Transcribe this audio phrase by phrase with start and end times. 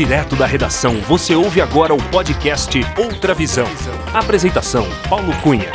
[0.00, 3.66] Direto da redação, você ouve agora o podcast Outra Visão.
[4.14, 5.70] Apresentação: Paulo Cunha.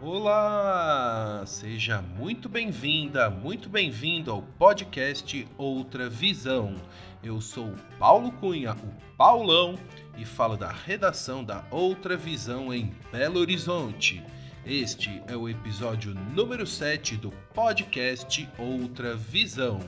[0.00, 1.42] Olá!
[1.44, 6.76] Seja muito bem-vinda, muito bem-vindo ao podcast Outra Visão.
[7.20, 9.74] Eu sou Paulo Cunha, o Paulão,
[10.16, 14.22] e falo da redação da Outra Visão em Belo Horizonte.
[14.70, 19.80] Este é o episódio número 7 do podcast Outra Visão.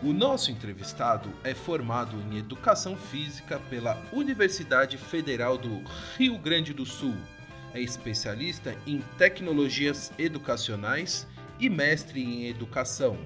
[0.00, 5.82] O nosso entrevistado é formado em Educação Física pela Universidade Federal do
[6.16, 7.16] Rio Grande do Sul.
[7.74, 11.26] É especialista em tecnologias educacionais
[11.58, 13.18] e mestre em educação.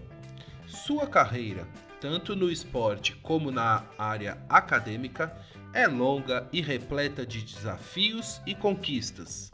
[0.66, 1.68] Sua carreira,
[2.00, 5.36] tanto no esporte como na área acadêmica,
[5.74, 9.52] é longa e repleta de desafios e conquistas.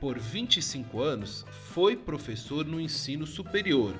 [0.00, 3.94] Por 25 anos, foi professor no ensino superior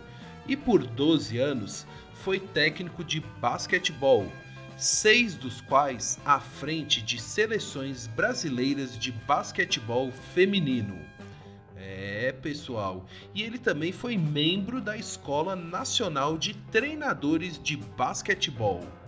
[0.49, 4.27] e por 12 anos foi técnico de basquetebol,
[4.77, 10.99] seis dos quais à frente de seleções brasileiras de basquetebol feminino.
[11.77, 19.02] É, pessoal, e ele também foi membro da Escola Nacional de Treinadores de Basquetebol.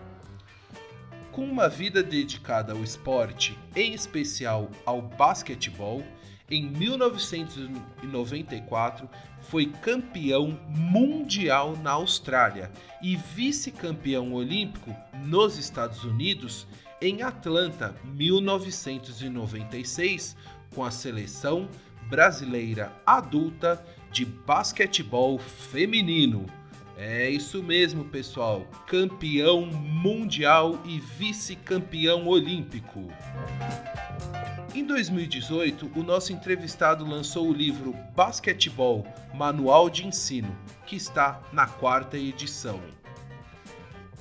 [1.34, 6.04] Com uma vida dedicada ao esporte, em especial ao basquetebol,
[6.48, 9.10] em 1994
[9.40, 12.70] foi campeão mundial na Austrália
[13.02, 16.68] e vice-campeão olímpico nos Estados Unidos
[17.02, 20.36] em Atlanta, 1996,
[20.72, 21.68] com a seleção
[22.08, 26.46] brasileira adulta de basquetebol feminino.
[26.96, 28.66] É isso mesmo, pessoal.
[28.86, 33.08] Campeão mundial e vice-campeão olímpico.
[34.72, 39.04] Em 2018, o nosso entrevistado lançou o livro Basquetebol
[39.34, 42.80] Manual de Ensino, que está na quarta edição.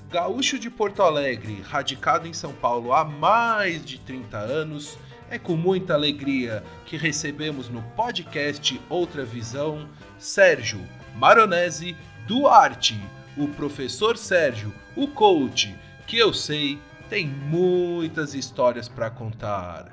[0.09, 4.97] Gaúcho de Porto Alegre, radicado em São Paulo há mais de 30 anos,
[5.29, 10.79] é com muita alegria que recebemos no podcast Outra Visão Sérgio
[11.15, 11.95] Maronese
[12.27, 12.99] Duarte,
[13.37, 15.75] o professor Sérgio, o coach,
[16.07, 16.79] que eu sei
[17.09, 19.91] tem muitas histórias para contar.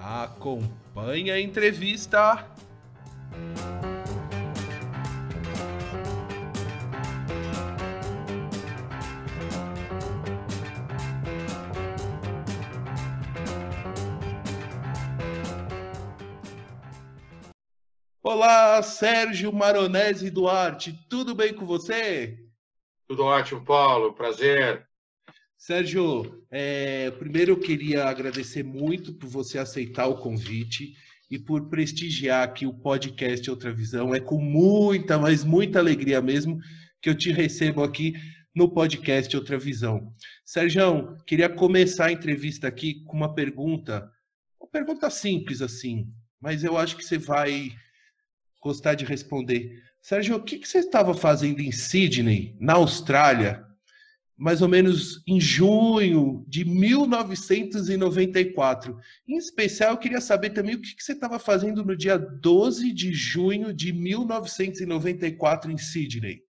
[0.00, 2.46] Acompanhe a entrevista.
[18.34, 22.36] Olá, Sérgio Maronese Duarte, tudo bem com você?
[23.06, 24.84] Tudo ótimo, Paulo, prazer.
[25.56, 30.96] Sérgio, é, primeiro eu queria agradecer muito por você aceitar o convite
[31.30, 34.12] e por prestigiar aqui o podcast Outra Visão.
[34.12, 36.58] É com muita, mas muita alegria mesmo
[37.00, 38.14] que eu te recebo aqui
[38.52, 40.12] no podcast Outra Visão.
[40.44, 44.10] Sérgio, queria começar a entrevista aqui com uma pergunta,
[44.60, 47.70] uma pergunta simples assim, mas eu acho que você vai
[48.64, 49.82] gostar de responder.
[50.00, 53.62] Sérgio, o que, que você estava fazendo em Sydney, na Austrália,
[54.36, 58.98] mais ou menos em junho de 1994?
[59.28, 62.90] Em especial, eu queria saber também o que, que você estava fazendo no dia 12
[62.92, 66.42] de junho de 1994 em Sydney.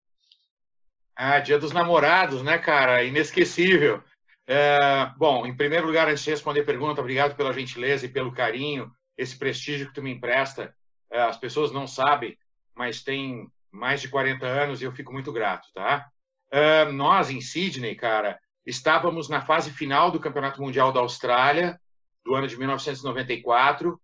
[1.14, 3.04] Ah, dia dos namorados, né, cara?
[3.04, 4.02] Inesquecível.
[4.48, 8.32] É, bom, em primeiro lugar, antes de responder a pergunta, obrigado pela gentileza e pelo
[8.32, 10.74] carinho, esse prestígio que tu me empresta.
[11.12, 12.38] É, as pessoas não sabem,
[12.76, 16.08] mas tem mais de 40 anos e eu fico muito grato, tá?
[16.52, 21.80] É, nós, em Sydney, cara, estávamos na fase final do Campeonato Mundial da Austrália,
[22.24, 24.00] do ano de 1994.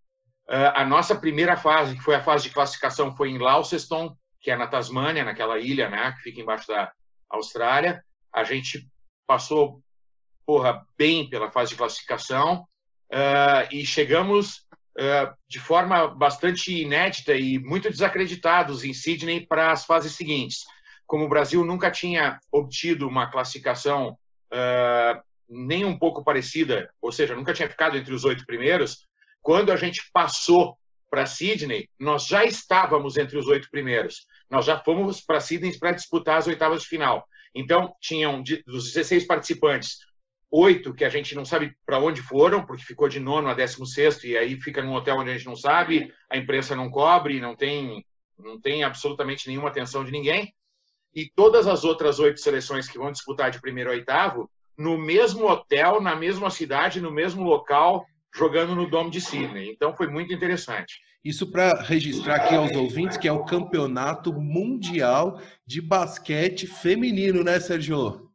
[0.49, 4.51] É, a nossa primeira fase, que foi a fase de classificação, foi em Launceston, que
[4.51, 6.91] é na Tasmânia, naquela ilha, né, que fica embaixo da
[7.29, 8.03] Austrália.
[8.33, 8.87] A gente
[9.25, 9.81] passou,
[10.45, 12.65] porra, bem pela fase de classificação
[13.71, 14.65] e chegamos
[15.47, 20.65] de forma bastante inédita e muito desacreditados em Sydney para as fases seguintes.
[21.07, 24.17] Como o Brasil nunca tinha obtido uma classificação
[24.51, 29.05] uh, nem um pouco parecida, ou seja, nunca tinha ficado entre os oito primeiros,
[29.41, 30.77] quando a gente passou
[31.09, 34.25] para Sydney, nós já estávamos entre os oito primeiros.
[34.49, 37.27] Nós já fomos para Sydney para disputar as oitavas de final.
[37.53, 39.97] Então, tinham dos 16 participantes,
[40.51, 43.85] oito que a gente não sabe para onde foram, porque ficou de nono a décimo
[43.85, 47.39] sexto, e aí fica num hotel onde a gente não sabe, a imprensa não cobre,
[47.39, 48.05] não tem,
[48.37, 50.53] não tem absolutamente nenhuma atenção de ninguém.
[51.15, 55.47] E todas as outras oito seleções que vão disputar de primeiro a oitavo, no mesmo
[55.47, 59.69] hotel, na mesma cidade, no mesmo local, jogando no Dome de Sydney.
[59.69, 60.99] Então foi muito interessante.
[61.23, 67.59] Isso para registrar aqui aos ouvintes que é o Campeonato Mundial de Basquete Feminino, né,
[67.59, 68.30] Sérgio?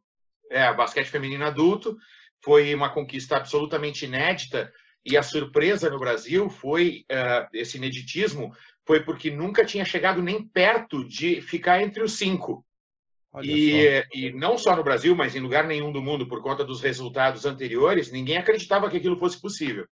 [0.49, 1.97] É, basquete feminino adulto
[2.43, 4.71] foi uma conquista absolutamente inédita
[5.05, 8.53] e a surpresa no Brasil foi uh, esse ineditismo
[8.85, 12.65] foi porque nunca tinha chegado nem perto de ficar entre os cinco.
[13.43, 16.81] E, e, não só no Brasil, mas em lugar nenhum do mundo, por conta dos
[16.81, 19.85] resultados anteriores, ninguém acreditava que aquilo fosse possível.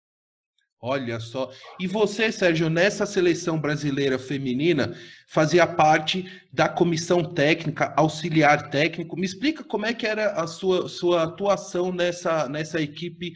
[0.87, 1.51] Olha só.
[1.79, 4.95] E você, Sérgio, nessa seleção brasileira feminina,
[5.27, 9.17] fazia parte da comissão técnica, auxiliar técnico.
[9.17, 13.33] Me explica como é que era a sua, sua atuação nessa, nessa equipe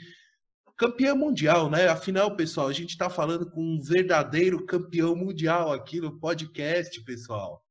[0.78, 1.88] campeã mundial, né?
[1.88, 7.64] Afinal, pessoal, a gente está falando com um verdadeiro campeão mundial aqui no podcast, pessoal.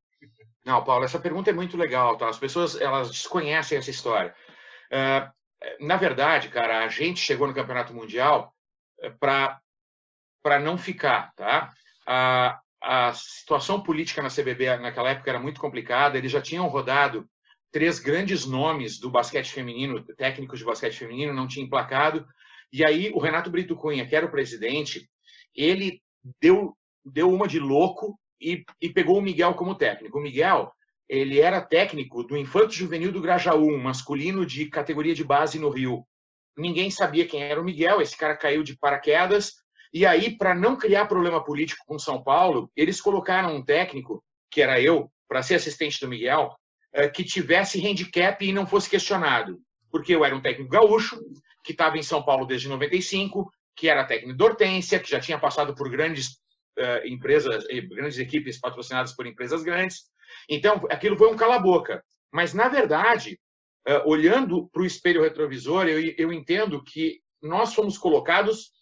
[0.67, 2.29] Não, Paulo, essa pergunta é muito legal, tá?
[2.29, 4.35] As pessoas elas desconhecem essa história.
[4.91, 8.53] Uh, na verdade, cara, a gente chegou no Campeonato Mundial
[9.01, 9.61] eh, para
[10.43, 11.73] para não ficar, tá?
[12.07, 16.17] A, a situação política na CBB naquela época era muito complicada.
[16.17, 17.29] Eles já tinham rodado
[17.71, 22.27] três grandes nomes do basquete feminino, técnicos de basquete feminino, não tinha emplacado.
[22.73, 25.09] E aí o Renato Brito Cunha, que era o presidente,
[25.55, 26.01] ele
[26.41, 30.19] deu deu uma de louco e, e pegou o Miguel como técnico.
[30.19, 30.71] O Miguel,
[31.09, 35.71] ele era técnico do Infanto Juvenil do Grajaú, um masculino de categoria de base no
[35.71, 36.07] Rio.
[36.57, 39.53] Ninguém sabia quem era o Miguel, esse cara caiu de paraquedas.
[39.93, 44.61] E aí, para não criar problema político com São Paulo, eles colocaram um técnico, que
[44.61, 46.55] era eu, para ser assistente do Miguel,
[46.93, 49.59] eh, que tivesse handicap e não fosse questionado.
[49.91, 51.19] Porque eu era um técnico gaúcho,
[51.65, 55.39] que estava em São Paulo desde 95, que era técnico de Hortência, que já tinha
[55.39, 56.39] passado por grandes
[56.79, 60.05] uh, empresas, grandes equipes patrocinadas por empresas grandes.
[60.49, 62.03] Então, aquilo foi um cala-boca.
[62.33, 63.39] Mas, na verdade,
[63.87, 68.73] uh, olhando para o espelho retrovisor, eu, eu entendo que nós fomos colocados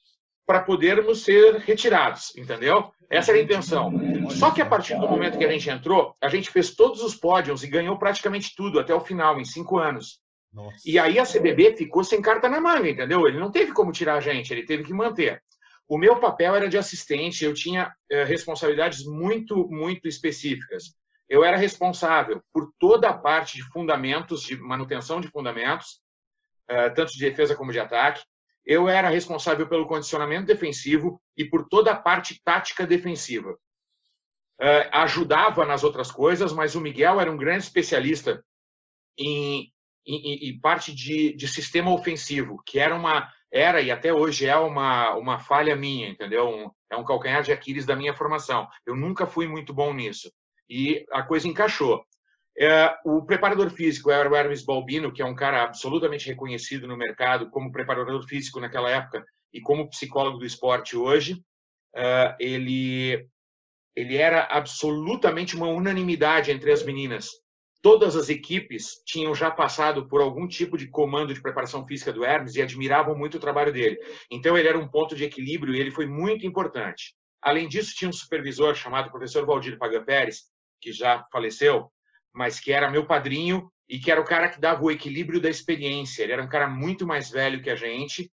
[0.47, 2.93] para podermos ser retirados, entendeu?
[3.11, 3.93] Essa era a intenção.
[4.31, 7.15] Só que a partir do momento que a gente entrou, a gente fez todos os
[7.15, 10.21] pódios e ganhou praticamente tudo até o final, em cinco anos.
[10.53, 10.79] Nossa.
[10.87, 13.27] E aí a CBB ficou sem carta na manga, entendeu?
[13.27, 15.43] Ele não teve como tirar a gente, ele teve que manter.
[15.89, 20.95] O meu papel era de assistente, eu tinha eh, responsabilidades muito, muito específicas.
[21.29, 26.01] Eu era responsável por toda a parte de fundamentos, de manutenção de fundamentos,
[26.69, 28.23] eh, tanto de defesa como de ataque.
[28.67, 33.57] Eu era responsável pelo condicionamento defensivo e por toda a parte tática defensiva.
[34.61, 38.43] Eh, ajudava nas outras coisas, mas o Miguel era um grande especialista
[39.19, 39.71] em,
[40.07, 44.57] em, em parte de, de sistema ofensivo, que era uma era e até hoje é
[44.57, 46.49] uma, uma falha minha, entendeu?
[46.49, 48.69] Um, é um calcanhar de Aquiles da minha formação.
[48.85, 50.31] Eu nunca fui muito bom nisso.
[50.69, 52.05] E a coisa encaixou.
[52.59, 56.97] É, o preparador físico era o Hermes Balbino, que é um cara absolutamente reconhecido no
[56.97, 61.43] mercado como preparador físico naquela época e como psicólogo do esporte hoje.
[61.95, 63.27] É, ele,
[63.95, 67.31] ele era absolutamente uma unanimidade entre as meninas
[67.87, 72.25] todas as equipes tinham já passado por algum tipo de comando de preparação física do
[72.25, 73.97] Hermes e admiravam muito o trabalho dele.
[74.29, 77.15] Então ele era um ponto de equilíbrio e ele foi muito importante.
[77.41, 80.47] Além disso, tinha um supervisor chamado professor Valdir Pagan Pérez,
[80.81, 81.89] que já faleceu,
[82.37, 85.49] mas que era meu padrinho e que era o cara que dava o equilíbrio da
[85.49, 86.23] experiência.
[86.23, 88.31] Ele era um cara muito mais velho que a gente.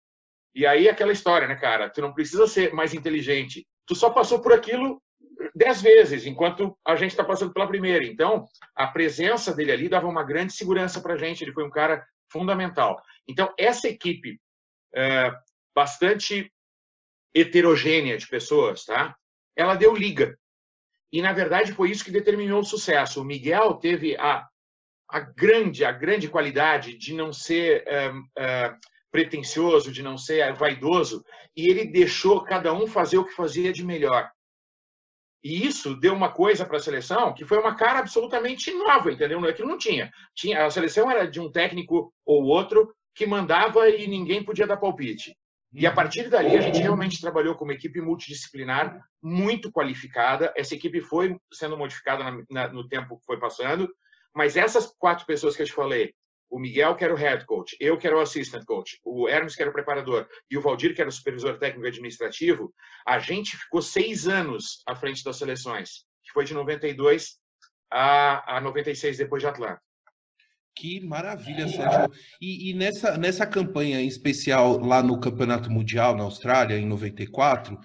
[0.56, 1.90] E aí aquela história, né, cara?
[1.90, 3.68] Tu não precisa ser mais inteligente.
[3.86, 5.02] Tu só passou por aquilo
[5.54, 8.06] dez vezes, enquanto a gente está passando pela primeira.
[8.06, 11.44] Então, a presença dele ali dava uma grande segurança para a gente.
[11.44, 13.02] Ele foi um cara fundamental.
[13.28, 14.40] Então, essa equipe
[14.96, 15.32] é,
[15.76, 16.50] bastante
[17.34, 19.14] heterogênea de pessoas, tá?
[19.58, 20.38] Ela deu liga.
[21.12, 23.22] E, na verdade, foi isso que determinou o sucesso.
[23.22, 24.48] O Miguel teve a,
[25.10, 28.76] a grande, a grande qualidade de não ser é, é,
[29.12, 31.24] pretencioso, de não ser vaidoso,
[31.56, 34.30] e ele deixou cada um fazer o que fazia de melhor.
[35.44, 39.44] E isso deu uma coisa para a seleção que foi uma cara absolutamente nova, entendeu?
[39.46, 40.12] Aquilo não tinha.
[40.36, 40.66] tinha.
[40.66, 45.36] A seleção era de um técnico ou outro que mandava e ninguém podia dar palpite.
[45.72, 50.52] E a partir dali a gente realmente trabalhou com uma equipe multidisciplinar muito qualificada.
[50.58, 53.88] Essa equipe foi sendo modificada na, na, no tempo que foi passando,
[54.34, 56.14] mas essas quatro pessoas que eu te falei,
[56.50, 59.56] o Miguel, que era o head coach, eu, que era o assistant coach, o Hermes,
[59.56, 62.74] que era o preparador, e o Valdir, que era o supervisor técnico administrativo,
[63.06, 67.38] a gente ficou seis anos à frente das seleções, que foi de 92
[67.92, 69.82] a, a 96, depois de Atlanta.
[70.76, 72.10] Que maravilha, Sérgio.
[72.42, 77.78] E, e, nessa, nessa campanha em especial lá no Campeonato Mundial na Austrália, em 94,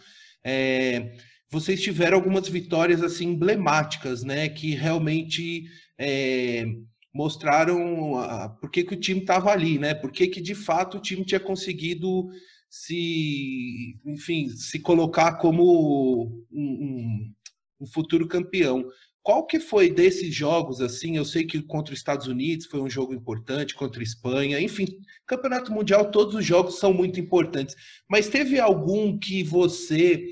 [0.45, 1.17] é,
[1.51, 4.49] vocês tiveram algumas vitórias assim emblemáticas, né?
[4.49, 5.65] Que realmente
[5.99, 6.67] é,
[7.13, 9.95] mostraram a, por que, que o time estava ali, né?
[9.95, 12.29] Por que, que de fato o time tinha conseguido
[12.69, 17.33] se, enfim, se colocar como um, um,
[17.81, 18.85] um futuro campeão.
[19.25, 21.17] Qual que foi desses jogos assim?
[21.17, 24.87] Eu sei que contra os Estados Unidos foi um jogo importante, contra a Espanha, enfim,
[25.27, 27.75] Campeonato Mundial, todos os jogos são muito importantes.
[28.07, 30.31] Mas teve algum que você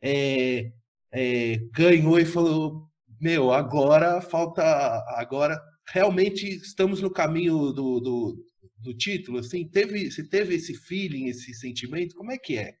[0.00, 0.72] é,
[1.12, 2.88] é, ganhou e falou,
[3.20, 4.62] meu, agora falta,
[5.18, 8.44] agora realmente estamos no caminho do, do,
[8.78, 9.68] do título, assim?
[9.68, 12.14] Teve, você teve esse feeling, esse sentimento?
[12.14, 12.74] Como é que é?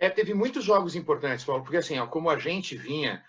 [0.00, 3.22] É, teve muitos jogos importantes, Paulo, porque assim, ó, como a gente vinha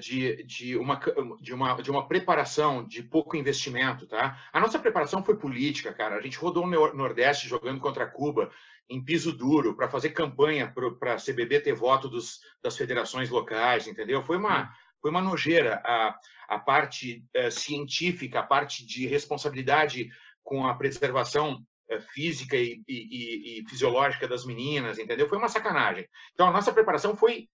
[0.00, 0.98] de, de, uma,
[1.40, 4.38] de, uma, de uma preparação de pouco investimento, tá?
[4.52, 6.16] A nossa preparação foi política, cara.
[6.16, 8.50] A gente rodou no Nordeste jogando contra Cuba
[8.88, 13.86] em piso duro para fazer campanha para a CBB ter voto dos, das federações locais,
[13.86, 14.22] entendeu?
[14.22, 14.68] Foi uma, hum.
[15.00, 20.08] foi uma nojeira a, a parte é, científica, a parte de responsabilidade
[20.42, 25.28] com a preservação é, física e, e, e, fisiológica das meninas, entendeu?
[25.28, 26.08] Foi uma sacanagem.
[26.32, 27.48] Então, a nossa preparação foi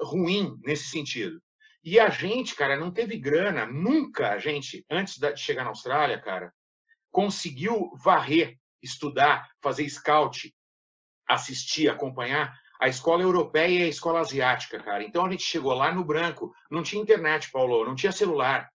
[0.00, 1.40] ruim nesse sentido.
[1.82, 6.20] E a gente, cara, não teve grana, nunca a gente, antes de chegar na Austrália,
[6.20, 6.52] cara,
[7.10, 10.54] conseguiu varrer, estudar, fazer scout,
[11.26, 15.04] assistir, acompanhar a escola europeia e a escola asiática, cara.
[15.04, 18.70] Então a gente chegou lá no branco, não tinha internet, Paulo, não tinha celular.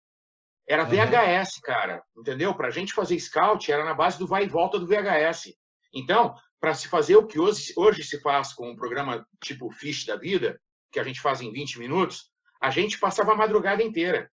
[0.69, 2.55] Era VHS, cara, entendeu?
[2.55, 5.55] Para a gente fazer scout era na base do vai e volta do VHS.
[5.95, 10.05] Então, para se fazer o que hoje, hoje se faz com um programa tipo Fish
[10.05, 12.32] da vida, que a gente faz em 20 minutos,
[12.63, 14.31] a gente passava a madrugada inteira.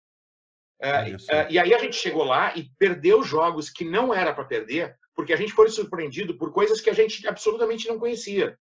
[0.84, 4.44] Uh, uh, e aí a gente chegou lá e perdeu jogos que não era para
[4.44, 8.60] perder, porque a gente foi surpreendido por coisas que a gente absolutamente não conhecia.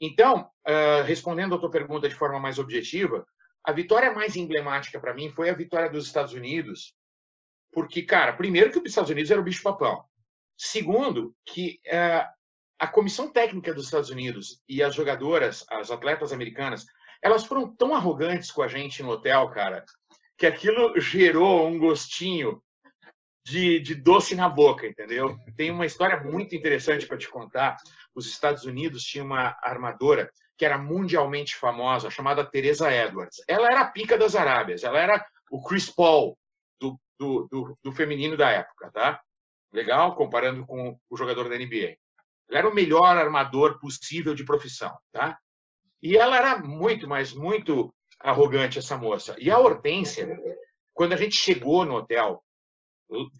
[0.00, 3.26] Então, uh, respondendo a tua pergunta de forma mais objetiva,
[3.62, 6.94] a vitória mais emblemática para mim foi a vitória dos Estados Unidos,
[7.72, 10.02] porque, cara, primeiro que os Estados Unidos era o bicho-papão.
[10.56, 11.78] Segundo, que
[12.78, 16.86] a comissão técnica dos Estados Unidos e as jogadoras, as atletas americanas,
[17.26, 19.84] elas foram tão arrogantes com a gente no hotel, cara,
[20.38, 22.62] que aquilo gerou um gostinho
[23.44, 25.36] de, de doce na boca, entendeu?
[25.56, 27.76] Tem uma história muito interessante para te contar.
[28.14, 33.42] Os Estados Unidos tinham uma armadora que era mundialmente famosa, chamada Teresa Edwards.
[33.46, 36.38] Ela era a pica das Arábias, ela era o Chris Paul
[36.80, 39.20] do, do, do, do feminino da época, tá?
[39.72, 40.14] Legal?
[40.14, 41.96] Comparando com o jogador da NBA.
[42.48, 45.38] Ela era o melhor armador possível de profissão, tá?
[46.06, 49.34] E ela era muito, mas muito arrogante, essa moça.
[49.40, 50.40] E a Hortência,
[50.94, 52.44] quando a gente chegou no hotel,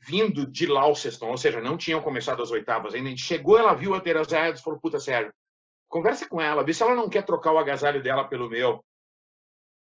[0.04, 3.72] vindo de Launceston, ou seja, não tinham começado as oitavas ainda, a gente chegou, ela
[3.72, 5.32] viu a Teresa Edwards e falou, puta, Sérgio,
[5.88, 8.84] conversa com ela, vê se ela não quer trocar o agasalho dela pelo meu.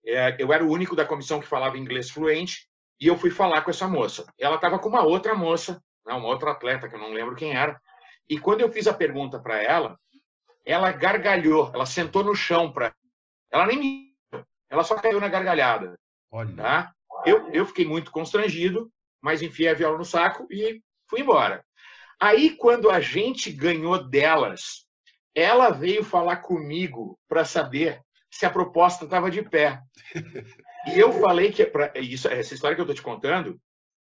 [0.05, 2.69] É, eu era o único da comissão que falava inglês fluente,
[3.01, 4.31] e eu fui falar com essa moça.
[4.37, 7.57] Ela estava com uma outra moça, né, uma outra atleta, que eu não lembro quem
[7.57, 7.81] era,
[8.29, 9.99] e quando eu fiz a pergunta para ela,
[10.71, 12.93] ela gargalhou, ela sentou no chão para.
[13.51, 14.09] Ela nem me.
[14.69, 15.97] Ela só caiu na gargalhada.
[16.31, 16.55] Olha.
[16.55, 16.93] Tá?
[17.25, 21.65] Eu, eu fiquei muito constrangido, mas enfiei a viola no saco e fui embora.
[22.21, 24.85] Aí, quando a gente ganhou delas,
[25.33, 27.99] ela veio falar comigo para saber
[28.29, 29.81] se a proposta estava de pé.
[30.93, 33.59] E eu falei que pra, isso, essa história que eu estou te contando,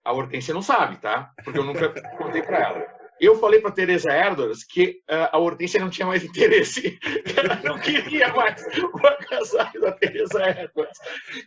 [0.04, 1.32] a Hortência não sabe, tá?
[1.42, 3.01] Porque eu nunca contei para ela.
[3.22, 6.98] Eu falei para Teresa Erdors que uh, a Hortência não tinha mais interesse,
[7.36, 10.98] ela não queria mais o agasalho da Teresa Erdors.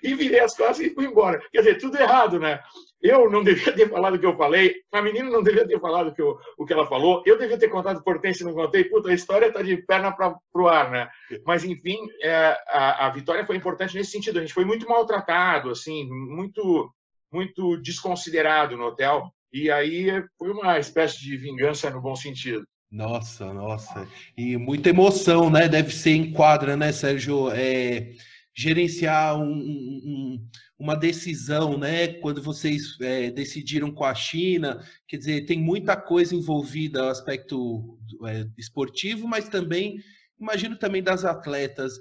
[0.01, 1.38] E virei as costas e fui embora.
[1.51, 2.62] Quer dizer, tudo errado, né?
[3.01, 6.08] Eu não devia ter falado o que eu falei, a menina não devia ter falado
[6.08, 8.86] o que, eu, o que ela falou, eu devia ter contado por e não contei.
[8.86, 11.10] Puta, a história está de perna para o ar, né?
[11.46, 14.39] Mas, enfim, é, a, a vitória foi importante nesse sentido.
[14.39, 16.89] A gente foi muito maltratado, assim, muito,
[17.29, 22.66] muito desconsiderado no hotel e aí foi uma espécie de vingança no bom sentido.
[22.92, 24.08] Nossa, nossa.
[24.38, 25.68] E muita emoção, né?
[25.68, 27.50] Deve ser em quadra, né, Sérgio?
[27.52, 28.14] É,
[28.56, 30.50] gerenciar um, um,
[30.80, 32.08] uma decisão, né?
[32.08, 38.48] Quando vocês é, decidiram com a China, quer dizer, tem muita coisa envolvida, aspecto é,
[38.58, 39.98] esportivo, mas também,
[40.40, 41.94] imagino também das atletas,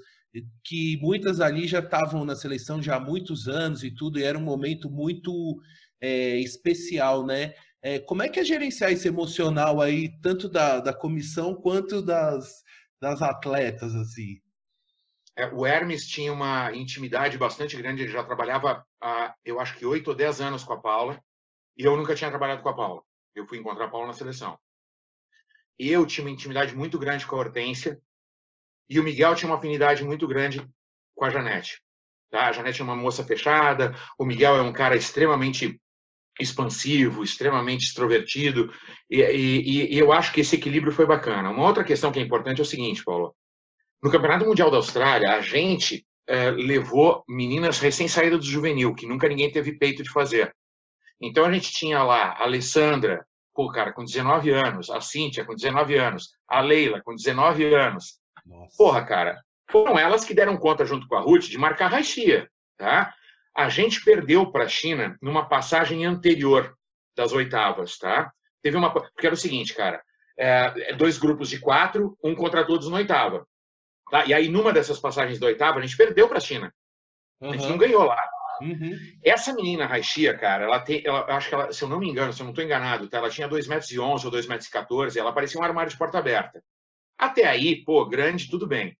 [0.63, 4.37] que muitas ali já estavam na seleção já há muitos anos e tudo, e era
[4.37, 5.59] um momento muito
[6.05, 7.55] é, especial, né?
[7.81, 12.63] É, como é que é gerenciar esse emocional aí, tanto da, da comissão quanto das,
[13.01, 14.39] das atletas, assim?
[15.35, 19.85] É, o Hermes tinha uma intimidade bastante grande, ele já trabalhava há, eu acho que
[19.85, 21.19] oito ou dez anos com a Paula,
[21.77, 23.01] e eu nunca tinha trabalhado com a Paula.
[23.33, 24.57] Eu fui encontrar a Paula na seleção.
[25.77, 27.99] Eu tinha uma intimidade muito grande com a Hortência,
[28.87, 30.65] e o Miguel tinha uma afinidade muito grande
[31.15, 31.81] com a Janete.
[32.29, 32.47] Tá?
[32.47, 35.79] A Janete é uma moça fechada, o Miguel é um cara extremamente
[36.39, 38.71] expansivo, extremamente extrovertido,
[39.09, 41.49] e, e, e, eu acho que esse equilíbrio foi bacana.
[41.49, 43.35] Uma outra questão que é importante é o seguinte, Paulo.
[44.03, 49.27] No Campeonato Mundial da Austrália, a gente é, levou meninas recém-saídas do juvenil, que nunca
[49.27, 50.53] ninguém teve peito de fazer.
[51.21, 55.55] Então a gente tinha lá a Alessandra, pô, cara, com 19 anos, a Cíntia com
[55.55, 58.19] 19 anos, a Leila com 19 anos.
[58.45, 58.75] Nossa.
[58.77, 63.13] Porra, cara, foram elas que deram conta junto com a Ruth de marcar Raixia, tá?
[63.55, 66.75] A gente perdeu para a China numa passagem anterior
[67.15, 68.31] das oitavas, tá?
[68.61, 68.91] Teve uma.
[68.91, 70.03] Porque era o seguinte, cara:
[70.37, 73.47] é, é, dois grupos de quatro, um contra todos na oitava.
[74.11, 74.25] Tá?
[74.25, 76.73] E aí, numa dessas passagens da oitava, a gente perdeu para a China.
[77.41, 78.21] A gente não ganhou lá.
[78.61, 78.97] Uhum.
[79.23, 81.01] Essa menina Raixia, cara, ela tem.
[81.05, 83.17] Ela, acho que ela, se eu não me engano, se eu não estou enganado, tá?
[83.17, 86.63] ela tinha 2,11 metros ou 2,14 metros, ela parecia um armário de porta aberta.
[87.17, 88.97] Até aí, pô, grande, tudo bem.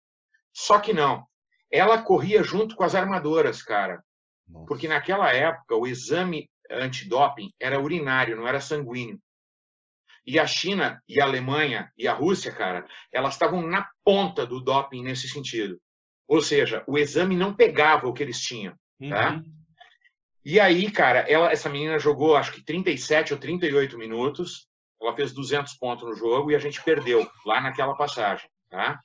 [0.53, 1.25] Só que não.
[1.71, 4.03] Ela corria junto com as armadoras, cara.
[4.47, 4.65] Nossa.
[4.67, 9.19] Porque naquela época o exame antidoping era urinário, não era sanguíneo.
[10.25, 14.59] E a China e a Alemanha e a Rússia, cara, elas estavam na ponta do
[14.59, 15.79] doping nesse sentido.
[16.27, 18.73] Ou seja, o exame não pegava o que eles tinham,
[19.09, 19.33] tá?
[19.33, 19.43] Uhum.
[20.43, 24.67] E aí, cara, ela, essa menina jogou acho que 37 ou 38 minutos.
[25.01, 28.99] Ela fez 200 pontos no jogo e a gente perdeu lá naquela passagem, tá?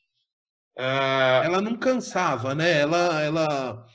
[0.79, 1.45] Uh...
[1.45, 2.81] Ela não cansava, né?
[2.81, 3.87] Ela, ela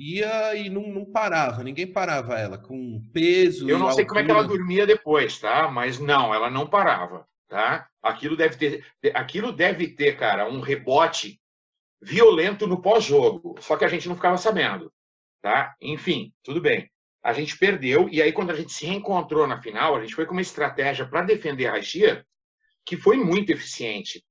[0.00, 3.68] ia e não, não, parava, ninguém parava ela, com peso.
[3.68, 4.06] Eu não sei altura.
[4.06, 5.68] como é que ela dormia depois, tá?
[5.68, 7.86] Mas não, ela não parava, tá?
[8.02, 11.38] Aquilo deve ter, aquilo deve ter, cara, um rebote
[12.00, 14.90] violento no pós-jogo, só que a gente não ficava sabendo,
[15.42, 15.74] tá?
[15.82, 16.90] Enfim, tudo bem.
[17.22, 20.24] A gente perdeu e aí quando a gente se reencontrou na final, a gente foi
[20.24, 22.24] com uma estratégia para defender a Raixia
[22.86, 24.24] que foi muito eficiente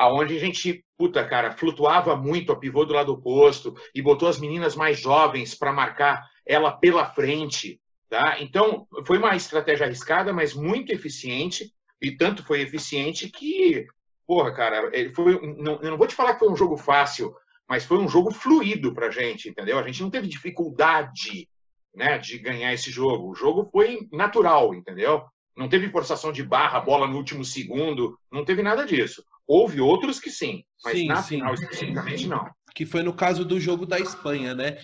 [0.00, 4.38] aonde a gente, puta, cara, flutuava muito a pivô do lado oposto e botou as
[4.38, 7.78] meninas mais jovens para marcar ela pela frente,
[8.08, 8.40] tá?
[8.40, 13.86] Então, foi uma estratégia arriscada, mas muito eficiente, e tanto foi eficiente que,
[14.26, 17.34] porra, cara, foi, não, eu não vou te falar que foi um jogo fácil,
[17.68, 19.78] mas foi um jogo fluido pra gente, entendeu?
[19.78, 21.46] A gente não teve dificuldade,
[21.94, 23.28] né, de ganhar esse jogo.
[23.28, 25.24] O jogo foi natural, entendeu?
[25.54, 29.22] Não teve forçação de barra, bola no último segundo, não teve nada disso.
[29.52, 31.34] Houve outros que sim, mas sim, na sim.
[31.34, 32.48] final especificamente não.
[32.72, 34.78] Que foi no caso do jogo da Espanha, né?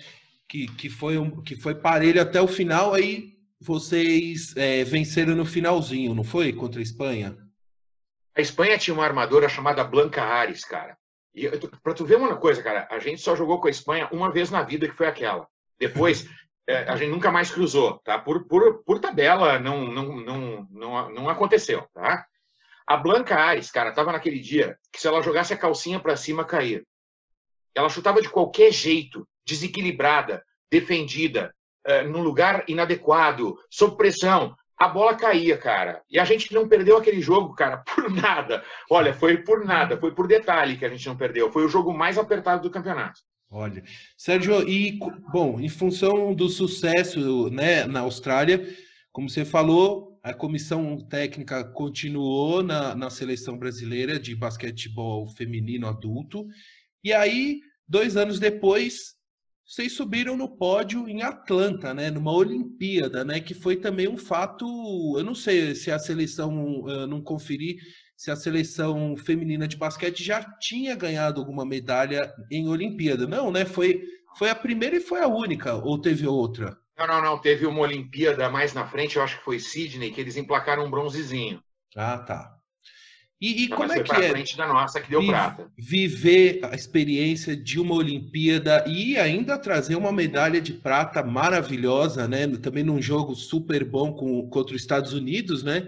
[0.45, 5.45] Que, que, foi, um, que foi parelho até o final, aí vocês é, venceram no
[5.45, 6.51] finalzinho, não foi?
[6.51, 7.37] Contra a Espanha?
[8.35, 10.97] A Espanha tinha uma armadora chamada Blanca Ares, cara.
[11.33, 11.49] E
[11.81, 14.51] pra tu ver uma coisa, cara, a gente só jogou com a Espanha uma vez
[14.51, 15.47] na vida, que foi aquela.
[15.79, 16.27] Depois,
[16.67, 18.19] é, a gente nunca mais cruzou, tá?
[18.19, 22.25] Por, por, por tabela, não, não, não, não, não aconteceu, tá?
[22.87, 26.45] A Blanca Ares, cara, tava naquele dia que se ela jogasse a calcinha para cima,
[26.45, 26.83] caía.
[27.75, 31.53] Ela chutava de qualquer jeito, desequilibrada, defendida,
[31.85, 34.55] uh, num lugar inadequado, sob pressão.
[34.77, 36.01] A bola caía, cara.
[36.09, 38.63] E a gente não perdeu aquele jogo, cara, por nada.
[38.89, 41.51] Olha, foi por nada, foi por detalhe que a gente não perdeu.
[41.51, 43.19] Foi o jogo mais apertado do campeonato.
[43.49, 43.83] Olha,
[44.17, 44.99] Sérgio, e
[45.31, 48.65] bom, em função do sucesso né, na Austrália,
[49.11, 56.45] como você falou, a comissão técnica continuou na, na seleção brasileira de basquetebol feminino adulto.
[57.01, 59.15] E aí, dois anos depois,
[59.65, 62.11] vocês subiram no pódio em Atlanta, né?
[62.11, 63.39] Numa Olimpíada, né?
[63.39, 64.65] Que foi também um fato.
[65.17, 67.77] Eu não sei se a seleção, eu não conferi
[68.17, 73.25] se a seleção feminina de basquete já tinha ganhado alguma medalha em Olimpíada.
[73.25, 73.63] Não, né?
[73.63, 74.03] Foi,
[74.37, 76.77] foi a primeira e foi a única, ou teve outra?
[76.97, 77.37] Não, não, não.
[77.37, 80.89] Teve uma Olimpíada mais na frente, eu acho que foi Sydney, que eles emplacaram um
[80.89, 81.61] bronzezinho.
[81.95, 82.57] Ah, tá.
[83.39, 84.31] E, e como é que é?
[84.31, 85.71] frente da nossa que deu vi, prata.
[85.77, 92.47] Viver a experiência de uma Olimpíada e ainda trazer uma medalha de prata maravilhosa, né?
[92.57, 95.87] Também num jogo super bom com, contra os Estados Unidos, né?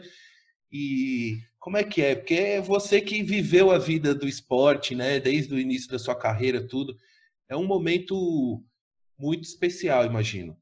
[0.72, 2.14] E como é que é?
[2.14, 5.20] Porque é você que viveu a vida do esporte, né?
[5.20, 6.96] Desde o início da sua carreira, tudo.
[7.50, 8.64] É um momento
[9.18, 10.56] muito especial, imagino.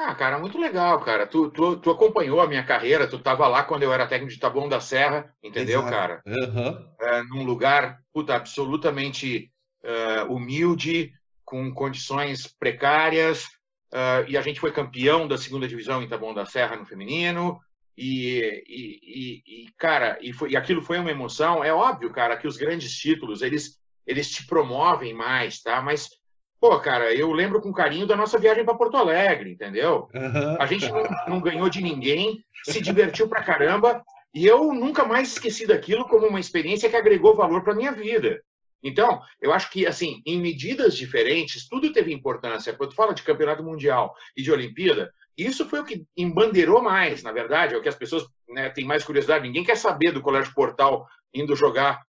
[0.00, 1.26] Ah, cara, muito legal, cara.
[1.26, 4.38] Tu, tu, tu acompanhou a minha carreira, tu estava lá quando eu era técnico de
[4.38, 5.92] Taboão da Serra, entendeu, Exato.
[5.92, 6.22] cara?
[6.24, 6.88] Uhum.
[7.00, 9.50] É, num lugar, puta, absolutamente
[9.82, 11.12] uh, humilde,
[11.44, 13.46] com condições precárias,
[13.92, 17.58] uh, e a gente foi campeão da segunda divisão em Taboão da Serra no feminino,
[17.96, 21.64] e, e, e, e cara, e, foi, e aquilo foi uma emoção.
[21.64, 25.82] É óbvio, cara, que os grandes títulos, eles, eles te promovem mais, tá?
[25.82, 26.08] Mas
[26.60, 30.08] Pô, cara, eu lembro com carinho da nossa viagem para Porto Alegre, entendeu?
[30.12, 30.56] Uhum.
[30.58, 34.02] A gente não, não, ganhou de ninguém, se divertiu pra caramba,
[34.34, 38.42] e eu nunca mais esqueci daquilo como uma experiência que agregou valor para minha vida.
[38.82, 42.72] Então, eu acho que, assim, em medidas diferentes, tudo teve importância.
[42.72, 47.22] Quando tu fala de campeonato mundial e de Olimpíada, Isso foi o que embandeirou mais,
[47.22, 49.46] na verdade, é o que as pessoas né, têm mais curiosidade.
[49.46, 52.02] Ninguém quer saber do Colégio Portal indo jogar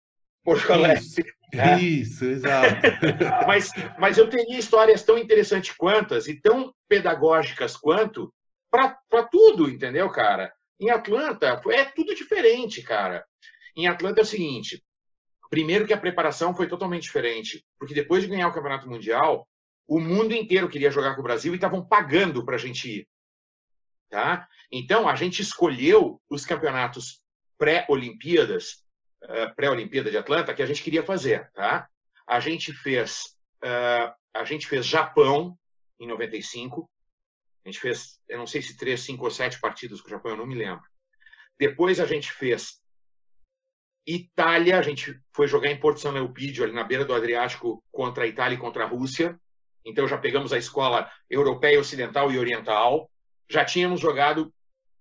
[0.43, 1.05] Porto Alegre.
[1.53, 1.83] Isso, né?
[1.83, 2.77] isso exato.
[3.47, 8.33] mas, mas eu teria histórias tão interessantes quantas e tão pedagógicas quanto
[8.71, 10.53] para tudo, entendeu, cara?
[10.79, 13.25] Em Atlanta é tudo diferente, cara.
[13.77, 14.83] Em Atlanta é o seguinte:
[15.51, 19.49] primeiro que a preparação foi totalmente diferente, porque depois de ganhar o Campeonato Mundial,
[19.87, 23.09] o mundo inteiro queria jogar com o Brasil e estavam pagando para a gente ir.
[24.11, 24.47] Tá?
[24.71, 27.23] Então, a gente escolheu os campeonatos
[27.59, 28.85] pré-Olimpíadas,
[29.57, 31.51] pré-Olimpíada de Atlanta, que a gente queria fazer.
[31.53, 31.89] Tá?
[32.27, 35.59] A gente fez, uh, a gente fez Japão
[35.99, 36.89] em 95.
[37.65, 40.33] A gente fez, eu não sei se três, cinco ou sete partidas com o Japão,
[40.33, 40.85] eu não me lembro.
[41.59, 42.81] Depois a gente fez
[44.07, 48.25] Itália, a gente foi jogar em Porto São Leopídio, ali na beira do Adriático, contra
[48.25, 49.39] a Itália e contra a Rússia.
[49.85, 53.11] Então já pegamos a escola europeia, ocidental e oriental
[53.49, 54.53] já tínhamos jogado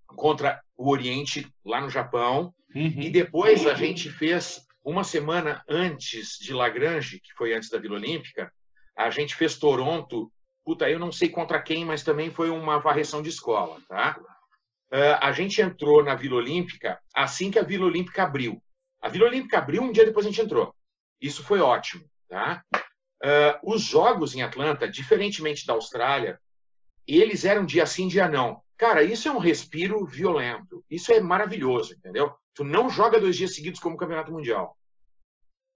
[0.07, 3.01] contra o Oriente lá no Japão uhum.
[3.01, 7.95] e depois a gente fez uma semana antes de Lagrange, que foi antes da Vila
[7.95, 8.51] Olímpica,
[8.97, 10.31] a gente fez Toronto.
[10.63, 14.17] Puta, eu não sei contra quem, mas também foi uma varreção de escola, tá?
[14.91, 18.61] Uh, a gente entrou na Vila Olímpica assim que a Vila Olímpica abriu.
[19.01, 20.73] A Vila Olímpica abriu um dia depois a gente entrou.
[21.21, 22.63] Isso foi ótimo, tá?
[22.73, 26.39] Uh, os jogos em Atlanta, diferentemente da Austrália,
[27.05, 28.61] eles eram dia sim, dia não.
[28.77, 30.83] Cara, isso é um respiro violento.
[30.89, 32.33] Isso é maravilhoso, entendeu?
[32.57, 34.75] Tu não joga dois dias seguidos como campeonato mundial.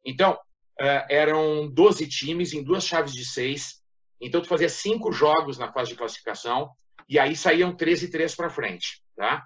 [0.03, 3.83] Então, uh, eram 12 times em duas chaves de seis.
[4.19, 6.71] Então, tu fazia cinco jogos na fase de classificação
[7.07, 9.45] e aí saíam 13 e 3 para frente, tá?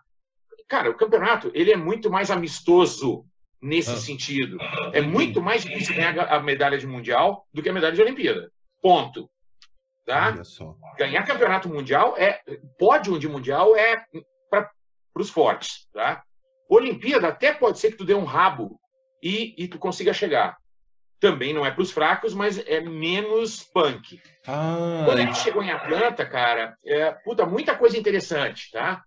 [0.66, 3.26] Cara, o campeonato, ele é muito mais amistoso
[3.62, 3.98] nesse ah.
[3.98, 4.58] sentido.
[4.94, 8.50] É muito mais difícil ganhar a medalha de mundial do que a medalha de Olimpíada.
[8.82, 9.30] Ponto.
[10.06, 10.42] Tá?
[10.98, 12.42] Ganhar campeonato mundial é
[12.80, 14.06] pódio de mundial é
[14.50, 14.72] para
[15.18, 16.24] os fortes, tá?
[16.68, 18.80] Olimpíada até pode ser que tu dê um rabo
[19.22, 20.58] e, e tu consiga chegar.
[21.20, 24.22] Também não é para os fracos, mas é menos punk.
[24.46, 29.04] Ah, Quando a gente chegou em Atlanta, cara, é, puta, muita coisa interessante, tá?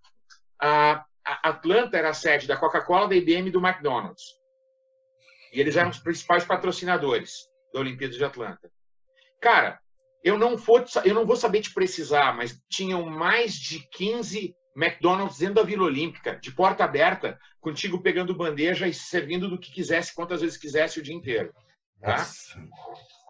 [0.60, 4.38] A, a Atlanta era a sede da Coca-Cola, da IBM e do McDonald's.
[5.52, 8.70] E eles eram os principais patrocinadores da Olimpíada de Atlanta.
[9.40, 9.78] Cara,
[10.22, 15.38] eu não, vou, eu não vou saber te precisar, mas tinham mais de 15 McDonald's
[15.38, 20.14] dentro da Vila Olímpica, de porta aberta, contigo pegando bandeja e servindo do que quisesse,
[20.14, 21.52] quantas vezes quisesse o dia inteiro.
[22.00, 22.24] Tá?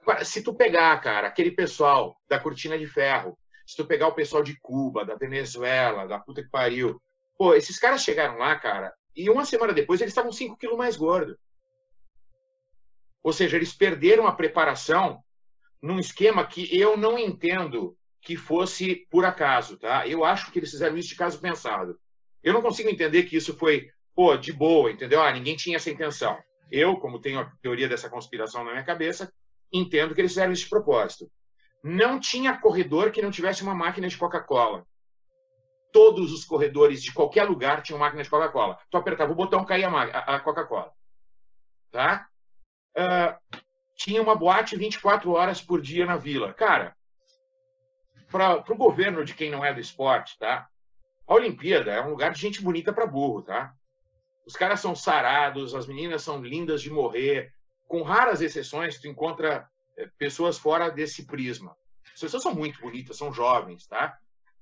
[0.02, 4.14] Agora, se tu pegar, cara, aquele pessoal da Cortina de Ferro, se tu pegar o
[4.14, 7.00] pessoal de Cuba, da Venezuela, da puta que pariu,
[7.38, 10.96] pô, esses caras chegaram lá, cara, e uma semana depois eles estavam 5 quilos mais
[10.96, 11.36] gordos.
[13.22, 15.22] Ou seja, eles perderam a preparação
[15.82, 20.06] num esquema que eu não entendo que fosse por acaso, tá?
[20.06, 21.98] Eu acho que eles fizeram isso de caso pensado.
[22.42, 25.22] Eu não consigo entender que isso foi, pô, de boa, entendeu?
[25.22, 26.38] Ah, ninguém tinha essa intenção.
[26.70, 29.32] Eu, como tenho a teoria dessa conspiração na minha cabeça,
[29.72, 31.30] entendo que eles fizeram isso de propósito.
[31.82, 34.86] Não tinha corredor que não tivesse uma máquina de Coca-Cola.
[35.92, 38.78] Todos os corredores de qualquer lugar tinham máquina de Coca-Cola.
[38.90, 40.92] Tu apertava o botão, caía a, Coca-Cola.
[41.90, 42.28] Tá?
[42.96, 43.62] Uh,
[43.96, 46.52] tinha uma boate 24 horas por dia na vila.
[46.52, 46.94] Cara,
[48.30, 50.68] para o governo de quem não é do esporte, tá?
[51.26, 53.74] A Olimpíada é um lugar de gente bonita para burro, tá?
[54.46, 57.52] Os caras são sarados, as meninas são lindas de morrer.
[57.86, 61.76] Com raras exceções, tu encontra eh, pessoas fora desse prisma.
[62.14, 64.16] As pessoas são muito bonitas, são jovens, tá?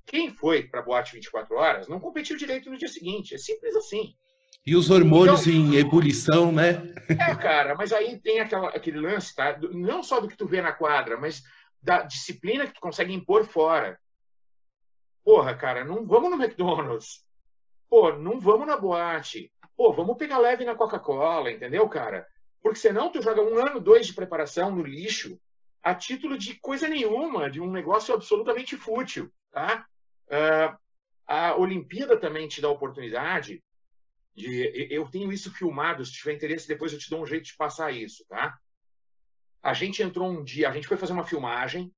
[0.05, 3.35] Quem foi para boate 24 horas não competiu direito no dia seguinte.
[3.35, 4.15] É simples assim.
[4.65, 6.83] E os hormônios então, em ebulição, né?
[7.09, 9.57] É, cara, mas aí tem aquela, aquele lance, tá?
[9.73, 11.45] Não só do que tu vê na quadra, mas
[11.83, 13.99] da disciplina que tu consegue impor fora.
[15.25, 17.25] Porra, cara, não vamos no McDonald's.
[17.89, 19.53] Pô, não vamos na boate.
[19.77, 22.27] Pô, vamos pegar leve na Coca-Cola, entendeu, cara?
[22.63, 25.39] Porque senão tu joga um ano, dois de preparação no lixo
[25.83, 29.87] a título de coisa nenhuma, de um negócio absolutamente fútil, tá?
[30.27, 30.77] Uh,
[31.25, 33.63] a Olimpíada também te dá oportunidade
[34.35, 37.57] de, eu tenho isso filmado, se tiver interesse, depois eu te dou um jeito de
[37.57, 38.59] passar isso, tá?
[39.67, 41.93] A gente entrou um dia, a gente foi fazer uma filmagem,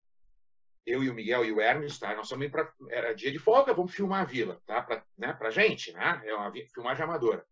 [0.87, 2.17] eu e o Miguel e o Hermes, tá?
[2.17, 4.81] Nós para era dia de folga, vamos filmar a vila, tá?
[4.81, 5.35] Para né?
[5.35, 6.23] Pra gente, né?
[6.25, 7.45] É uma filmagem amadora.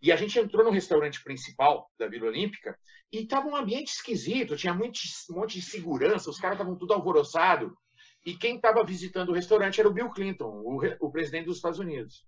[0.00, 2.78] E a gente entrou no restaurante principal da Vila Olímpica
[3.10, 5.00] e estava um ambiente esquisito, tinha muito,
[5.32, 7.76] um monte de segurança, os caras estavam tudo alvoroçado.
[8.24, 11.80] E quem estava visitando o restaurante era o Bill Clinton, o, o presidente dos Estados
[11.80, 12.24] Unidos.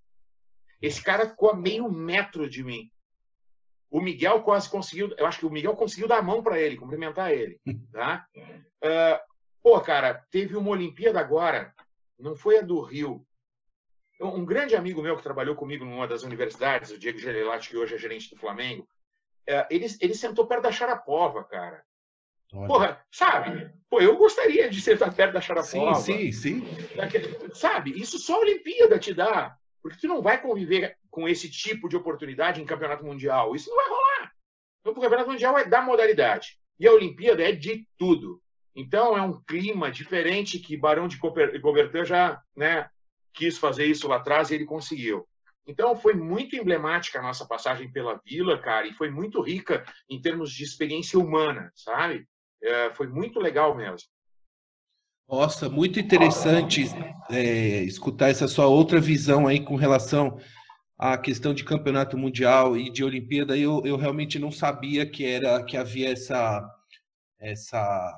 [0.82, 2.90] Esse cara ficou a meio metro de mim.
[3.96, 6.76] O Miguel quase conseguiu, eu acho que o Miguel conseguiu dar a mão para ele,
[6.76, 7.58] cumprimentar ele.
[7.90, 8.26] Tá?
[8.36, 9.18] Uh,
[9.62, 11.72] pô, cara, teve uma Olimpíada agora,
[12.18, 13.26] não foi a do Rio,
[14.20, 17.94] Um grande amigo meu que trabalhou comigo numa das universidades, o Diego Gelelati, que hoje
[17.94, 18.86] é gerente do Flamengo,
[19.48, 21.82] é, ele, ele sentou perto da Sharapova, cara.
[22.52, 22.66] Olha.
[22.66, 23.72] Porra, sabe?
[23.88, 25.94] Pô, eu gostaria de sentar perto da Sharapova.
[25.94, 26.68] Sim, sim, sim.
[27.54, 27.98] Sabe?
[27.98, 29.56] Isso só a Olimpíada te dá.
[29.86, 33.54] Porque tu não vai conviver com esse tipo de oportunidade em campeonato mundial.
[33.54, 34.32] Isso não vai rolar.
[34.80, 36.58] Então, o campeonato mundial é da modalidade.
[36.78, 38.42] E a Olimpíada é de tudo.
[38.74, 42.90] Então, é um clima diferente que Barão de Coubertin já né,
[43.32, 45.26] quis fazer isso lá atrás e ele conseguiu.
[45.66, 50.20] Então, foi muito emblemática a nossa passagem pela Vila, cara, e foi muito rica em
[50.20, 52.26] termos de experiência humana, sabe?
[52.60, 54.08] É, foi muito legal mesmo.
[55.28, 56.84] Nossa, muito interessante
[57.28, 60.38] é, escutar essa sua outra visão aí com relação
[60.96, 63.56] à questão de campeonato mundial e de Olimpíada.
[63.56, 66.64] Eu, eu realmente não sabia que era que havia essa
[67.40, 68.14] essa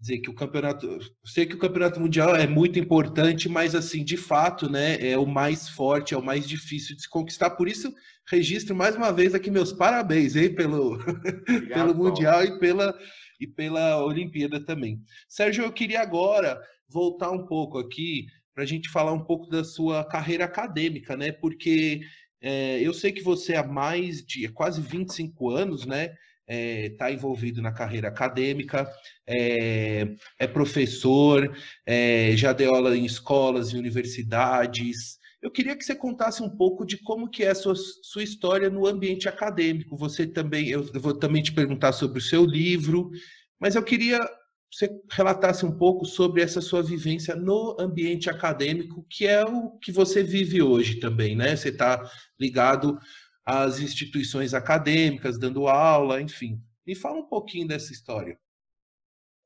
[0.00, 4.16] dizer que o campeonato, sei que o campeonato mundial é muito importante, mas assim, de
[4.16, 7.50] fato, né, é o mais forte, é o mais difícil de se conquistar.
[7.50, 7.92] Por isso,
[8.30, 10.94] registro mais uma vez aqui meus parabéns, hein, pelo
[11.48, 12.94] Obrigado, pelo mundial e pela
[13.38, 15.00] e pela Olimpíada também.
[15.28, 19.62] Sérgio, eu queria agora voltar um pouco aqui para a gente falar um pouco da
[19.62, 21.30] sua carreira acadêmica, né?
[21.30, 22.00] Porque
[22.40, 26.14] é, eu sei que você há mais de quase 25 anos, né?
[26.48, 28.90] está é, tá envolvido na carreira acadêmica,
[29.26, 35.17] é, é professor, é, já deu aula em escolas e universidades.
[35.40, 38.68] Eu queria que você contasse um pouco de como que é a sua, sua história
[38.68, 39.96] no ambiente acadêmico.
[39.96, 43.10] Você também, eu vou também te perguntar sobre o seu livro,
[43.58, 49.06] mas eu queria que você relatasse um pouco sobre essa sua vivência no ambiente acadêmico,
[49.08, 51.56] que é o que você vive hoje também, né?
[51.56, 52.98] Você está ligado
[53.46, 56.60] às instituições acadêmicas, dando aula, enfim.
[56.86, 58.38] Me fala um pouquinho dessa história.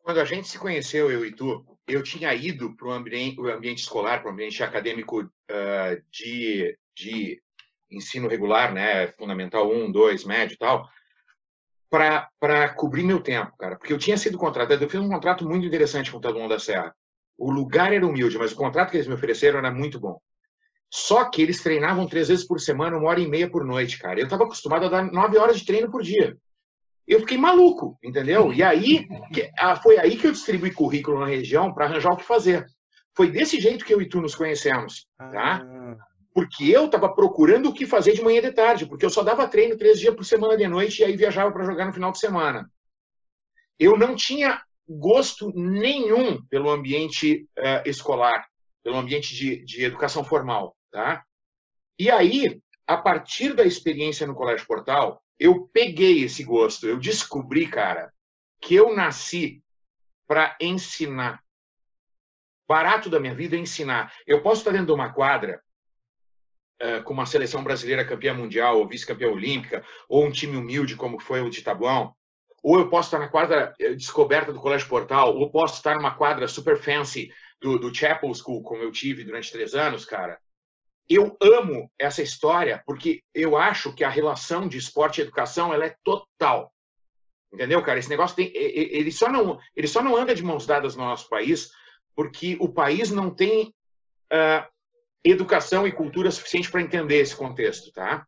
[0.03, 3.79] Quando a gente se conheceu, eu e tu, eu tinha ido para o ambiente, ambiente,
[3.79, 7.41] escolar, para o ambiente acadêmico uh, de, de
[7.91, 10.89] ensino regular, né, fundamental 1, 2, médio e tal,
[11.89, 13.77] para cobrir meu tempo, cara.
[13.77, 16.59] Porque eu tinha sido contratado, eu fiz um contrato muito interessante com o Tabuão da
[16.59, 16.95] Serra.
[17.39, 20.19] O lugar era humilde, mas o contrato que eles me ofereceram era muito bom.
[20.91, 24.19] Só que eles treinavam três vezes por semana, uma hora e meia por noite, cara.
[24.19, 26.37] Eu estava acostumado a dar nove horas de treino por dia.
[27.07, 28.53] Eu fiquei maluco, entendeu?
[28.53, 29.07] E aí,
[29.83, 32.67] foi aí que eu distribuí currículo na região para arranjar o que fazer.
[33.15, 35.63] Foi desse jeito que eu e tu nos conhecemos, tá?
[35.63, 35.97] Ah.
[36.35, 39.23] Porque eu estava procurando o que fazer de manhã e de tarde, porque eu só
[39.23, 42.11] dava treino três dias por semana de noite e aí viajava para jogar no final
[42.11, 42.71] de semana.
[43.79, 48.47] Eu não tinha gosto nenhum pelo ambiente uh, escolar,
[48.83, 50.75] pelo ambiente de, de educação formal.
[50.91, 51.23] Tá?
[51.99, 57.67] E aí, a partir da experiência no Colégio Portal, eu peguei esse gosto, eu descobri,
[57.67, 58.13] cara,
[58.61, 59.61] que eu nasci
[60.25, 61.43] para ensinar.
[62.69, 64.15] Barato da minha vida é ensinar.
[64.25, 65.61] Eu posso estar dentro de uma quadra
[66.81, 71.19] uh, com uma seleção brasileira campeã mundial, ou vice-campeã olímpica, ou um time humilde como
[71.19, 72.15] foi o de Tabuão,
[72.63, 76.15] ou eu posso estar na quadra eh, descoberta do Colégio Portal, ou posso estar numa
[76.15, 80.39] quadra super fancy do, do Chapel School, como eu tive durante três anos, cara
[81.15, 85.87] eu amo essa história porque eu acho que a relação de esporte e educação ela
[85.87, 86.73] é total.
[87.53, 87.99] Entendeu, cara?
[87.99, 91.29] Esse negócio tem, ele só não, ele só não anda de mãos dadas no nosso
[91.29, 91.71] país
[92.15, 93.75] porque o país não tem
[94.33, 94.67] uh,
[95.25, 98.27] educação e cultura suficiente para entender esse contexto, tá?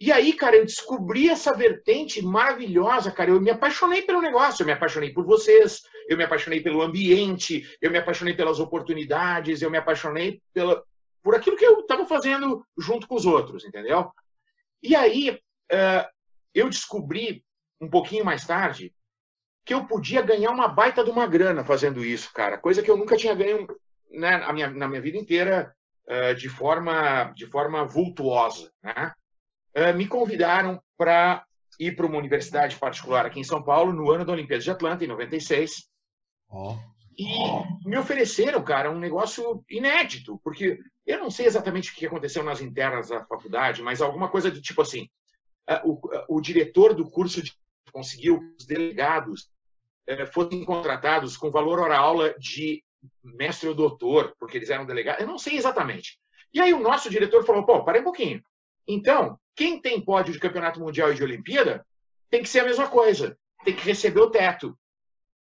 [0.00, 3.30] E aí, cara, eu descobri essa vertente maravilhosa, cara.
[3.30, 7.68] Eu me apaixonei pelo negócio, eu me apaixonei por vocês, eu me apaixonei pelo ambiente,
[7.82, 10.84] eu me apaixonei pelas oportunidades, eu me apaixonei pela,
[11.22, 14.10] por aquilo que eu estava fazendo junto com os outros, entendeu?
[14.82, 16.08] E aí uh,
[16.54, 17.44] eu descobri
[17.80, 18.94] um pouquinho mais tarde
[19.64, 22.96] que eu podia ganhar uma baita de uma grana fazendo isso, cara, coisa que eu
[22.96, 23.66] nunca tinha ganho
[24.10, 25.74] né, na, minha, na minha vida inteira
[26.08, 29.12] uh, de forma de forma vultuosa, né?
[29.76, 31.44] Uh, me convidaram para
[31.78, 35.04] ir para uma universidade particular aqui em São Paulo no ano da Olimpíada de Atlanta,
[35.04, 35.88] em 96.
[36.50, 36.76] Oh.
[37.16, 37.24] E
[37.84, 42.60] me ofereceram, cara, um negócio inédito, porque eu não sei exatamente o que aconteceu nas
[42.60, 45.08] internas da faculdade, mas alguma coisa do tipo assim:
[45.82, 47.42] o, o diretor do curso
[47.90, 49.50] conseguiu que os delegados
[50.06, 52.84] é, fossem contratados com valor hora-aula de
[53.24, 55.22] mestre ou doutor, porque eles eram delegados.
[55.22, 56.18] Eu não sei exatamente.
[56.52, 58.42] E aí o nosso diretor falou: pô, parei um pouquinho.
[58.86, 61.86] Então, quem tem pódio de campeonato mundial e de Olimpíada
[62.30, 64.78] tem que ser a mesma coisa, tem que receber o teto.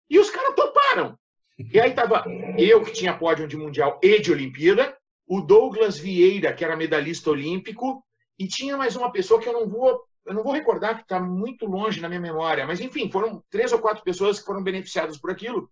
[0.10, 1.18] E os caras toparam.
[1.58, 2.24] E aí tava
[2.58, 4.98] eu que tinha pódio de mundial e de Olimpíada,
[5.36, 8.06] o Douglas Vieira, que era medalhista olímpico,
[8.38, 11.20] e tinha mais uma pessoa que eu não vou, eu não vou recordar, que está
[11.20, 15.18] muito longe na minha memória, mas enfim, foram três ou quatro pessoas que foram beneficiadas
[15.18, 15.72] por aquilo.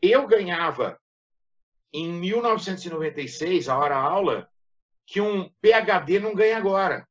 [0.00, 0.96] Eu ganhava,
[1.92, 4.48] em 1996, a hora-aula,
[5.04, 7.04] que um PhD não ganha agora.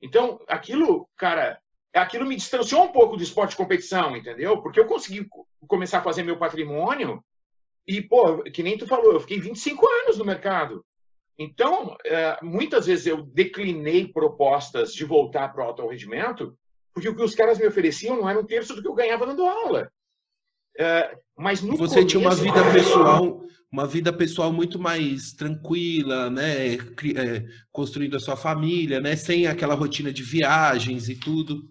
[0.00, 1.60] Então, aquilo, cara,
[1.92, 4.62] aquilo me distanciou um pouco do esporte de competição, entendeu?
[4.62, 5.28] Porque eu consegui
[5.66, 7.20] começar a fazer meu patrimônio
[7.84, 10.84] e, pô, que nem tu falou, eu fiquei 25 anos no mercado.
[11.42, 16.54] Então, é, muitas vezes eu declinei propostas de voltar para o alto rendimento,
[16.92, 19.24] porque o que os caras me ofereciam não era um terço do que eu ganhava
[19.24, 19.90] dando aula.
[20.78, 23.40] É, mas no Você começo, tinha uma vida pessoal,
[23.72, 26.74] uma vida pessoal muito mais tranquila, né?
[26.74, 29.16] É, construindo a sua família, né?
[29.16, 31.62] Sem aquela rotina de viagens e tudo.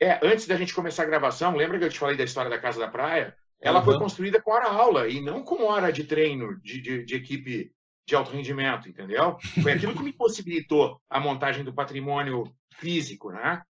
[0.00, 2.60] É, antes da gente começar a gravação, lembra que eu te falei da história da
[2.60, 3.34] Casa da Praia?
[3.60, 3.86] Ela uhum.
[3.86, 7.72] foi construída com hora-aula e não com hora de treino de, de, de equipe
[8.06, 9.38] de alto rendimento, entendeu?
[9.62, 13.62] Foi aquilo que me possibilitou a montagem do patrimônio físico, né?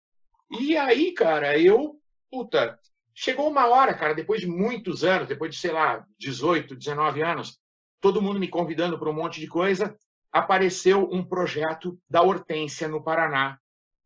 [0.50, 2.00] E aí, cara, eu,
[2.32, 2.78] puta,
[3.14, 7.60] chegou uma hora, cara, depois de muitos anos, depois de, sei lá, 18, 19 anos,
[8.02, 9.96] todo mundo me convidando para um monte de coisa,
[10.32, 13.60] apareceu um projeto da Hortência no Paraná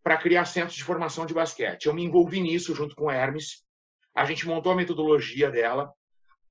[0.04, 1.86] para criar centros de formação de basquete.
[1.86, 3.64] Eu me envolvi nisso junto com o Hermes.
[4.14, 5.92] A gente montou a metodologia dela.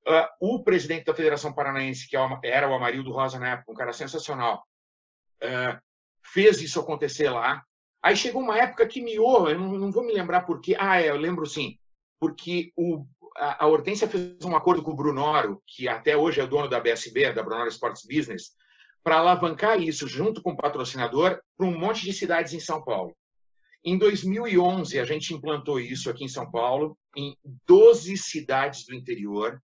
[0.06, 3.74] Uh, o presidente da Federação Paranaense, que é era o Amarildo Rosa na época, um
[3.74, 4.64] cara sensacional,
[5.42, 5.80] uh,
[6.24, 7.62] fez isso acontecer lá.
[8.02, 10.76] Aí chegou uma época que miou, eu não, não vou me lembrar por quê.
[10.78, 11.76] Ah, é, eu lembro sim,
[12.20, 13.04] porque o,
[13.36, 16.68] a, a Hortência fez um acordo com o Brunoro, que até hoje é o dono
[16.68, 18.52] da BSB, da Brunoro Sports Business,
[19.02, 23.16] para alavancar isso junto com o patrocinador para um monte de cidades em São Paulo.
[23.84, 29.62] Em 2011, a gente implantou isso aqui em São Paulo, em 12 cidades do interior,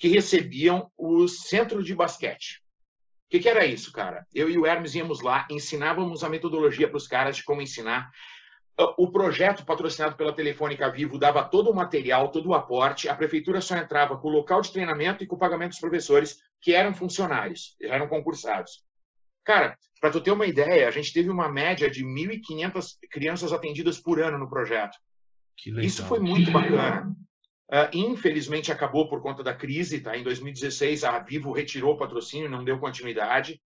[0.00, 2.62] que recebiam o centro de basquete.
[3.26, 4.26] O que, que, era isso, cara?
[4.34, 8.10] Eu e o Hermes íamos lá, ensinávamos a metodologia para os caras de como ensinar.
[8.96, 13.10] O projeto patrocinado pela Telefônica Vivo dava todo o material, todo o aporte.
[13.10, 16.38] A prefeitura só entrava com o local de treinamento e com o pagamento dos professores,
[16.62, 18.82] que eram funcionários, eram concursados.
[19.44, 24.00] Cara, para tu ter uma ideia, a gente teve uma média de 1.500 crianças atendidas
[24.00, 24.96] por ano no projeto.
[25.66, 27.14] Isso foi muito bacana.
[27.70, 30.16] Uh, infelizmente acabou por conta da crise, tá?
[30.16, 33.60] Em 2016 a Vivo retirou o patrocínio, não deu continuidade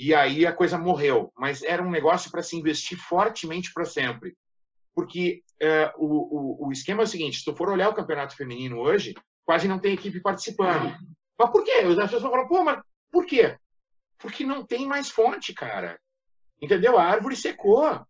[0.00, 1.30] e aí a coisa morreu.
[1.36, 4.34] Mas era um negócio para se investir fortemente para sempre,
[4.94, 8.34] porque uh, o, o, o, esquema é o seguinte: se tu for olhar o campeonato
[8.34, 10.96] feminino hoje, quase não tem equipe participando.
[11.38, 11.72] Mas por quê?
[11.72, 13.58] As pessoas falam, pô, mas por quê?
[14.18, 16.00] Porque não tem mais fonte, cara.
[16.62, 16.98] Entendeu?
[16.98, 18.00] A árvore secou.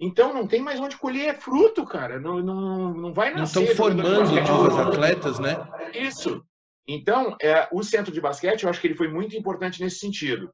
[0.00, 2.18] Então não tem mais onde colher fruto, cara.
[2.18, 3.60] Não, não, não vai nascer.
[3.60, 5.56] Não estão formando novos atletas, né?
[5.94, 6.44] Isso.
[6.86, 10.50] Então, é, o centro de basquete, eu acho que ele foi muito importante nesse sentido.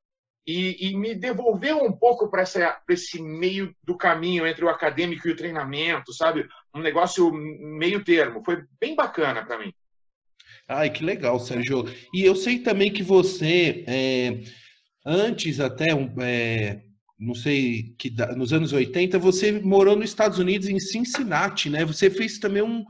[0.46, 2.44] E, e me devolveu um pouco para
[2.88, 6.48] esse meio do caminho entre o acadêmico e o treinamento, sabe?
[6.74, 8.42] Um negócio meio termo.
[8.44, 9.72] Foi bem bacana para mim.
[10.68, 11.84] Ai, que legal, Sérgio.
[12.14, 14.40] E eu sei também que você, é,
[15.04, 15.86] antes até,
[16.22, 16.80] é,
[17.20, 21.84] não sei, que nos anos 80, você morou nos Estados Unidos, em Cincinnati, né?
[21.84, 22.82] Você fez também um,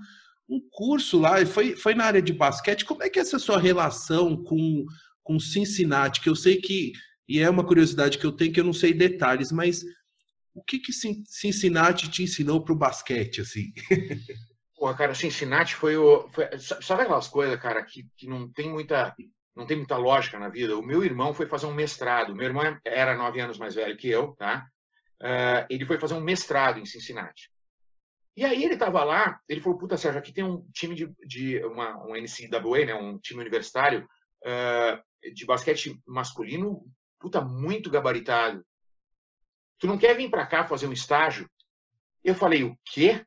[0.49, 2.85] um curso lá, foi, foi na área de basquete.
[2.85, 4.87] Como é que é essa sua relação com,
[5.25, 6.21] com Cincinnati?
[6.21, 6.93] Que eu sei que,
[7.29, 9.83] e é uma curiosidade que eu tenho, que eu não sei detalhes, mas
[10.55, 13.73] o que que Cincinnati te ensinou para o basquete, assim?
[14.97, 16.27] Cara, Cincinnati foi o...
[16.31, 19.15] Foi, sabe aquelas coisas, cara, que, que não tem muita
[19.55, 20.77] não tem muita lógica na vida.
[20.77, 22.35] O meu irmão foi fazer um mestrado.
[22.35, 24.67] Meu irmão era nove anos mais velho que eu, tá?
[25.21, 27.51] Uh, ele foi fazer um mestrado em Cincinnati.
[28.37, 31.63] E aí ele estava lá, ele falou, puta, Sérgio, aqui tem um time de, de
[31.65, 34.09] uma, um NCAA, né, um time universitário
[34.47, 36.83] uh, de basquete masculino,
[37.19, 38.65] puta, muito gabaritado.
[39.79, 41.51] Tu não quer vir para cá fazer um estágio?
[42.25, 43.25] Eu falei, o quê?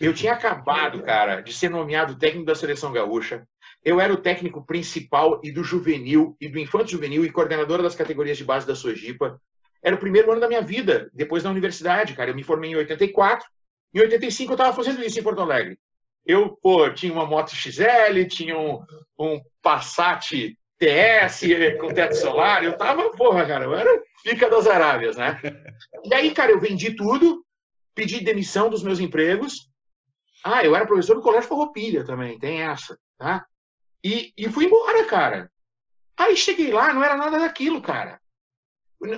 [0.00, 3.46] Eu tinha acabado, cara, de ser nomeado técnico da seleção gaúcha.
[3.86, 7.94] Eu era o técnico principal e do juvenil, e do infanto juvenil, e coordenador das
[7.94, 9.40] categorias de base da Sojipa.
[9.80, 12.30] Era o primeiro ano da minha vida, depois da universidade, cara.
[12.30, 13.48] Eu me formei em 84.
[13.94, 15.78] Em 85 eu estava fazendo isso em Porto Alegre.
[16.26, 18.84] Eu, pô, tinha uma moto XL, tinha um,
[19.16, 21.42] um Passat TS
[21.78, 22.64] com teto solar.
[22.64, 25.40] Eu tava, porra, cara, eu era fica das Arábias, né?
[26.02, 27.46] E aí, cara, eu vendi tudo,
[27.94, 29.70] pedi demissão dos meus empregos.
[30.42, 33.46] Ah, eu era professor do Colégio Farroupilha também, tem essa, tá?
[34.04, 35.50] E, e fui embora, cara.
[36.16, 38.20] Aí cheguei lá, não era nada daquilo, cara.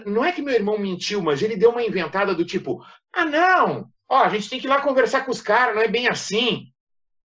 [0.06, 3.90] Não é que meu irmão mentiu, mas ele deu uma inventada do tipo: ah, não,
[4.08, 6.72] ó, a gente tem que ir lá conversar com os caras, não é bem assim.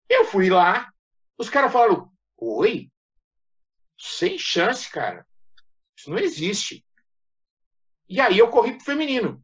[0.07, 0.91] Eu fui lá,
[1.37, 2.89] os caras falaram: oi?
[3.97, 5.25] Sem chance, cara.
[5.97, 6.85] Isso não existe.
[8.07, 9.43] E aí eu corri pro feminino.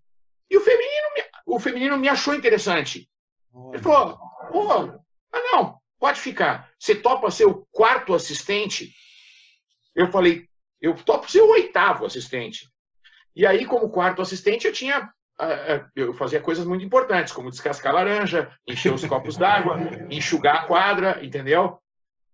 [0.49, 3.09] E o feminino me, o feminino me achou interessante.
[3.73, 4.19] Ele falou:
[4.51, 6.69] pô, ah, não, Pode ficar.
[6.79, 8.93] Você topa ser o quarto assistente?
[9.93, 10.47] Eu falei,
[10.81, 12.67] eu topo ser o oitavo assistente.
[13.35, 15.11] E aí, como quarto assistente, eu tinha
[15.95, 19.79] eu fazia coisas muito importantes, como descascar laranja, encher os copos d'água,
[20.09, 21.79] enxugar a quadra, entendeu?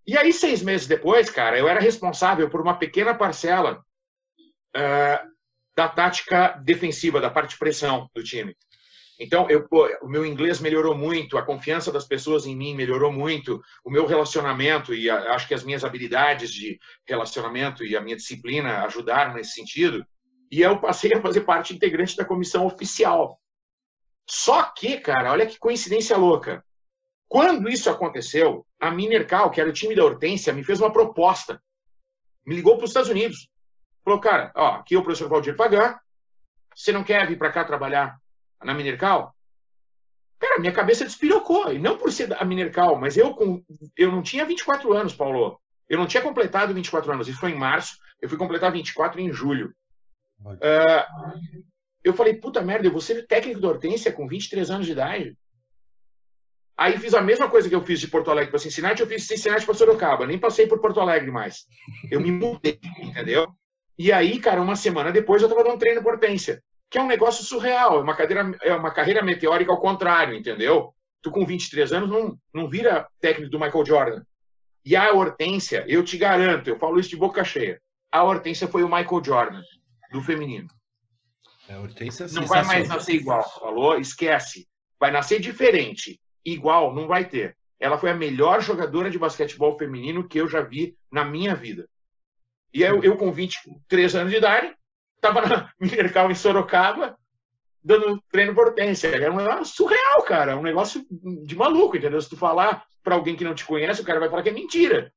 [0.07, 3.84] E aí, seis meses depois, cara, eu era responsável por uma pequena parcela
[4.76, 5.30] uh,
[5.76, 8.55] da tática defensiva, da parte de pressão do time.
[9.20, 9.66] Então, eu,
[10.01, 14.05] o meu inglês melhorou muito, a confiança das pessoas em mim melhorou muito, o meu
[14.05, 19.34] relacionamento e a, acho que as minhas habilidades de relacionamento e a minha disciplina ajudaram
[19.34, 20.05] nesse sentido.
[20.51, 23.39] E eu passei a fazer parte integrante da comissão oficial.
[24.30, 26.63] Só que, cara, olha que coincidência louca.
[27.28, 31.61] Quando isso aconteceu, a Minercal, que era o time da Hortência, me fez uma proposta.
[32.45, 33.49] Me ligou para os Estados Unidos.
[34.03, 35.97] Falou, cara, ó, aqui é o professor Valdir Pagan.
[36.76, 38.18] Você não quer vir para cá trabalhar
[38.66, 39.34] na Minercal?
[40.39, 41.72] Cara, minha cabeça despirocou.
[41.72, 43.63] E não por ser a Minercal, mas eu, com,
[43.97, 45.59] eu não tinha 24 anos, Paulo.
[45.88, 47.28] Eu não tinha completado 24 anos.
[47.28, 47.97] Isso foi em março.
[48.22, 49.74] Eu fui completar 24 em julho.
[50.43, 51.70] Uh,
[52.03, 55.38] eu falei, puta merda, eu vou ser técnico da Hortência com 23 anos de idade.
[56.78, 59.22] Aí fiz a mesma coisa que eu fiz de Porto Alegre para Cincinnati, eu fiz
[59.22, 60.28] de Cincinnati para Sorocaba.
[60.28, 61.66] Nem passei por Porto Alegre mais.
[62.11, 63.47] Eu me mudei, entendeu?
[63.97, 67.08] E aí, cara, uma semana depois eu estava dando treino por Hortência, que é um
[67.08, 70.94] negócio surreal, é uma, cadeira, é uma carreira meteórica ao contrário, entendeu?
[71.22, 74.24] Tu com 23 anos não, não vira técnico do Michael Jordan.
[74.84, 77.82] E a Hortência, eu te garanto, eu falo isso de boca cheia,
[78.12, 79.62] a Hortência foi o Michael Jordan
[80.12, 80.70] do feminino.
[81.68, 83.98] É, Hortência não vai mais nascer igual, falou?
[84.00, 84.68] Esquece.
[85.00, 86.20] Vai nascer diferente.
[86.46, 87.58] Igual, não vai ter.
[87.80, 91.90] Ela foi a melhor jogadora de basquetebol feminino que eu já vi na minha vida.
[92.74, 94.76] E eu, eu com 23 anos de idade,
[95.30, 97.17] estava na Minercal em Sorocaba,
[97.84, 99.07] dando treino por Hortência.
[99.07, 100.57] Era um surreal, cara.
[100.57, 101.05] Um negócio
[101.45, 102.21] de maluco, entendeu?
[102.21, 104.53] Se tu falar para alguém que não te conhece, o cara vai falar que é
[104.53, 105.11] mentira.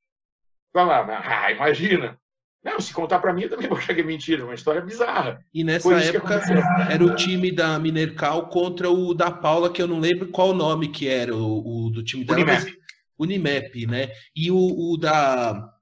[0.73, 2.19] Vai lá, ah, imagina.
[2.63, 5.41] Não, se contar para mim, eu também vou achar que é mentira, uma história bizarra.
[5.55, 6.43] E nessa época
[6.91, 10.55] era o time da Minercal contra o da Paula, que eu não lembro qual o
[10.55, 12.41] nome que era, o, o do time dela.
[12.41, 12.79] Unimap.
[13.19, 14.11] Unimap, né?
[14.35, 15.73] E o, o, da.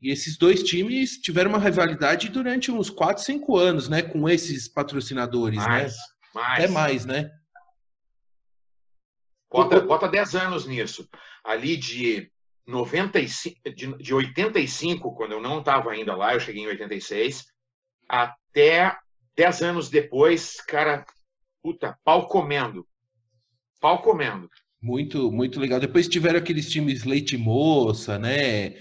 [0.00, 4.02] E esses dois times tiveram uma rivalidade durante uns 4, 5 anos, né?
[4.02, 5.98] Com esses patrocinadores, mais, né?
[6.34, 6.64] Mais.
[6.64, 7.30] Até mais, né?
[9.50, 11.08] Bota, bota 10 anos nisso.
[11.42, 12.30] Ali de
[12.66, 17.46] 95, de, de 85, quando eu não estava ainda lá, eu cheguei em 86,
[18.08, 18.96] até
[19.36, 21.06] 10 anos depois, cara,
[21.62, 22.86] puta, pau comendo.
[23.80, 24.50] Pau comendo.
[24.82, 25.80] Muito, muito legal.
[25.80, 28.74] Depois tiveram aqueles times leite moça, né?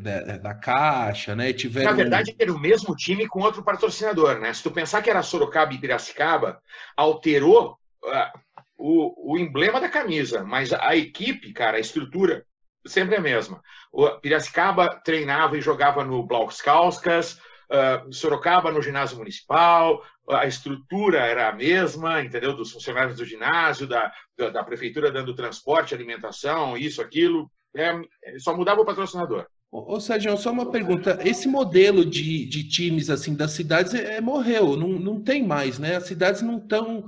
[0.00, 1.52] Da, da, Caixa, né?
[1.52, 1.90] Tiveram...
[1.90, 4.52] Na verdade, era o mesmo time com outro patrocinador, né?
[4.52, 6.60] Se tu pensar que era Sorocaba e Piracicaba,
[6.96, 8.38] alterou uh,
[8.76, 12.44] o, o emblema da camisa, mas a equipe, cara, a estrutura
[12.86, 13.62] sempre a mesma.
[13.92, 17.34] O Piracicaba treinava e jogava no Blauskauskas,
[17.70, 22.54] uh, Sorocaba no ginásio municipal, a estrutura era a mesma, entendeu?
[22.54, 27.50] Dos funcionários do ginásio, da, da, da prefeitura dando transporte, alimentação, isso, aquilo.
[27.74, 27.92] É,
[28.38, 29.46] só mudava o patrocinador.
[29.74, 31.18] Ô, Sérgio, só uma pergunta.
[31.24, 35.78] Esse modelo de, de times assim das cidades é, é, morreu, não, não tem mais,
[35.78, 35.96] né?
[35.96, 37.06] As cidades não estão.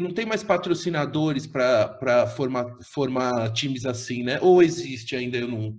[0.00, 4.38] Não tem mais patrocinadores para formar, formar times assim, né?
[4.40, 5.76] Ou existe ainda, eu não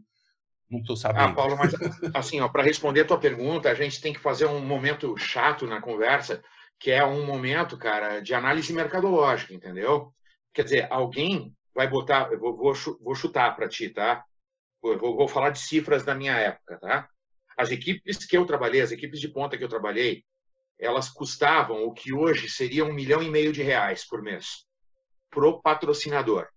[0.70, 1.32] não estou sabendo.
[1.32, 1.74] Ah, Paulo, mas
[2.14, 5.82] assim, para responder a tua pergunta, a gente tem que fazer um momento chato na
[5.82, 6.42] conversa,
[6.80, 10.14] que é um momento, cara, de análise mercadológica, entendeu?
[10.54, 14.24] Quer dizer, alguém vai botar, eu vou, vou chutar para ti, tá?
[14.82, 17.10] Vou, vou falar de cifras da minha época, tá?
[17.58, 20.24] As equipes que eu trabalhei, as equipes de ponta que eu trabalhei,
[20.80, 24.66] elas custavam o que hoje seria um milhão e meio de reais por mês
[25.30, 26.48] pro patrocinador.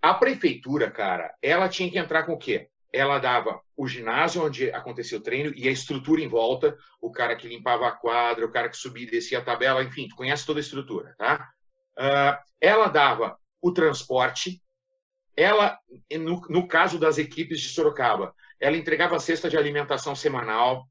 [0.00, 2.68] A prefeitura, cara, ela tinha que entrar com o quê?
[2.92, 7.36] Ela dava o ginásio onde acontecia o treino e a estrutura em volta, o cara
[7.36, 10.46] que limpava a quadra, o cara que subia e descia a tabela, enfim, tu conhece
[10.46, 11.50] toda a estrutura, tá?
[11.98, 14.62] Uh, ela dava o transporte,
[15.38, 15.78] ela,
[16.18, 20.84] no, no caso das equipes de Sorocaba, ela entregava a cesta de alimentação semanal,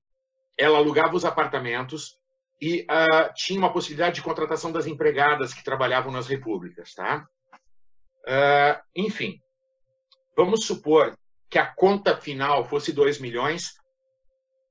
[0.57, 2.17] ela alugava os apartamentos
[2.61, 7.27] e uh, tinha uma possibilidade de contratação das empregadas que trabalhavam nas repúblicas, tá?
[8.25, 9.37] Uh, enfim,
[10.35, 11.17] vamos supor
[11.49, 13.73] que a conta final fosse 2 milhões,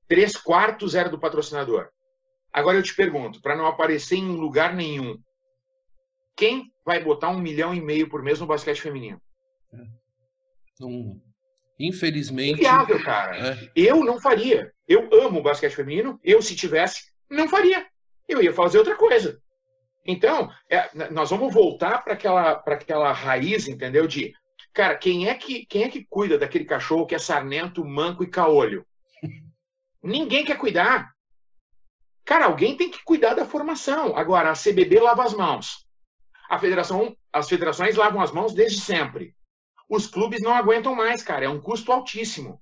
[0.07, 1.87] três quartos era do patrocinador.
[2.51, 5.21] Agora eu te pergunto, para não aparecer em lugar nenhum,
[6.35, 9.21] quem vai botar um milhão e meio por mês no basquete feminino?
[10.79, 11.21] Não,
[11.79, 12.59] infelizmente.
[12.59, 13.53] Inviável, cara.
[13.53, 13.71] É.
[13.75, 14.71] Eu não faria.
[14.87, 16.19] Eu amo o basquete feminino.
[16.23, 17.85] Eu, se tivesse, não faria.
[18.27, 19.41] Eu ia fazer outra coisa.
[20.05, 24.07] Então, é, nós vamos voltar para aquela, aquela raiz, entendeu?
[24.07, 24.33] De,
[24.73, 28.29] cara, quem é, que, quem é que cuida daquele cachorro que é sarnento, manco e
[28.29, 28.85] caolho?
[30.01, 31.11] Ninguém quer cuidar.
[32.23, 34.15] Cara, alguém tem que cuidar da formação.
[34.15, 35.85] Agora, a CBB lava as mãos.
[36.49, 39.35] A federação, as federações lavam as mãos desde sempre.
[39.89, 41.45] Os clubes não aguentam mais, cara.
[41.45, 42.61] É um custo altíssimo.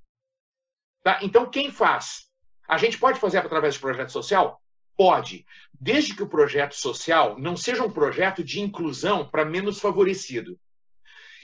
[1.04, 1.20] Tá?
[1.22, 2.28] Então, quem faz?
[2.68, 4.62] A gente pode fazer através de projeto social?
[4.98, 5.46] Pode.
[5.74, 10.60] Desde que o projeto social não seja um projeto de inclusão para menos favorecido.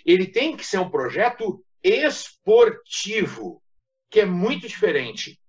[0.05, 3.61] Ele tem que ser um projeto esportivo,
[4.09, 5.39] que é muito diferente.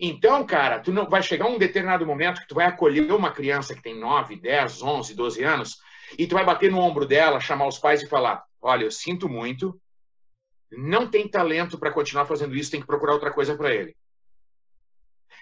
[0.00, 3.74] Então, cara, tu não vai chegar um determinado momento que tu vai acolher uma criança
[3.74, 5.76] que tem 9, 10, 11, 12 anos
[6.18, 9.28] e tu vai bater no ombro dela, chamar os pais e falar: "Olha, eu sinto
[9.28, 9.80] muito,
[10.70, 13.96] não tem talento para continuar fazendo isso, tem que procurar outra coisa para ele".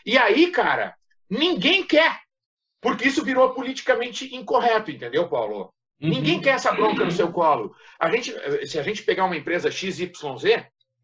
[0.05, 0.95] E aí, cara,
[1.29, 2.21] ninguém quer,
[2.81, 5.73] porque isso virou politicamente incorreto, entendeu, Paulo?
[6.01, 6.11] Uhum.
[6.11, 7.75] Ninguém quer essa bronca no seu colo.
[7.99, 8.33] A gente,
[8.66, 10.12] se a gente pegar uma empresa XYZ,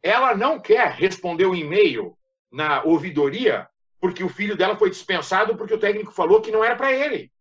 [0.03, 2.17] ela não quer responder o um e-mail
[2.51, 3.69] na ouvidoria
[4.01, 7.33] porque o filho dela foi dispensado porque o técnico falou que não era para ele.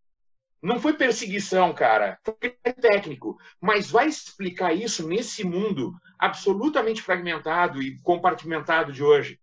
[0.64, 2.18] Não foi perseguição, cara.
[2.24, 2.50] Foi
[2.82, 3.38] técnico.
[3.62, 9.40] Mas vai explicar isso nesse mundo absolutamente fragmentado e compartimentado de hoje.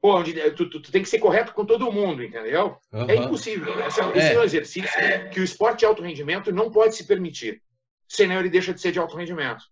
[0.00, 2.78] Pô, onde, tu, tu, tu, tem que ser correto com todo mundo, entendeu?
[2.92, 3.10] Uhum.
[3.10, 3.78] É impossível.
[3.86, 4.34] Esse, é, esse é.
[4.34, 7.62] é um exercício que o esporte de alto rendimento não pode se permitir.
[8.08, 9.64] Senão ele deixa de ser de alto rendimento.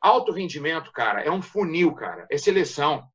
[0.00, 2.26] Alto rendimento, cara, é um funil, cara.
[2.30, 3.08] É seleção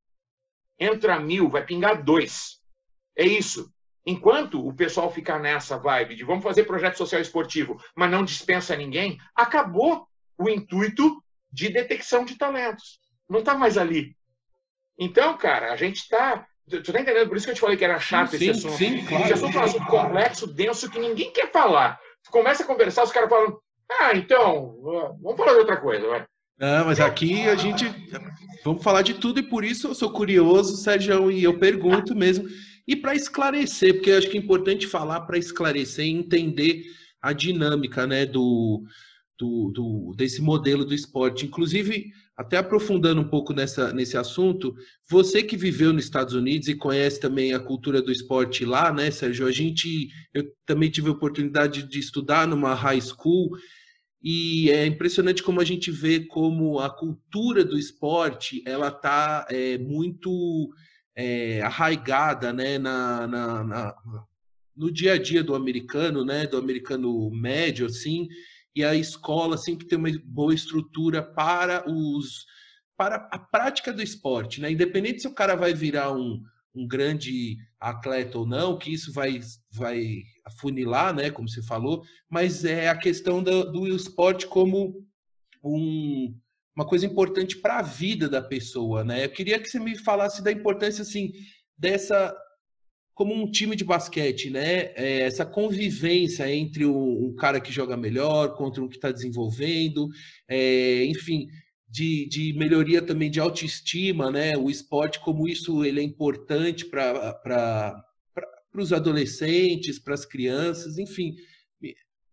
[0.79, 2.59] entra mil, vai pingar dois.
[3.15, 3.71] É isso.
[4.05, 8.75] Enquanto o pessoal ficar nessa vibe de vamos fazer projeto social esportivo, mas não dispensa
[8.75, 12.99] ninguém, acabou o intuito de detecção de talentos.
[13.29, 14.15] Não está mais ali.
[14.99, 16.45] Então, cara, a gente está.
[16.69, 17.27] Tu tá entendendo?
[17.27, 18.77] Por isso que eu te falei que era chato sim, esse assunto.
[18.77, 19.23] Sim, claro.
[19.23, 21.99] Esse assunto é um assunto complexo, denso, que ninguém quer falar.
[22.23, 23.57] Tu começa a conversar, os caras falam:
[23.99, 24.77] Ah, então,
[25.21, 26.25] vamos falar de outra coisa, vai.
[26.57, 27.85] Não, mas aqui a gente
[28.63, 32.47] vamos falar de tudo e por isso eu sou curioso, Sérgio, e eu pergunto mesmo.
[32.87, 36.83] E para esclarecer, porque acho que é importante falar para esclarecer e entender
[37.21, 38.83] a dinâmica né, do,
[39.37, 41.45] do, do, desse modelo do esporte.
[41.45, 44.75] Inclusive, até aprofundando um pouco nessa, nesse assunto,
[45.09, 49.11] você que viveu nos Estados Unidos e conhece também a cultura do esporte lá, né,
[49.11, 49.47] Sérgio?
[49.47, 53.51] A gente, eu também tive a oportunidade de estudar numa high school
[54.21, 59.77] e é impressionante como a gente vê como a cultura do esporte ela está é,
[59.77, 60.69] muito
[61.15, 63.95] é, arraigada né, na, na, na,
[64.75, 68.27] no dia a dia do americano, né, do americano médio, assim,
[68.75, 72.45] e a escola sempre tem uma boa estrutura para os
[72.95, 74.71] para a prática do esporte, né?
[74.71, 76.41] Independente se o cara vai virar um,
[76.75, 79.39] um grande atleta ou não, que isso vai,
[79.71, 85.05] vai afunilar, né, como você falou, mas é a questão do, do esporte como
[85.63, 86.35] um,
[86.75, 89.25] uma coisa importante para a vida da pessoa, né?
[89.25, 91.31] Eu queria que você me falasse da importância, assim,
[91.77, 92.35] dessa
[93.13, 94.91] como um time de basquete, né?
[94.95, 100.09] É, essa convivência entre um, um, cara que joga melhor contra um que está desenvolvendo,
[100.49, 101.47] é, enfim,
[101.87, 104.57] de, de melhoria também de autoestima, né?
[104.57, 108.03] O esporte, como isso ele é importante para
[108.73, 111.35] os adolescentes, para as crianças, enfim.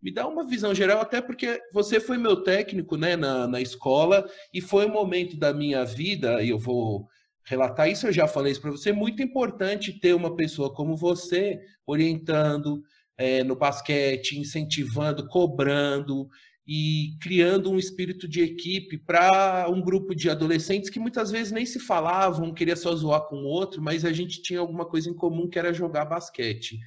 [0.03, 4.29] Me, dá uma visão geral, até porque você foi meu técnico né, na, na escola
[4.53, 7.07] e foi um momento da minha vida, e eu vou
[7.45, 11.59] relatar isso, eu já falei isso para você, muito importante ter uma pessoa como você
[11.87, 12.83] orientando
[13.19, 16.29] é, no basquete, incentivando, cobrando,
[16.73, 21.67] e criando um espírito de equipe para um grupo de adolescentes que muitas vezes nem
[21.67, 25.15] se falavam, queria só zoar com o outro, mas a gente tinha alguma coisa em
[25.15, 26.79] comum que era jogar basquete.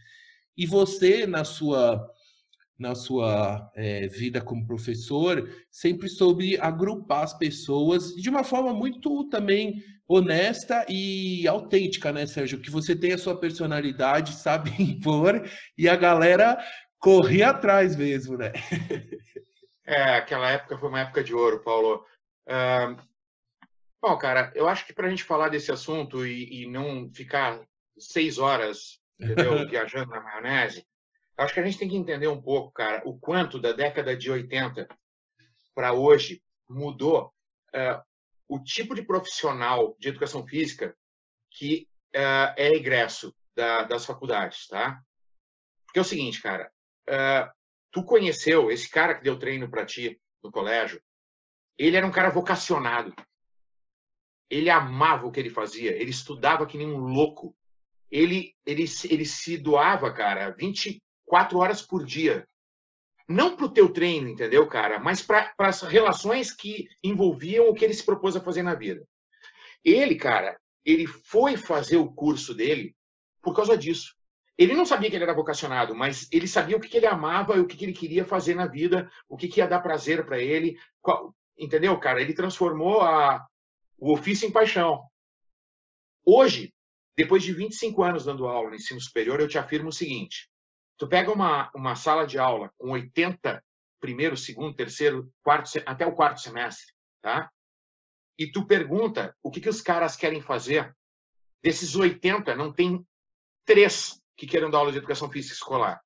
[0.56, 2.10] E você, na sua
[2.78, 9.30] na sua é, vida como professor, sempre soube agrupar as pessoas de uma forma muito
[9.30, 12.60] também honesta e autêntica, né, Sérgio?
[12.60, 15.48] Que você tem a sua personalidade, sabe impor,
[15.78, 16.58] e a galera
[17.00, 18.52] corria atrás mesmo, né?
[19.86, 22.06] É, aquela época foi uma época de ouro, Paulo.
[22.48, 22.96] Uh,
[24.02, 27.62] bom, cara, eu acho que para a gente falar desse assunto e, e não ficar
[27.98, 30.86] seis horas, entendeu, viajando na maionese,
[31.38, 34.30] acho que a gente tem que entender um pouco, cara, o quanto da década de
[34.30, 34.88] 80
[35.74, 37.34] para hoje mudou
[37.74, 38.04] uh,
[38.48, 40.96] o tipo de profissional de educação física
[41.50, 45.02] que uh, é egresso da, das faculdades, tá?
[45.86, 46.72] Porque é o seguinte, cara,
[47.10, 47.52] uh,
[47.92, 51.02] tu conheceu esse cara que deu treino para ti no colégio?
[51.78, 53.14] Ele era um cara vocacionado.
[54.50, 55.92] Ele amava o que ele fazia.
[55.92, 57.56] Ele estudava que nem um louco.
[58.12, 60.52] Ele, ele, ele se doava, cara,
[61.34, 62.48] 24 horas por dia.
[63.28, 65.00] Não para o teu treino, entendeu, cara?
[65.00, 69.04] Mas para as relações que envolviam o que ele se propôs a fazer na vida.
[69.84, 72.96] Ele, cara, ele foi fazer o curso dele
[73.42, 74.16] por causa disso.
[74.58, 77.56] Ele não sabia que ele era vocacionado, mas ele sabia o que, que ele amava
[77.56, 80.26] e o que, que ele queria fazer na vida, o que, que ia dar prazer
[80.26, 80.78] para ele.
[81.02, 82.22] Qual, entendeu, cara?
[82.22, 83.44] Ele transformou a,
[83.98, 85.02] o ofício em paixão.
[86.24, 86.72] Hoje,
[87.18, 90.48] depois de 25 anos dando aula no ensino superior, eu te afirmo o seguinte:
[90.98, 93.64] tu pega uma, uma sala de aula com 80
[94.04, 97.50] primeiro, segundo, terceiro, quarto, até o quarto semestre, tá?
[98.38, 100.94] E tu pergunta o que, que os caras querem fazer.
[101.62, 103.08] Desses 80, não tem
[103.66, 106.04] três que queiram dar aula de educação física escolar.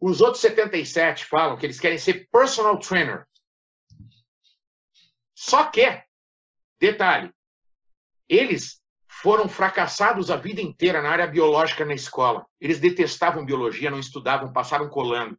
[0.00, 3.24] Os outros 77 falam que eles querem ser personal trainer.
[5.36, 6.02] Só que,
[6.80, 7.32] detalhe,
[8.28, 8.82] eles
[9.20, 12.46] foram fracassados a vida inteira na área biológica na escola.
[12.60, 15.36] Eles detestavam biologia, não estudavam, passaram colando.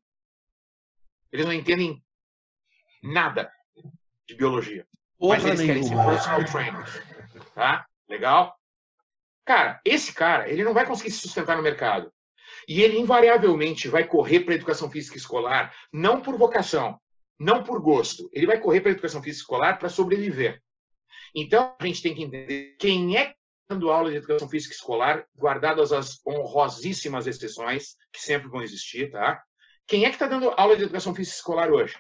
[1.32, 2.04] Eles não entendem
[3.02, 3.50] nada
[4.28, 4.86] de biologia.
[5.18, 7.02] Porra mas eles querem ser personal trainers.
[7.56, 7.86] Tá?
[8.10, 8.54] Legal?
[9.46, 12.12] Cara, esse cara, ele não vai conseguir se sustentar no mercado.
[12.68, 17.00] E ele invariavelmente vai correr para a educação física escolar, não por vocação,
[17.40, 18.30] não por gosto.
[18.34, 20.62] Ele vai correr para a educação física escolar para sobreviver.
[21.34, 23.39] Então, a gente tem que entender quem é
[23.70, 29.44] dando aula de educação física escolar, guardadas as honrosíssimas exceções que sempre vão existir, tá?
[29.86, 31.96] Quem é que está dando aula de educação física escolar hoje?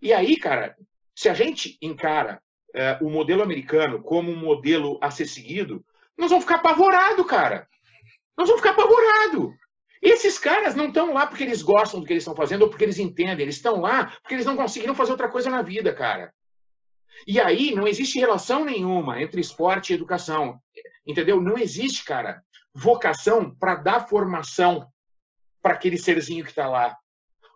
[0.00, 0.76] E aí, cara,
[1.14, 2.42] se a gente encara
[2.74, 5.84] é, o modelo americano como um modelo a ser seguido,
[6.18, 7.68] nós vamos ficar apavorados, cara.
[8.36, 9.54] Nós vamos ficar apavorados.
[10.00, 12.82] Esses caras não estão lá porque eles gostam do que eles estão fazendo ou porque
[12.82, 13.42] eles entendem.
[13.44, 16.34] Eles estão lá porque eles não conseguiram fazer outra coisa na vida, cara.
[17.26, 20.60] E aí não existe relação nenhuma entre esporte e educação.
[21.06, 21.40] Entendeu?
[21.40, 22.42] Não existe, cara,
[22.74, 24.86] vocação para dar formação
[25.60, 26.96] para aquele serzinho que está lá.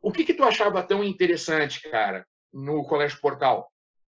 [0.02, 3.70] O que, que tu achava tão interessante, cara, no Colégio Portal,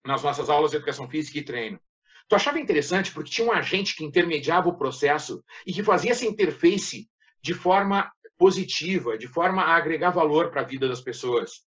[0.05, 1.80] nas nossas aulas de educação física e treino?
[2.28, 6.26] Tu achava interessante porque tinha um agente que intermediava o processo e que fazia essa
[6.26, 7.09] interface
[7.40, 11.66] de forma positiva, de forma a agregar valor para a vida das pessoas.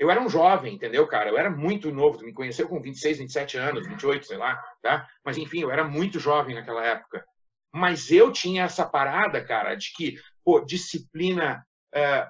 [0.00, 1.28] Eu era um jovem, entendeu, cara?
[1.28, 5.06] Eu era muito novo, me conheceu com 26, 27 anos, 28, sei lá, tá?
[5.22, 7.22] Mas enfim, eu era muito jovem naquela época.
[7.70, 11.62] Mas eu tinha essa parada, cara, de que, pô, disciplina,
[11.94, 12.26] é,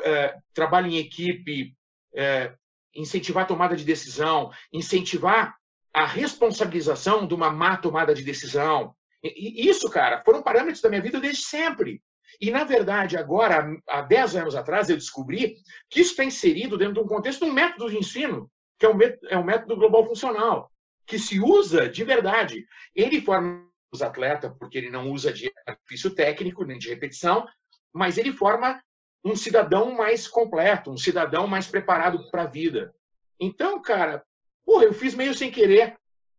[0.00, 1.76] é, trabalho em equipe,
[2.14, 2.54] é,
[2.94, 5.54] incentivar a tomada de decisão, incentivar
[5.92, 8.96] a responsabilização de uma má tomada de decisão.
[9.22, 12.02] E, isso, cara, foram parâmetros da minha vida desde sempre.
[12.40, 15.56] E, na verdade, agora, há 10 anos atrás, eu descobri
[15.90, 18.88] que isso está inserido dentro de um contexto de um método de ensino, que é
[18.88, 20.70] um método, é um método global funcional,
[21.06, 22.66] que se usa de verdade.
[22.94, 27.46] Ele forma os atletas, porque ele não usa de artifício técnico, nem de repetição,
[27.92, 28.82] mas ele forma
[29.24, 32.92] um cidadão mais completo, um cidadão mais preparado para a vida.
[33.40, 34.22] Então, cara,
[34.66, 35.96] porra, eu fiz meio sem querer,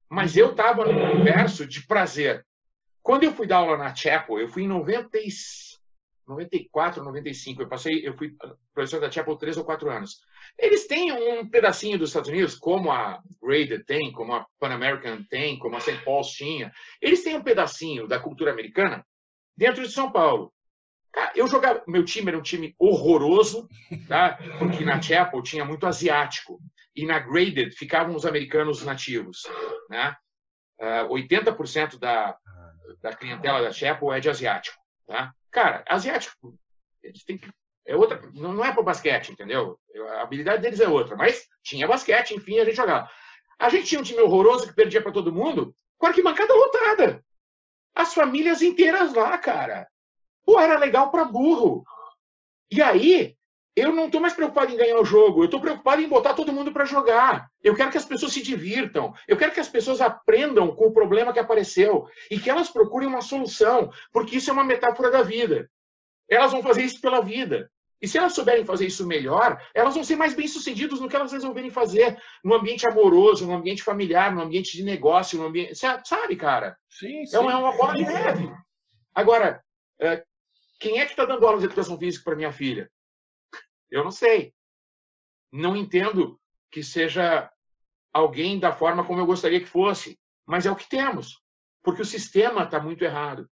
[0.09, 2.45] mas eu estava no universo de prazer.
[3.01, 5.17] Quando eu fui dar aula na Chapel, eu fui em 90,
[6.27, 7.61] 94, 95.
[7.61, 8.35] Eu passei, eu fui
[8.73, 10.19] professor da Chapel três ou quatro anos.
[10.57, 15.23] Eles têm um pedacinho dos Estados Unidos, como a Graded tem, como a Pan American
[15.29, 16.03] tem, como a St.
[16.03, 16.71] Paul's tinha.
[17.01, 19.05] Eles têm um pedacinho da cultura americana
[19.55, 20.51] dentro de São Paulo.
[21.33, 23.69] Eu jogava, meu time era um time horroroso,
[24.07, 24.37] tá?
[24.59, 26.59] porque na Chapel tinha muito asiático
[26.95, 29.43] e na Graded ficavam os americanos nativos,
[29.89, 30.15] né?
[30.77, 32.37] Uh, 80% da,
[33.01, 35.33] da clientela da Chapel é de asiático, tá?
[35.55, 36.59] Cara, asiático,
[37.01, 37.49] eles têm que.
[37.87, 39.79] É outra, não é para basquete, entendeu?
[40.17, 41.15] A habilidade deles é outra.
[41.15, 43.09] Mas tinha basquete, enfim, a gente jogava.
[43.57, 47.23] A gente tinha um time horroroso que perdia para todo mundo, com arquibancada lotada.
[47.95, 49.87] As famílias inteiras lá, cara.
[50.43, 51.85] Pô, era legal para burro.
[52.69, 53.34] E aí,
[53.75, 56.53] eu não estou mais preocupado em ganhar o jogo, eu estou preocupado em botar todo
[56.53, 57.49] mundo para jogar.
[57.61, 60.93] Eu quero que as pessoas se divirtam, eu quero que as pessoas aprendam com o
[60.93, 65.21] problema que apareceu e que elas procurem uma solução, porque isso é uma metáfora da
[65.21, 65.69] vida.
[66.29, 67.69] Elas vão fazer isso pela vida.
[68.01, 71.31] E se elas souberem fazer isso melhor, elas vão ser mais bem-sucedidas no que elas
[71.31, 75.75] resolverem fazer, no ambiente amoroso, no ambiente familiar, no ambiente de negócio, no ambiente.
[75.75, 76.77] Sabe, cara?
[76.89, 77.47] Sim, então, sim.
[77.47, 78.51] Então é uma bola de neve.
[79.13, 79.63] Agora,
[79.99, 80.23] eh,
[80.79, 82.89] quem é que está dando aula de educação física para minha filha?
[83.89, 84.53] Eu não sei.
[85.51, 86.39] Não entendo
[86.71, 87.49] que seja
[88.13, 91.41] alguém da forma como eu gostaria que fosse, mas é o que temos,
[91.83, 93.49] porque o sistema está muito errado.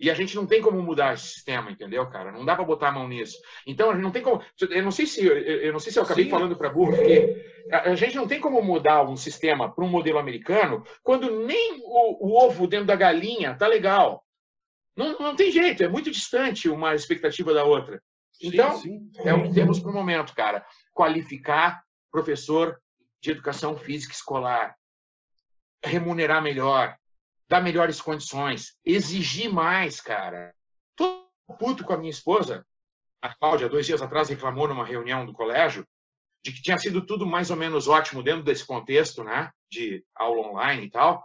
[0.00, 2.32] E a gente não tem como mudar esse sistema, entendeu, cara?
[2.32, 3.36] Não dá para botar a mão nisso.
[3.66, 4.42] Então a gente não tem como.
[4.70, 6.30] Eu não sei se eu não sei se eu acabei Sim.
[6.30, 10.18] falando para burro, porque a gente não tem como mudar um sistema para um modelo
[10.18, 14.24] americano quando nem o, o, ovo dentro da galinha tá legal.
[14.96, 15.84] Não, não tem jeito.
[15.84, 18.02] É muito distante uma expectativa da outra.
[18.40, 19.28] Então, sim, sim.
[19.28, 20.64] é o que temos para o momento, cara.
[20.92, 22.80] Qualificar professor
[23.20, 24.76] de educação física escolar,
[25.84, 26.96] remunerar melhor,
[27.48, 30.54] dar melhores condições, exigir mais, cara.
[30.96, 31.28] Tô
[31.58, 32.66] puto com a minha esposa.
[33.22, 35.86] A Cláudia, dois dias atrás, reclamou numa reunião do colégio
[36.42, 40.48] de que tinha sido tudo mais ou menos ótimo dentro desse contexto, né, de aula
[40.48, 41.24] online e tal,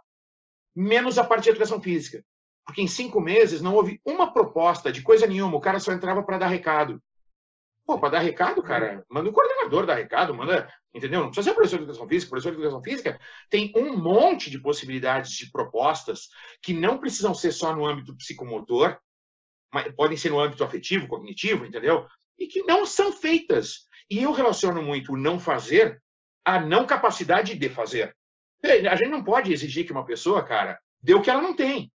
[0.76, 2.24] menos a parte de educação física.
[2.66, 6.24] Porque em cinco meses não houve uma proposta de coisa nenhuma, o cara só entrava
[6.24, 7.02] para dar recado.
[7.86, 11.20] Pô, para dar recado, cara, manda o coordenador dar recado, manda, entendeu?
[11.20, 12.30] Não precisa ser professor de educação física.
[12.32, 16.30] Professor de educação física tem um monte de possibilidades de propostas
[16.64, 18.98] que não precisam ser só no âmbito psicomotor,
[19.72, 22.08] mas podem ser no âmbito afetivo, cognitivo, entendeu?
[22.40, 23.88] E que não são feitas.
[24.10, 26.02] E eu relaciono muito o não fazer
[26.44, 28.16] à não capacidade de fazer.
[28.64, 31.92] A gente não pode exigir que uma pessoa, cara, dê o que ela não tem.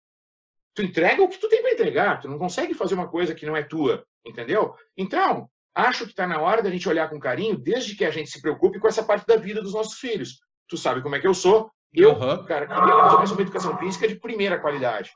[0.78, 2.22] Tu entrega o que tu tem para entregar.
[2.22, 4.76] Tu não consegue fazer uma coisa que não é tua, entendeu?
[4.96, 8.30] Então, acho que está na hora da gente olhar com carinho, desde que a gente
[8.30, 10.40] se preocupe com essa parte da vida dos nossos filhos.
[10.70, 11.72] Tu sabe como é que eu sou.
[11.92, 12.46] Eu, uhum.
[12.46, 15.10] cara, queria fazer uma educação física de primeira qualidade.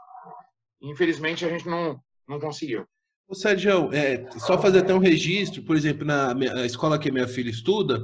[0.82, 2.84] Infelizmente, a gente não, não conseguiu.
[3.28, 7.28] Ô, Sérgio, é, só fazer até um registro, por exemplo, na minha, escola que minha
[7.28, 8.01] filha estuda,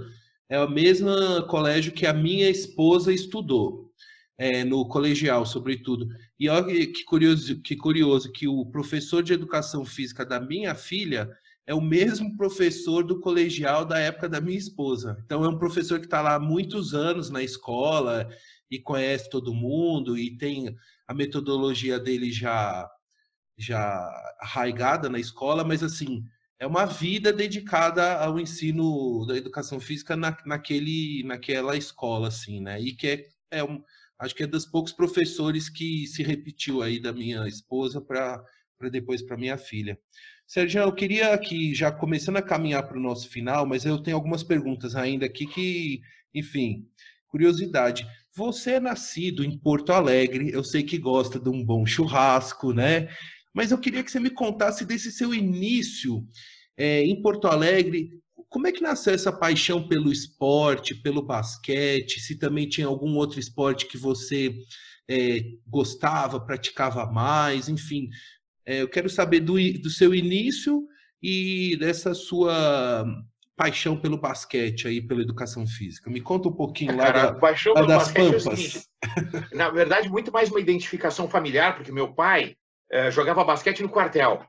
[0.47, 1.09] é o mesmo
[1.47, 3.86] colégio que a minha esposa estudou,
[4.37, 6.07] é, no colegial, sobretudo.
[6.39, 11.29] E olha que curioso, que curioso que o professor de educação física da minha filha
[11.65, 15.17] é o mesmo professor do colegial da época da minha esposa.
[15.25, 18.29] Então, é um professor que está lá há muitos anos na escola
[18.71, 20.75] e conhece todo mundo e tem
[21.07, 22.89] a metodologia dele já
[23.59, 24.07] já
[24.39, 26.23] arraigada na escola, mas assim
[26.59, 32.79] é uma vida dedicada ao ensino da educação física na, naquele naquela escola assim, né?
[32.79, 33.27] E que é,
[33.59, 33.83] é um,
[34.19, 38.43] acho que é dos poucos professores que se repetiu aí da minha esposa para
[38.91, 39.99] depois para minha filha.
[40.45, 44.15] Sérgio, eu queria aqui, já começando a caminhar para o nosso final, mas eu tenho
[44.15, 45.99] algumas perguntas ainda aqui que,
[46.33, 46.85] enfim,
[47.27, 48.07] curiosidade.
[48.33, 53.09] Você é nascido em Porto Alegre, eu sei que gosta de um bom churrasco, né?
[53.53, 56.25] Mas eu queria que você me contasse desse seu início
[56.77, 58.11] é, em Porto Alegre.
[58.49, 62.19] Como é que nasceu essa paixão pelo esporte, pelo basquete?
[62.19, 64.55] Se também tinha algum outro esporte que você
[65.09, 68.09] é, gostava, praticava mais, enfim.
[68.65, 70.83] É, eu quero saber do, do seu início
[71.21, 73.05] e dessa sua
[73.55, 76.09] paixão pelo basquete aí, pela educação física.
[76.09, 78.45] Me conta um pouquinho lá, Cara, da, paixão lá das é Pampas.
[78.45, 78.87] É seguinte,
[79.51, 82.55] na verdade, muito mais uma identificação familiar, porque meu pai
[82.91, 84.45] é, jogava basquete no quartel.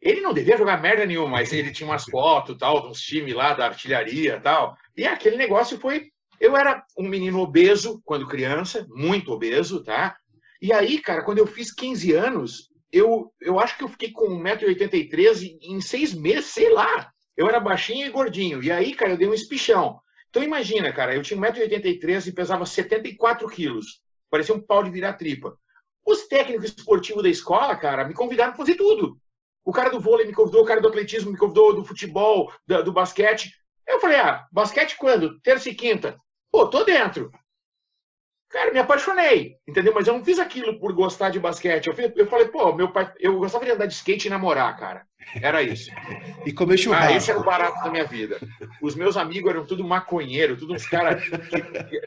[0.00, 3.54] Ele não devia jogar merda nenhuma, mas ele tinha umas fotos, tal, uns times lá
[3.54, 4.76] da artilharia tal.
[4.96, 6.10] E aquele negócio foi.
[6.38, 10.16] Eu era um menino obeso quando criança, muito obeso, tá?
[10.60, 14.28] E aí, cara, quando eu fiz 15 anos, eu, eu acho que eu fiquei com
[14.42, 17.10] 1,83m em seis meses, sei lá.
[17.36, 18.62] Eu era baixinho e gordinho.
[18.62, 20.00] E aí, cara, eu dei um espichão.
[20.30, 24.00] Então imagina, cara, eu tinha 1,83m e pesava 74 quilos.
[24.30, 25.56] Parecia um pau de virar tripa.
[26.04, 29.18] Os técnicos esportivos da escola, cara, me convidaram para fazer tudo.
[29.66, 32.84] O cara do vôlei me convidou, o cara do atletismo me convidou, do futebol, do,
[32.84, 33.52] do basquete.
[33.86, 35.40] Eu falei, ah, basquete quando?
[35.40, 36.16] Terça e quinta.
[36.52, 37.32] Pô, tô dentro.
[38.48, 39.92] Cara, me apaixonei, entendeu?
[39.92, 41.88] Mas eu não fiz aquilo por gostar de basquete.
[41.88, 44.78] Eu, fiz, eu falei, pô, meu pai, eu gostava de andar de skate e namorar,
[44.78, 45.04] cara.
[45.42, 45.90] Era isso.
[46.46, 47.12] e comer churrasco.
[47.12, 48.38] Ah, esse era o barato da minha vida.
[48.80, 51.24] Os meus amigos eram tudo maconheiro, tudo uns caras.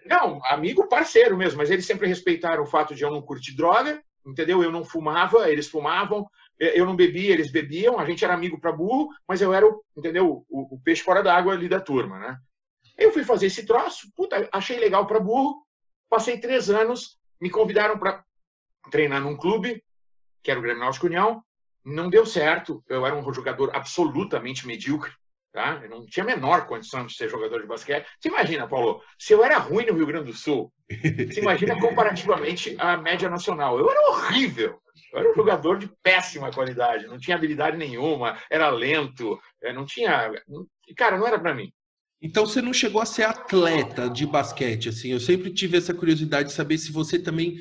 [0.06, 4.02] Não, amigo parceiro mesmo, mas eles sempre respeitaram o fato de eu não curtir droga,
[4.26, 4.64] entendeu?
[4.64, 6.26] Eu não fumava, eles fumavam.
[6.60, 7.98] Eu não bebia, eles bebiam.
[7.98, 10.46] A gente era amigo para burro, mas eu era, o, entendeu?
[10.50, 12.38] O, o peixe fora d'água ali da turma, né?
[12.98, 15.66] Eu fui fazer esse troço, puta, achei legal para burro
[16.10, 18.24] Passei três anos, me convidaram para
[18.90, 19.84] treinar num clube,
[20.42, 21.44] que era o Grêmio Náutico União.
[21.86, 25.12] Não deu certo, eu era um jogador absolutamente medíocre.
[25.52, 25.80] Tá?
[25.84, 28.08] Eu não tinha a menor condição de ser jogador de basquete.
[28.20, 32.76] Você imagina, Paulo, se eu era ruim no Rio Grande do Sul, você imagina comparativamente
[32.80, 33.78] à média nacional.
[33.78, 34.80] Eu era horrível.
[35.12, 39.86] Eu era um jogador de péssima qualidade, não tinha habilidade nenhuma, era lento, eh, não
[39.86, 40.32] tinha.
[40.96, 41.72] Cara, não era para mim.
[42.22, 45.10] Então você não chegou a ser atleta de basquete, assim.
[45.10, 47.58] Eu sempre tive essa curiosidade de saber se você também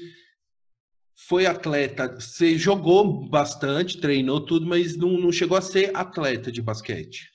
[1.26, 2.14] foi atleta.
[2.20, 7.30] Você jogou bastante, treinou tudo, mas não, não chegou a ser atleta de basquete.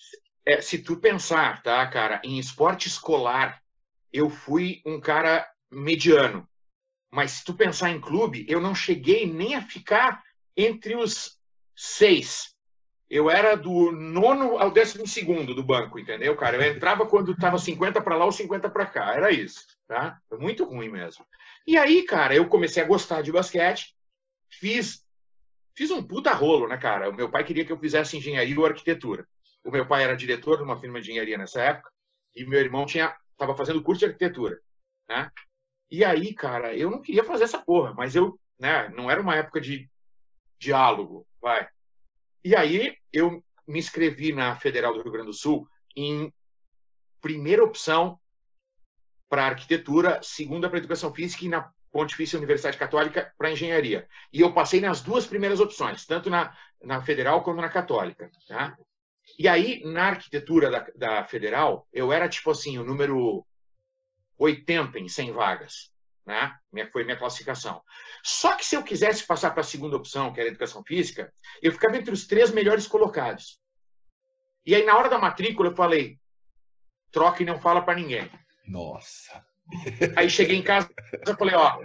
[0.45, 3.61] É, se tu pensar, tá, cara, em esporte escolar,
[4.11, 6.47] eu fui um cara mediano.
[7.13, 10.23] Mas se tu pensar em clube, eu não cheguei nem a ficar
[10.57, 11.37] entre os
[11.75, 12.53] seis
[13.13, 16.57] eu era do nono ao décimo segundo do banco, entendeu, cara?
[16.57, 20.19] Eu entrava quando estava 50 para lá ou 50 para cá, era isso, tá?
[20.27, 21.23] Foi muito ruim mesmo.
[21.67, 23.95] E aí, cara, eu comecei a gostar de basquete,
[24.49, 25.05] fiz
[25.75, 27.07] fiz um puta rolo, né, cara?
[27.11, 29.27] O meu pai queria que eu fizesse engenharia ou arquitetura.
[29.63, 31.91] O meu pai era diretor de uma firma de engenharia nessa época
[32.35, 34.59] e meu irmão tinha tava fazendo curso de arquitetura,
[35.07, 35.29] né?
[35.93, 38.87] E aí, cara, eu não queria fazer essa porra, mas eu né?
[38.95, 39.89] Não era uma época de
[40.57, 41.67] diálogo, vai.
[42.43, 46.33] E aí eu me inscrevi na Federal do Rio Grande do Sul em
[47.21, 48.17] primeira opção
[49.29, 54.07] para arquitetura, segunda para educação física e na Pontifícia Universidade Católica para engenharia.
[54.31, 58.31] E eu passei nas duas primeiras opções, tanto na, na federal como na católica.
[58.47, 58.77] Tá?
[59.37, 63.45] E aí, na arquitetura da, da federal, eu era tipo assim, o número
[64.37, 65.91] 80 em 100 vagas.
[66.25, 66.57] Né?
[66.91, 67.81] Foi minha classificação.
[68.23, 71.71] Só que se eu quisesse passar para a segunda opção, que era educação física, eu
[71.71, 73.59] ficava entre os três melhores colocados.
[74.65, 76.17] E aí, na hora da matrícula, eu falei:
[77.11, 78.29] troca e não fala para ninguém.
[78.65, 79.45] Nossa.
[80.15, 80.89] Aí cheguei em casa
[81.27, 81.81] e falei: ó,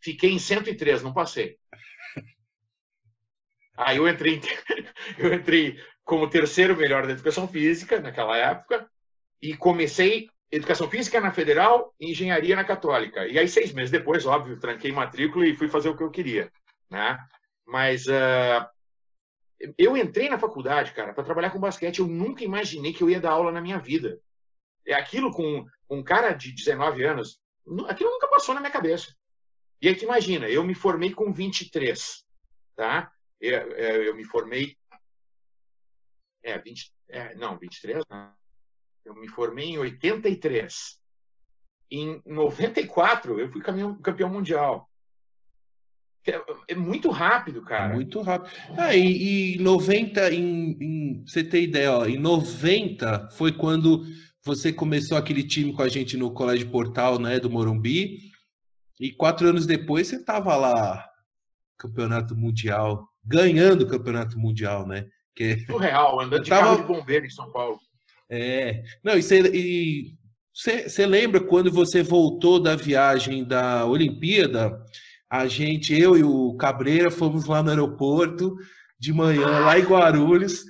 [0.00, 1.56] fiquei em 103, não passei.
[3.76, 4.40] Aí eu entrei,
[5.16, 8.90] eu entrei como terceiro melhor da educação física naquela época
[9.40, 13.26] e comecei educação física na federal e engenharia na católica.
[13.26, 16.50] E aí seis meses depois, óbvio, tranquei matrícula e fui fazer o que eu queria,
[16.90, 17.18] né?
[17.66, 18.66] Mas uh,
[19.76, 21.98] eu entrei na faculdade, cara, para trabalhar com basquete.
[21.98, 24.20] Eu nunca imaginei que eu ia dar aula na minha vida.
[24.86, 27.40] É aquilo com um cara de 19 anos,
[27.88, 29.14] aquilo nunca passou na minha cabeça.
[29.80, 32.24] E aí tu imagina, eu me formei com 23,
[32.74, 33.12] tá?
[33.40, 34.76] Eu, eu me formei
[36.42, 38.37] é, 20, é, não, 23, não.
[39.04, 40.98] Eu me formei em 83.
[41.90, 44.88] Em 94, eu fui campeão, mundial.
[46.26, 47.92] É, é, muito rápido, cara.
[47.92, 48.52] É muito rápido.
[48.76, 54.04] Ah, e, e 90, em, em, você ter ideia, ó, em 90 foi quando
[54.44, 58.30] você começou aquele time com a gente no Colégio Portal, né, do Morumbi.
[59.00, 61.08] E quatro anos depois você estava lá,
[61.78, 65.06] campeonato mundial, ganhando o campeonato mundial, né?
[65.34, 65.60] Que...
[65.66, 66.62] Surreal, andando de tava...
[66.62, 67.78] carro de bombeiro em São Paulo.
[68.30, 68.82] É.
[69.02, 69.22] Não, e
[70.52, 74.78] você, lembra quando você voltou da viagem da Olimpíada?
[75.30, 78.56] A gente, eu e o Cabreira, fomos lá no aeroporto
[78.98, 80.64] de manhã, lá em Guarulhos,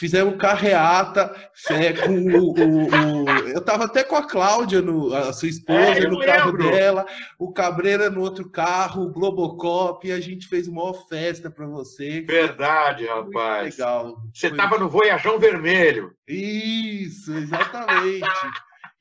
[0.00, 1.30] fizemos carreata
[1.68, 5.78] é, com o, o, o, Eu tava até com a Cláudia, no, a sua esposa,
[5.78, 6.70] é, no carro lembro.
[6.70, 7.06] dela,
[7.38, 12.22] o Cabreira no outro carro, o Globocop, e a gente fez uma festa para você.
[12.22, 13.76] Verdade, rapaz.
[13.76, 14.16] Legal.
[14.32, 14.56] Você Foi...
[14.56, 16.12] tava no Voyajão Vermelho.
[16.26, 18.24] Isso, exatamente.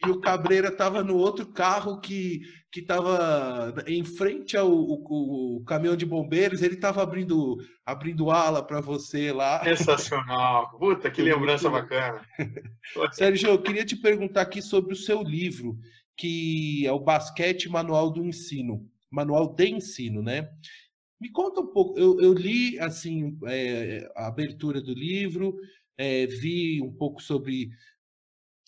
[0.06, 2.42] E o Cabreira estava no outro carro que
[2.72, 5.04] que estava em frente ao
[5.66, 9.64] caminhão de bombeiros, ele estava abrindo abrindo ala para você lá.
[9.64, 10.78] Sensacional.
[10.78, 12.22] Puta, que lembrança bacana.
[13.12, 15.80] Sérgio, eu queria te perguntar aqui sobre o seu livro,
[16.16, 20.48] que é o Basquete Manual do Ensino, Manual de Ensino, né?
[21.20, 25.56] Me conta um pouco, eu, eu li assim é, a abertura do livro,
[25.98, 27.70] é, vi um pouco sobre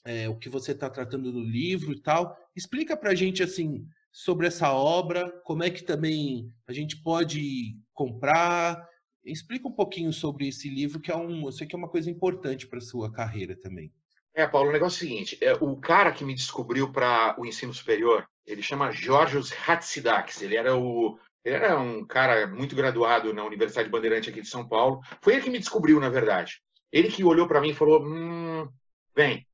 [0.05, 2.35] é, o que você está tratando no livro e tal.
[2.55, 7.77] Explica para a gente assim sobre essa obra, como é que também a gente pode
[7.93, 8.87] comprar.
[9.23, 12.09] Explica um pouquinho sobre esse livro, que é um, eu sei que é uma coisa
[12.09, 13.91] importante para sua carreira também.
[14.33, 17.45] É, Paulo, o negócio é o seguinte: é, o cara que me descobriu para o
[17.45, 20.41] ensino superior, ele chama Georgios Hatzidakis.
[20.41, 24.67] Ele era o ele era um cara muito graduado na Universidade Bandeirante aqui de São
[24.67, 25.01] Paulo.
[25.21, 26.61] Foi ele que me descobriu, na verdade.
[26.91, 28.69] Ele que olhou para mim e falou: hum,
[29.15, 29.47] bem,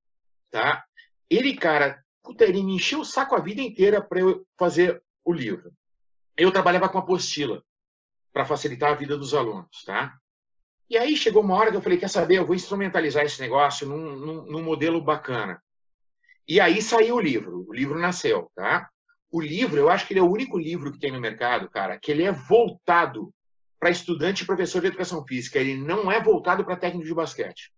[0.51, 0.83] tá?
[1.29, 5.33] Ele, cara, puta, ele me encheu o saco a vida inteira para eu fazer o
[5.33, 5.71] livro.
[6.35, 7.63] Eu trabalhava com apostila
[8.31, 10.15] para facilitar a vida dos alunos, tá?
[10.89, 13.87] E aí chegou uma hora que eu falei, quer saber, eu vou instrumentalizar esse negócio
[13.87, 15.61] num, num, num modelo bacana.
[16.47, 18.89] E aí saiu o livro, o livro nasceu, tá?
[19.29, 21.99] O livro, eu acho que ele é o único livro que tem no mercado, cara,
[21.99, 23.33] que ele é voltado
[23.79, 25.59] para estudante e professor de educação física.
[25.59, 27.71] Ele não é voltado para técnico de basquete.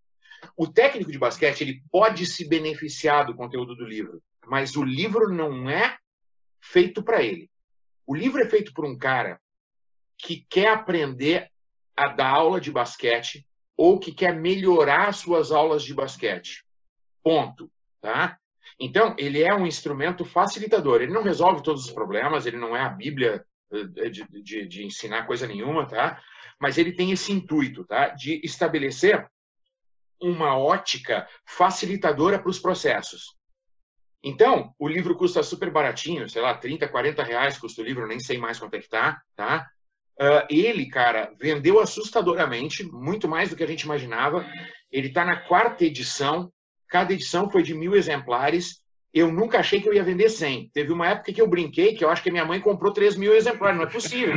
[0.56, 5.30] O técnico de basquete ele pode se beneficiar do conteúdo do livro, mas o livro
[5.30, 5.98] não é
[6.62, 7.50] feito para ele.
[8.06, 9.40] O livro é feito por um cara
[10.18, 11.50] que quer aprender
[11.96, 13.46] a dar aula de basquete
[13.78, 16.66] ou que quer melhorar suas aulas de basquete.
[17.24, 17.72] Ponto,
[18.02, 18.38] tá?
[18.80, 21.02] Então, ele é um instrumento facilitador.
[21.02, 24.86] Ele não resolve todos os problemas, ele não é a Bíblia eh, de, de, de
[24.86, 26.22] ensinar coisa nenhuma, tá?
[26.60, 28.10] Mas ele tem esse intuito, tá?
[28.10, 29.30] De estabelecer
[30.22, 33.38] uma ótica facilitadora para os processos.
[34.24, 38.20] Então, o livro custa super baratinho, sei lá, 30, 40 reais custa o livro, nem
[38.20, 39.70] sei mais quanto é que tá, tá?
[40.20, 44.46] Uh, ele, cara, vendeu assustadoramente, muito mais do que a gente imaginava.
[44.92, 46.52] Ele está na quarta edição,
[46.90, 48.82] cada edição foi de mil exemplares.
[49.14, 50.72] Eu nunca achei que eu ia vender 100.
[50.74, 53.34] Teve uma época que eu brinquei que eu acho que minha mãe comprou 3 mil
[53.34, 54.36] exemplares, não é possível.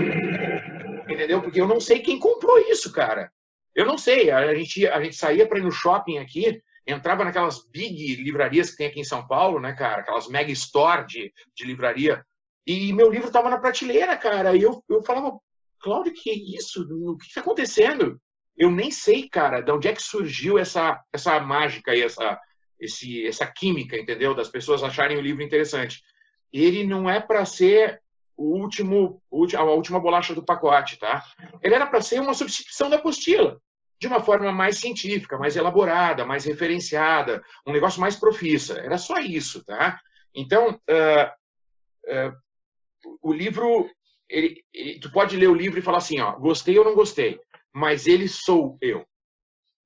[1.09, 1.43] Entendeu?
[1.43, 3.31] Porque eu não sei quem comprou isso, cara.
[3.75, 7.67] Eu não sei, a gente, a gente saía para ir no shopping aqui, entrava naquelas
[7.71, 10.03] big livrarias que tem aqui em São Paulo, né, cara?
[10.03, 12.25] Aquelas mega store de, de livraria.
[12.67, 14.55] E meu livro estava na prateleira, cara.
[14.55, 15.39] E eu, eu falava,
[15.81, 16.87] Cláudio, que é isso?
[16.91, 18.21] O que está acontecendo?
[18.57, 22.39] Eu nem sei, cara, de onde é que surgiu essa, essa mágica e essa,
[22.79, 24.35] esse, essa química, entendeu?
[24.35, 26.03] Das pessoas acharem o livro interessante.
[26.53, 28.02] Ele não é para ser
[28.37, 29.23] o último,
[29.57, 31.23] a última bolacha do pacote, tá?
[31.63, 33.61] Ele era para ser uma substituição da apostila,
[34.01, 38.79] de uma forma mais científica, mais elaborada, mais referenciada, um negócio mais profissa.
[38.79, 40.01] Era só isso, tá?
[40.35, 43.89] Então, uh, uh, o livro,
[44.29, 47.39] ele, ele, tu pode ler o livro e falar assim, ó, gostei ou não gostei,
[47.73, 49.07] mas ele sou eu.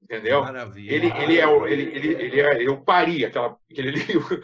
[0.03, 0.41] Entendeu?
[0.43, 0.95] Maravilha.
[0.95, 4.41] Ele, ele é o, ele, ele, ele é, eu pari aquela, aquele livro.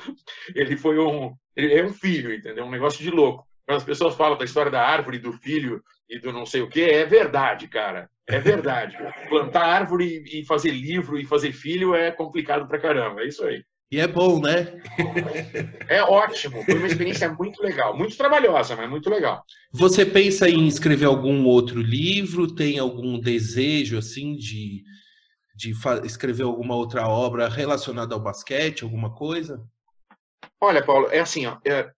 [0.54, 2.64] Ele foi um, ele é um filho, entendeu?
[2.64, 3.46] Um negócio de louco.
[3.66, 6.68] Quando as pessoas falam da história da árvore, do filho e do não sei o
[6.68, 8.10] que, é verdade, cara.
[8.26, 8.96] É verdade.
[9.28, 13.22] Plantar árvore e fazer livro e fazer filho é complicado pra caramba.
[13.22, 13.64] É isso aí.
[13.90, 14.80] E é bom, né?
[15.86, 16.64] É ótimo.
[16.64, 17.94] Foi uma experiência muito legal.
[17.94, 19.44] Muito trabalhosa, mas muito legal.
[19.70, 22.54] Você pensa em escrever algum outro livro?
[22.54, 24.82] Tem algum desejo, assim, de,
[25.54, 29.62] de escrever alguma outra obra relacionada ao basquete, alguma coisa?
[30.58, 31.90] Olha, Paulo, é assim, ó, é,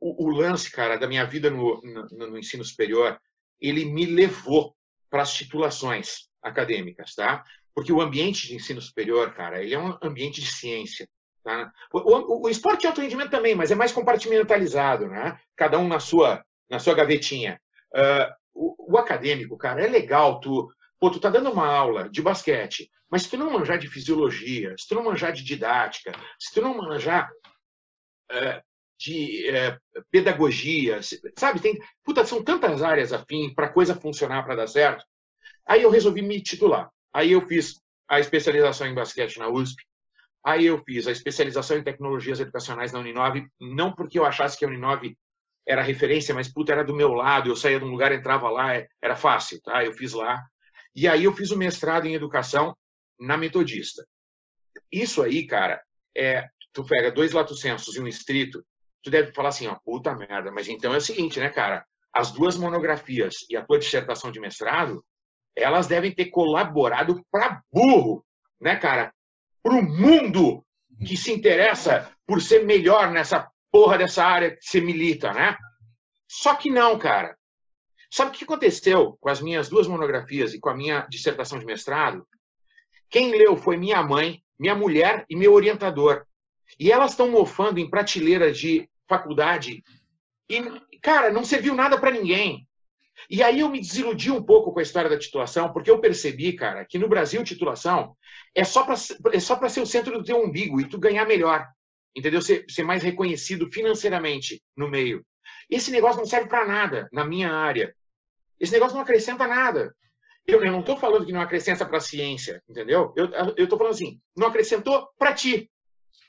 [0.00, 3.18] o, o, lance, cara, da minha vida no, no, no ensino superior,
[3.60, 4.74] ele me levou
[5.10, 7.42] para as titulações acadêmicas, tá?
[7.74, 11.08] Porque o ambiente de ensino superior, cara, ele é um ambiente de ciência.
[11.42, 11.70] Tá?
[11.92, 15.38] O, o, o, esporte de alto rendimento também, mas é mais compartimentalizado, né?
[15.54, 17.60] Cada um na sua, na sua gavetinha.
[17.94, 20.68] Uh, o, o, acadêmico, cara, é legal tu,
[20.98, 24.74] pô, tu tá dando uma aula de basquete, mas se tu não manjar de fisiologia,
[24.76, 27.30] se tu não manjar de didática, se tu não manjar
[28.32, 28.65] uh,
[28.98, 31.00] de uh, pedagogia,
[31.36, 31.60] sabe?
[31.60, 35.04] Tem, puta, são tantas áreas afim para coisa funcionar, para dar certo.
[35.66, 36.90] Aí eu resolvi me titular.
[37.12, 39.82] Aí eu fiz a especialização em basquete na USP,
[40.46, 44.64] Aí eu fiz a especialização em tecnologias educacionais na Uninove, não porque eu achasse que
[44.64, 45.18] a Uninove
[45.66, 48.76] era referência, mas puta, era do meu lado, eu saía de um lugar, entrava lá,
[48.76, 49.84] é, era fácil, tá?
[49.84, 50.40] Eu fiz lá.
[50.94, 52.76] E aí eu fiz o mestrado em educação
[53.18, 54.06] na Metodista.
[54.92, 55.82] Isso aí, cara,
[56.16, 58.64] é, tu pega dois latocentros e um estrito,
[59.06, 61.86] tu deve falar assim, ó, puta merda, mas então é o seguinte, né, cara?
[62.12, 65.04] As duas monografias e a tua dissertação de mestrado,
[65.54, 68.24] elas devem ter colaborado para burro,
[68.60, 69.12] né, cara?
[69.66, 70.64] para o mundo
[71.04, 75.56] que se interessa por ser melhor nessa porra dessa área que você milita, né?
[76.28, 77.36] Só que não, cara.
[78.08, 81.66] Sabe o que aconteceu com as minhas duas monografias e com a minha dissertação de
[81.66, 82.24] mestrado?
[83.10, 86.24] Quem leu foi minha mãe, minha mulher e meu orientador.
[86.78, 89.82] E elas estão mofando em prateleira de faculdade
[90.48, 90.62] e,
[91.00, 92.66] cara, não serviu nada para ninguém.
[93.30, 96.52] E aí eu me desiludi um pouco com a história da titulação, porque eu percebi,
[96.52, 98.16] cara, que no Brasil titulação
[98.54, 98.94] é só para
[99.32, 101.66] é só para ser o centro do teu umbigo e tu ganhar melhor.
[102.14, 102.40] Entendeu?
[102.40, 105.24] Ser, ser mais reconhecido financeiramente no meio.
[105.68, 107.94] Esse negócio não serve para nada na minha área.
[108.60, 109.94] Esse negócio não acrescenta nada.
[110.46, 113.12] Eu, eu não estou falando que não acrescenta para a ciência, entendeu?
[113.16, 115.70] Eu estou falando assim, não acrescentou para ti.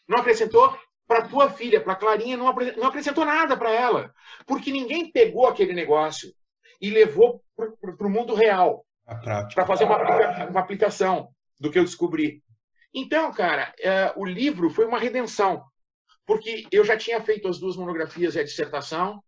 [0.08, 0.78] Não acrescentou
[1.08, 4.14] para tua filha, para Clarinha, não, não acrescentou nada para ela.
[4.46, 6.34] Porque ninguém pegou aquele negócio
[6.82, 8.86] e levou para o mundo real
[9.54, 11.30] para fazer uma, aplica uma, aplicação
[11.60, 12.44] do que eu descobri.
[12.94, 15.64] Então, cara, é, o livro foi uma redenção,
[16.26, 19.24] porque eu já tinha feito as duas monografias e a dissertação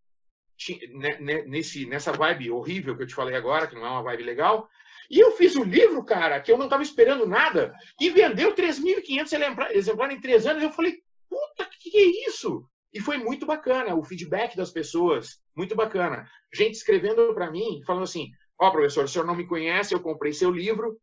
[0.94, 4.04] né, né, nesse, nessa vibe horrível que eu te falei agora, que não é uma
[4.04, 4.70] vibe legal,
[5.10, 8.54] e eu fiz o um livro, cara, que eu não estava esperando nada, e vendeu
[8.54, 10.62] 3.500 exemplares em três anos.
[10.62, 12.66] Eu falei, puta, que, que é isso?
[12.94, 16.28] E foi muito bacana o feedback das pessoas, muito bacana.
[16.54, 20.02] Gente escrevendo para mim, falando assim: Ó, oh, professor, o senhor não me conhece, eu
[20.02, 21.00] comprei seu livro,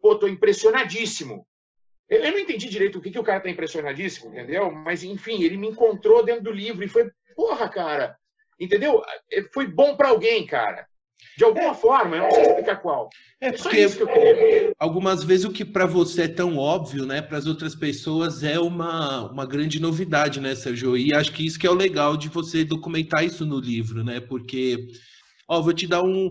[0.00, 1.46] pô, tô impressionadíssimo.
[2.08, 4.70] Eu, não entendi direito o que, que o cara tá impressionadíssimo, entendeu?
[4.70, 8.16] Mas, enfim, ele me encontrou dentro do livro e foi, porra, cara,
[8.60, 9.02] entendeu?
[9.32, 10.86] É, foi bom para alguém, cara.
[11.36, 13.08] De alguma é, forma, eu não sei explicar qual.
[13.40, 17.46] É, é porque algumas vezes o que para você é tão óbvio, né, para as
[17.46, 20.96] outras pessoas é uma, uma grande novidade, né, Sérgio?
[20.96, 24.20] E acho que isso que é o legal de você documentar isso no livro, né?
[24.20, 24.86] Porque,
[25.48, 26.30] ó, vou te dar um,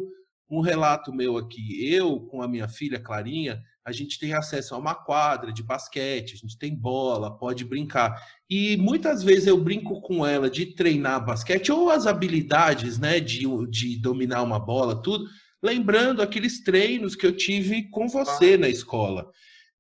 [0.49, 1.93] um relato meu aqui.
[1.93, 6.34] Eu, com a minha filha Clarinha, a gente tem acesso a uma quadra de basquete,
[6.34, 8.15] a gente tem bola, pode brincar.
[8.49, 13.45] E muitas vezes eu brinco com ela de treinar basquete ou as habilidades, né, de,
[13.69, 15.25] de dominar uma bola, tudo,
[15.61, 19.29] lembrando aqueles treinos que eu tive com você na escola.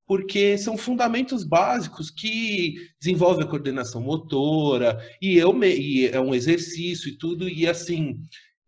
[0.05, 6.35] Porque são fundamentos básicos que desenvolvem a coordenação motora, e, eu me, e é um
[6.35, 8.19] exercício e tudo, e assim.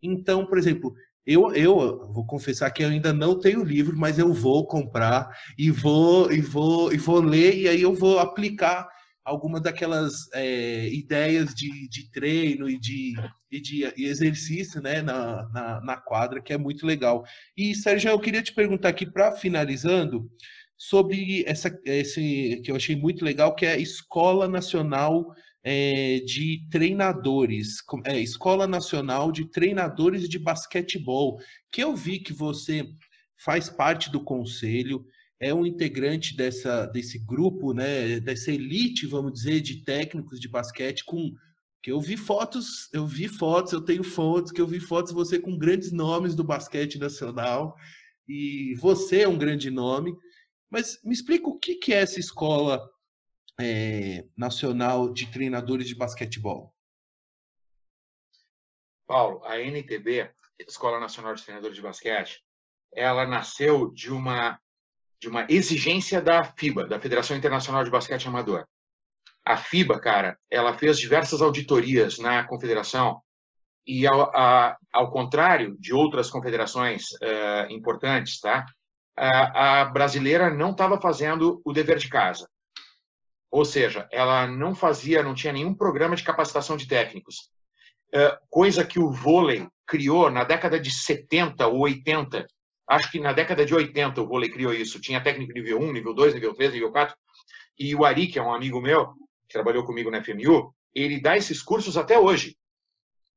[0.01, 0.93] Então, por exemplo,
[1.25, 5.71] eu, eu vou confessar que eu ainda não tenho livro, mas eu vou comprar e
[5.71, 8.87] vou e vou e vou ler e aí eu vou aplicar
[9.23, 13.15] algumas daquelas é, ideias de, de treino e de
[13.51, 17.23] e de exercício né, na, na, na quadra, que é muito legal.
[17.55, 20.29] E, Sérgio, eu queria te perguntar aqui, para finalizando,
[20.77, 25.33] sobre essa, esse que eu achei muito legal, que é a Escola Nacional
[25.67, 31.39] é, de Treinadores, é, Escola Nacional de Treinadores de Basquetebol,
[31.71, 32.87] que eu vi que você
[33.43, 35.03] faz parte do conselho,
[35.39, 41.03] é um integrante dessa, desse grupo, né, dessa elite, vamos dizer, de técnicos de basquete
[41.03, 41.33] com
[41.81, 45.39] que eu vi fotos, eu vi fotos, eu tenho fotos, que eu vi fotos você
[45.39, 47.75] com grandes nomes do basquete nacional,
[48.27, 50.15] e você é um grande nome.
[50.69, 52.81] Mas me explica o que é essa escola
[53.59, 56.73] é, nacional de treinadores de basquetebol?
[59.07, 62.43] Paulo, a NTB, Escola Nacional de Treinadores de Basquete,
[62.93, 64.59] ela nasceu de uma
[65.19, 68.67] de uma exigência da FIBA, da Federação Internacional de Basquete Amador.
[69.45, 73.21] A FIBA, cara, ela fez diversas auditorias na confederação
[73.87, 78.65] e ao, a, ao contrário de outras confederações uh, importantes, tá?
[79.15, 82.47] A, a brasileira não estava fazendo o dever de casa.
[83.51, 87.49] Ou seja, ela não fazia, não tinha nenhum programa de capacitação de técnicos.
[88.13, 92.45] Uh, coisa que o vôlei criou na década de 70 ou 80
[92.87, 95.01] Acho que na década de 80 o vôlei criou isso.
[95.01, 97.15] Tinha técnico nível 1, nível 2, nível 3, nível 4.
[97.79, 99.13] E o Ari, que é um amigo meu,
[99.47, 102.55] que trabalhou comigo na FMU, ele dá esses cursos até hoje.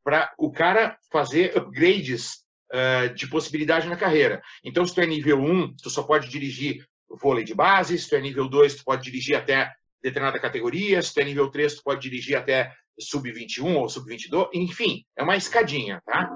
[0.05, 4.43] Para o cara fazer upgrades uh, de possibilidade na carreira.
[4.63, 7.99] Então, se tu é nível 1, tu só pode dirigir vôlei de base.
[7.99, 11.03] Se tu é nível 2, tu pode dirigir até determinada categoria.
[11.03, 14.49] Se tu é nível 3, tu pode dirigir até sub-21 ou sub-22.
[14.55, 16.35] Enfim, é uma escadinha, tá?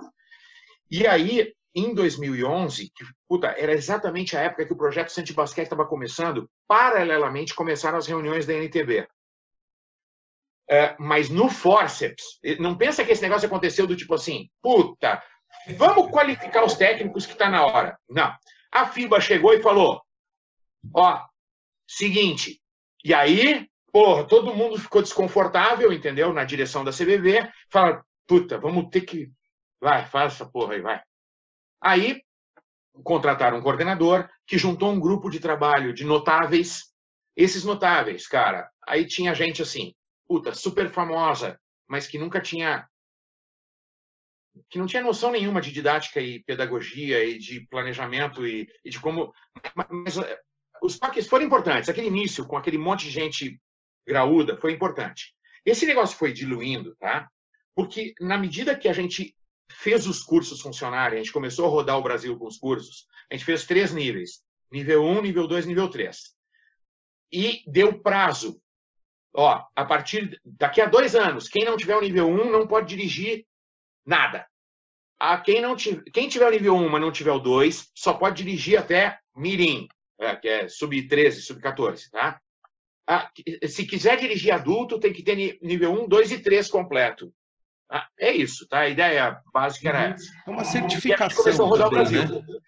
[0.90, 5.64] E aí, em 2011, que puta, era exatamente a época que o projeto Santi Basquete
[5.64, 9.08] estava começando, paralelamente começaram as reuniões da NTB.
[10.70, 15.22] É, mas no forceps, não pensa que esse negócio aconteceu do tipo assim, puta,
[15.76, 17.98] vamos qualificar os técnicos que está na hora.
[18.08, 18.34] Não.
[18.70, 20.00] A FIBA chegou e falou:
[20.94, 21.22] ó,
[21.86, 22.61] seguinte,
[23.04, 26.32] e aí, porra, todo mundo ficou desconfortável, entendeu?
[26.32, 29.30] Na direção da CBV, fala, puta, vamos ter que.
[29.80, 31.02] Vai, faz essa porra aí, vai.
[31.80, 32.22] Aí
[33.02, 36.92] contrataram um coordenador que juntou um grupo de trabalho de notáveis.
[37.34, 39.94] Esses notáveis, cara, aí tinha gente assim,
[40.28, 42.86] puta, super famosa, mas que nunca tinha
[44.68, 49.00] que não tinha noção nenhuma de didática e pedagogia e de planejamento e, e de
[49.00, 49.32] como
[49.74, 50.18] mas
[50.82, 51.88] os toques foram importantes.
[51.88, 53.60] Aquele início com aquele monte de gente
[54.06, 55.32] graúda foi importante.
[55.64, 57.30] Esse negócio foi diluindo, tá?
[57.74, 59.34] Porque na medida que a gente
[59.70, 63.34] fez os cursos funcionarem, a gente começou a rodar o Brasil com os cursos, a
[63.34, 66.34] gente fez três níveis: nível 1, nível 2, nível 3.
[67.30, 68.60] E deu prazo.
[69.34, 72.88] Ó, a partir daqui a dois anos, quem não tiver o nível 1 não pode
[72.88, 73.46] dirigir
[74.04, 74.46] nada.
[75.18, 78.12] A quem, não tiver, quem tiver o nível 1, mas não tiver o 2, só
[78.12, 79.88] pode dirigir até Mirim,
[80.40, 82.40] que é sub-13, sub-14, tá?
[83.06, 83.30] Ah,
[83.68, 87.32] se quiser dirigir adulto, tem que ter nível 1, 2 e 3 completo.
[87.90, 88.80] Ah, é isso, tá?
[88.80, 90.14] A ideia básica era uhum.
[90.14, 90.32] essa.
[90.46, 91.42] É uma certificação.
[91.42, 92.40] começou a rodar também, o Brasil.
[92.40, 92.60] Né?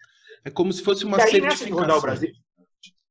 [0.45, 1.79] É como se fosse uma e aí, certificação.
[1.79, 2.33] rodar o Brasil,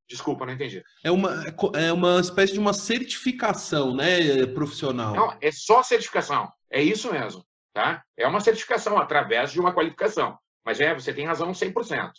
[0.07, 0.83] Desculpa, não entendi.
[1.03, 1.43] É uma,
[1.75, 5.15] é uma espécie de uma certificação, né, profissional.
[5.15, 6.51] Não, é só certificação.
[6.69, 7.43] É isso mesmo,
[7.73, 8.03] tá?
[8.15, 10.37] É uma certificação através de uma qualificação.
[10.63, 12.11] Mas é, você tem razão 100%.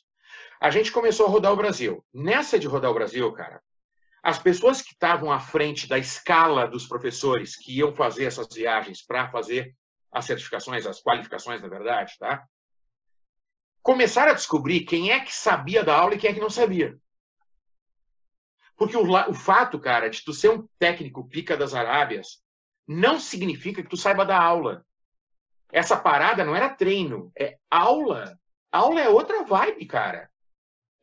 [0.60, 2.04] A gente começou a rodar o Brasil.
[2.12, 3.62] Nessa de rodar o Brasil, cara,
[4.22, 9.04] as pessoas que estavam à frente da escala dos professores que iam fazer essas viagens
[9.04, 9.74] para fazer
[10.10, 12.46] as certificações, as qualificações, na verdade, tá?
[13.82, 16.96] Começaram a descobrir quem é que sabia da aula e quem é que não sabia.
[18.76, 22.42] Porque o, o fato, cara, de tu ser um técnico pica das Arábias
[22.86, 24.86] não significa que tu saiba da aula.
[25.70, 28.38] Essa parada não era treino, é aula.
[28.72, 30.30] Aula é outra vibe, cara.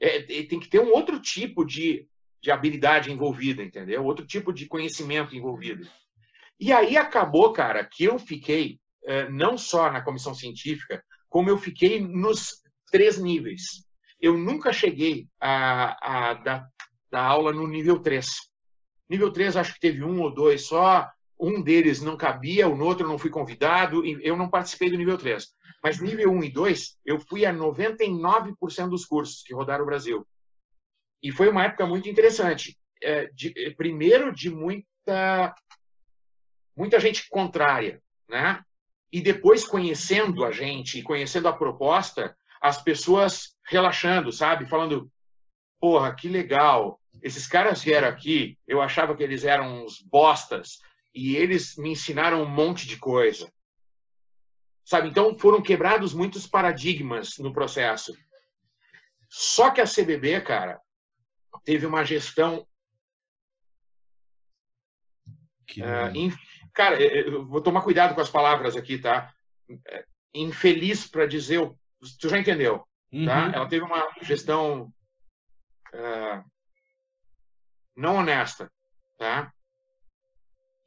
[0.01, 2.07] É, é, tem que ter um outro tipo de,
[2.41, 4.03] de habilidade envolvida, entendeu?
[4.03, 5.87] Outro tipo de conhecimento envolvido.
[6.59, 11.57] E aí acabou, cara, que eu fiquei é, não só na comissão científica, como eu
[11.57, 12.61] fiquei nos
[12.91, 13.61] três níveis.
[14.19, 16.67] Eu nunca cheguei a, a dar,
[17.11, 18.27] aula no nível 3.
[19.09, 21.09] Nível 3, acho que teve um ou dois só.
[21.41, 25.47] Um deles não cabia, o outro não fui convidado, eu não participei do nível 3.
[25.83, 30.25] Mas nível 1 e 2, eu fui a 99% dos cursos que rodaram o Brasil.
[31.23, 32.77] E foi uma época muito interessante.
[33.01, 35.55] É, de, primeiro, de muita,
[36.77, 38.01] muita gente contrária.
[38.29, 38.63] Né?
[39.11, 44.65] e depois conhecendo a gente e conhecendo a proposta, as pessoas relaxando, sabe?
[44.65, 45.11] Falando,
[45.79, 46.99] porra, que legal.
[47.21, 50.79] Esses caras vieram aqui, eu achava que eles eram uns bostas
[51.13, 53.51] e eles me ensinaram um monte de coisa.
[54.85, 55.09] sabe?
[55.09, 58.13] Então foram quebrados muitos paradigmas no processo.
[59.29, 60.81] Só que a CBB, cara,
[61.63, 62.67] teve uma gestão.
[65.67, 65.81] Que...
[65.81, 66.35] Uh, inf...
[66.73, 69.33] Cara, eu vou tomar cuidado com as palavras aqui, tá?
[69.87, 71.59] É, infeliz para dizer.
[72.19, 72.85] Tu já entendeu, tá?
[73.13, 73.25] uhum.
[73.25, 73.51] tá?
[73.53, 74.91] Ela teve uma gestão
[75.93, 76.43] uh,
[77.95, 78.71] não honesta,
[79.17, 79.53] tá?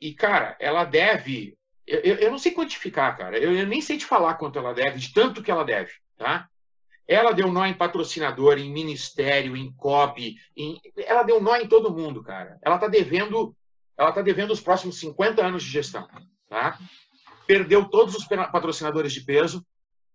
[0.04, 1.56] E, cara, ela deve.
[1.86, 3.38] Eu, eu não sei quantificar, cara.
[3.38, 6.46] Eu, eu nem sei te falar quanto ela deve, de tanto que ela deve, tá?
[7.08, 10.78] Ela deu nó em patrocinador, em ministério, em COP, em...
[11.06, 12.58] ela deu nó em todo mundo, cara.
[12.60, 13.56] Ela está devendo,
[13.96, 16.06] ela tá devendo os próximos 50 anos de gestão,
[16.50, 16.78] tá?
[17.46, 19.64] Perdeu todos os patrocinadores de peso,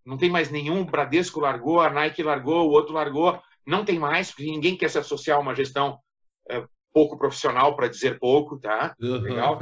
[0.06, 3.98] não tem mais nenhum, o Bradesco largou, a Nike largou, o outro largou, não tem
[3.98, 6.00] mais, porque ninguém quer se associar a uma gestão
[6.48, 6.64] é,
[6.94, 8.96] pouco profissional, para dizer pouco, tá?
[9.00, 9.18] Uhum.
[9.18, 9.60] Legal?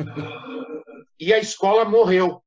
[1.20, 2.42] E a escola morreu.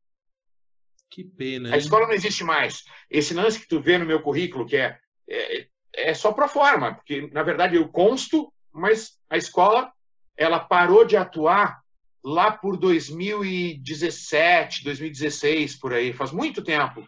[1.11, 1.75] Que pena.
[1.75, 2.85] A escola não existe mais.
[3.11, 4.97] Esse lance que tu vê no meu currículo, que é,
[5.29, 9.93] é, é só para forma, porque na verdade eu consto, mas a escola
[10.37, 11.83] ela parou de atuar
[12.23, 16.13] lá por 2017, 2016, por aí.
[16.13, 17.05] Faz muito tempo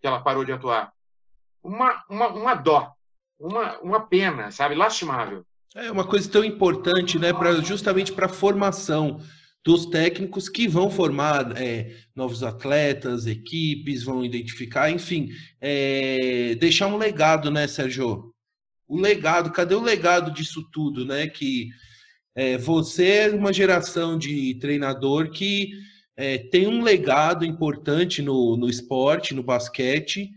[0.00, 0.92] que ela parou de atuar.
[1.62, 2.92] Uma, uma, uma dó,
[3.38, 4.74] uma, uma pena, sabe?
[4.74, 5.44] Lastimável.
[5.78, 7.34] É uma coisa tão importante, né?
[7.34, 9.20] Pra, justamente para a formação
[9.62, 15.28] dos técnicos que vão formar é, novos atletas, equipes, vão identificar, enfim,
[15.60, 18.32] é, deixar um legado, né, Sérgio?
[18.88, 21.26] O legado, cadê o legado disso tudo, né?
[21.26, 21.68] Que
[22.34, 25.72] é, você é uma geração de treinador que
[26.16, 30.30] é, tem um legado importante no, no esporte, no basquete,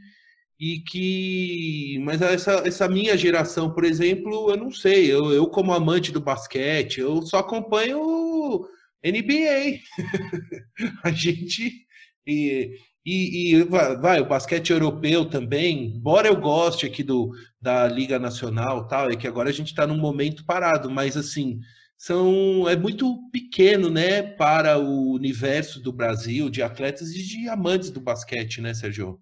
[0.60, 2.00] e que.
[2.04, 6.20] Mas essa, essa minha geração, por exemplo, eu não sei, eu, eu como amante do
[6.20, 8.68] basquete, eu só acompanho
[9.04, 9.80] NBA.
[11.04, 11.86] a gente.
[12.28, 12.76] E,
[13.06, 18.88] e, e, vai, o basquete europeu também, embora eu goste aqui do, da Liga Nacional
[18.88, 21.60] tal, é que agora a gente está num momento parado, mas assim,
[21.98, 27.90] são é muito pequeno, né, para o universo do Brasil, de atletas e de amantes
[27.90, 29.20] do basquete, né, Sérgio?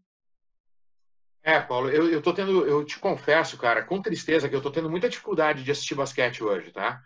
[1.48, 4.70] É, Paulo, eu, eu tô tendo, eu te confesso, cara, com tristeza, que eu tô
[4.70, 7.02] tendo muita dificuldade de assistir basquete hoje, tá?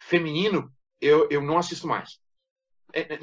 [0.00, 2.20] Feminino, eu, eu não assisto mais.
[2.94, 3.18] É, é,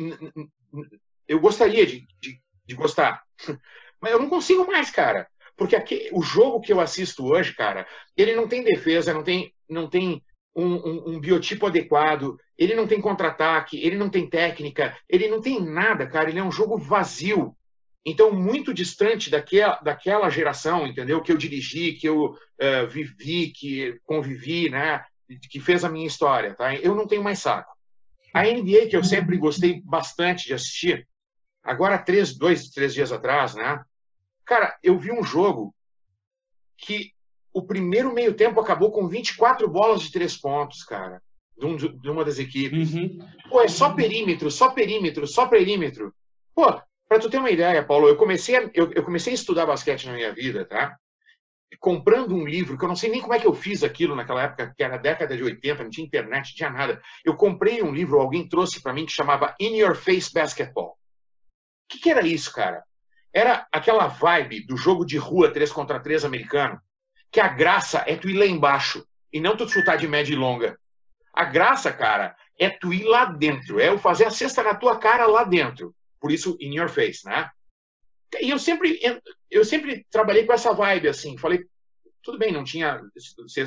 [1.30, 3.24] eu gostaria de, de, de gostar,
[4.02, 5.30] mas eu não consigo mais, cara.
[5.56, 7.88] Porque aqui, o jogo que eu assisto hoje, cara,
[8.18, 10.22] ele não tem defesa, não tem, não tem
[10.54, 15.40] um, um, um biotipo adequado, ele não tem contra-ataque, ele não tem técnica, ele não
[15.40, 16.30] tem nada, cara.
[16.30, 17.56] Ele é um jogo vazio.
[18.06, 21.22] Então, muito distante daquela, daquela geração, entendeu?
[21.22, 25.04] Que eu dirigi, que eu uh, vivi, que convivi, né?
[25.38, 26.74] que fez a minha história, tá?
[26.76, 27.72] Eu não tenho mais saco.
[28.34, 31.08] A NBA, que eu sempre gostei bastante de assistir,
[31.64, 33.84] agora, três, dois, três dias atrás, né?
[34.46, 35.74] Cara, eu vi um jogo
[36.78, 37.12] que
[37.54, 41.22] o primeiro meio tempo acabou com 24 bolas de três pontos, cara,
[41.58, 42.94] de, um, uma das equipes.
[42.94, 43.20] Uhum.
[43.50, 46.14] Pô, é só perímetro, só perímetro, só perímetro.
[46.56, 49.66] Pô, para tu ter uma ideia, Paulo, eu comecei, a, eu, eu comecei a estudar
[49.66, 50.96] basquete na minha vida, tá?
[51.80, 54.44] comprando um livro, que eu não sei nem como é que eu fiz aquilo naquela
[54.44, 57.02] época, que era década de 80, não tinha internet, não tinha nada.
[57.24, 60.92] Eu comprei um livro, alguém trouxe para mim, que chamava In Your Face Basketball.
[60.92, 60.98] O
[61.90, 62.84] que, que, era isso, cara?
[63.34, 66.80] Era aquela vibe do jogo de rua 3 contra 3 americano,
[67.32, 70.36] que a graça é tu ir lá embaixo e não tu chutar de média e
[70.36, 70.78] longa.
[71.34, 74.98] A graça, cara, é tu ir lá dentro, é eu fazer a cesta na tua
[74.98, 75.96] cara lá dentro.
[76.20, 77.50] Por isso, in your face, né?
[78.42, 79.00] E eu sempre,
[79.50, 81.38] eu sempre trabalhei com essa vibe, assim.
[81.38, 81.66] Falei,
[82.22, 83.02] tudo bem, não tinha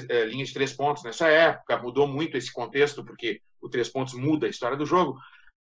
[0.08, 4.14] é, linha de três pontos nessa época, mudou muito esse contexto, porque o três pontos
[4.14, 5.18] muda a história do jogo.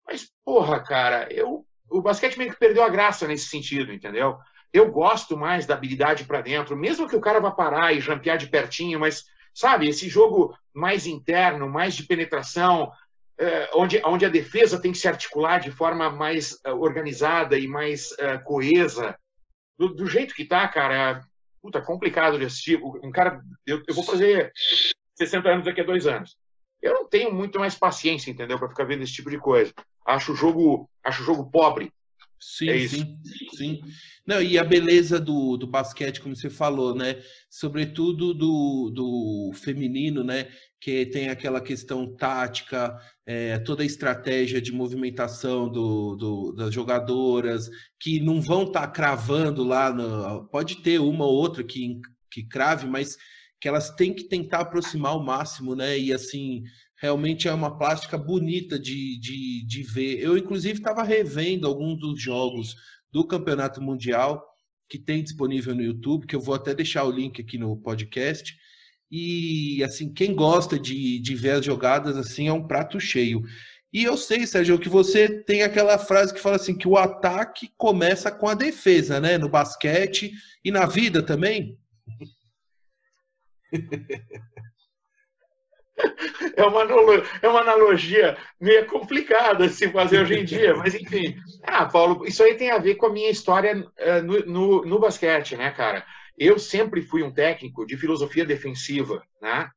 [0.05, 4.37] Mas, porra, cara, eu, o basquete meio que perdeu a graça nesse sentido, entendeu?
[4.73, 8.37] Eu gosto mais da habilidade para dentro, mesmo que o cara vá parar e jampear
[8.37, 12.91] de pertinho, mas, sabe, esse jogo mais interno, mais de penetração,
[13.73, 18.11] onde, onde a defesa tem que se articular de forma mais uh, organizada e mais
[18.11, 19.17] uh, coesa.
[19.77, 21.21] Do, do, jeito que tá, cara,
[21.61, 22.79] puta, complicado de assistir.
[22.83, 24.51] Um cara, eu, eu, vou fazer
[25.15, 26.35] 60 anos daqui a dois anos.
[26.81, 29.73] Eu não tenho muito mais paciência, entendeu, para ficar vendo esse tipo de coisa.
[30.05, 31.91] Acho o jogo, acho o jogo pobre.
[32.41, 33.19] Sim, é sim,
[33.53, 33.81] sim.
[34.25, 37.21] Não, e a beleza do, do basquete, como você falou, né?
[37.49, 40.47] Sobretudo do, do feminino, né?
[40.79, 42.95] que tem aquela questão tática,
[43.31, 47.69] é, toda a estratégia de movimentação do, do, das jogadoras,
[47.99, 52.01] que não vão estar tá cravando lá, no, pode ter uma ou outra que,
[52.31, 53.17] que crave, mas
[53.61, 55.95] que elas têm que tentar aproximar ao máximo, né?
[55.95, 56.63] E assim,
[56.99, 60.19] realmente é uma plástica bonita de, de, de ver.
[60.19, 62.73] Eu, inclusive, estava revendo alguns dos jogos
[63.11, 64.43] do Campeonato Mundial,
[64.89, 68.57] que tem disponível no YouTube, que eu vou até deixar o link aqui no podcast.
[69.11, 73.41] E assim, quem gosta de, de ver as jogadas assim é um prato cheio.
[73.91, 77.71] E eu sei, Sérgio, que você tem aquela frase que fala assim que o ataque
[77.75, 79.37] começa com a defesa, né?
[79.37, 80.31] No basquete
[80.63, 81.77] e na vida também.
[86.55, 86.83] É uma,
[87.41, 91.35] é uma analogia meio complicada de se fazer hoje em dia, mas enfim.
[91.63, 94.99] Ah, Paulo, isso aí tem a ver com a minha história uh, no, no, no,
[94.99, 96.05] basquete, né, cara?
[96.39, 99.69] Eu sempre fui um técnico de filosofia defensiva, né?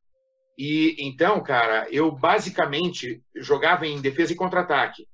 [0.57, 5.09] E então, cara, eu basicamente jogava em defesa e contra-ataque,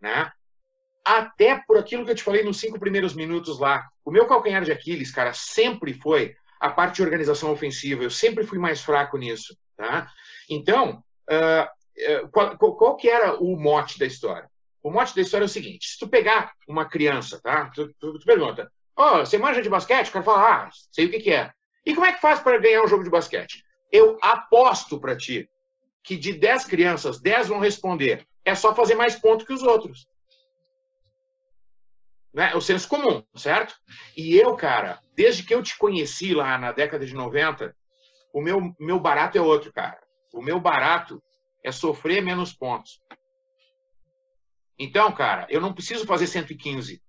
[0.00, 0.30] né?
[1.04, 3.84] Até por aquilo que eu te falei nos cinco primeiros minutos lá.
[4.04, 8.04] O meu calcanhar de Aquiles, cara, sempre foi a parte de organização ofensiva.
[8.04, 10.08] Eu sempre fui mais fraco nisso, tá?
[10.48, 14.48] Então, uh, qual, qual, que era o mote da história?
[14.82, 17.70] O mote da história é o seguinte: se tu pegar uma criança, tá?
[17.74, 20.08] Tu, tu, tu pergunta, oh, você manja de basquete?
[20.08, 21.52] O cara fala, ah, sei o que, que é.
[21.84, 23.64] E como é que faz para ganhar um jogo de basquete?
[23.92, 25.48] Eu aposto para ti
[26.02, 28.26] que de 10 crianças, 10 vão responder.
[28.44, 30.06] É só fazer mais ponto que os outros.
[32.32, 32.52] Né?
[32.52, 33.74] É o senso comum, certo?
[34.16, 37.74] E eu, cara, desde que eu te conheci lá na década de 90,
[38.32, 39.98] o meu, meu barato é outro, cara.
[40.32, 41.22] O meu barato
[41.64, 43.00] é sofrer menos pontos.
[44.78, 47.02] Então, cara, eu não preciso fazer 115.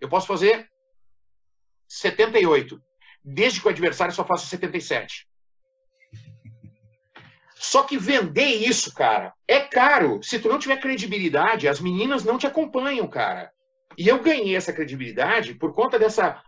[0.00, 0.68] Eu posso fazer
[1.88, 2.80] 78,
[3.24, 5.26] desde que o adversário só faça 77.
[7.54, 10.22] Só que vender isso, cara, é caro.
[10.22, 13.50] Se tu não tiver credibilidade, as meninas não te acompanham, cara.
[13.96, 16.42] E eu ganhei essa credibilidade por conta dessa,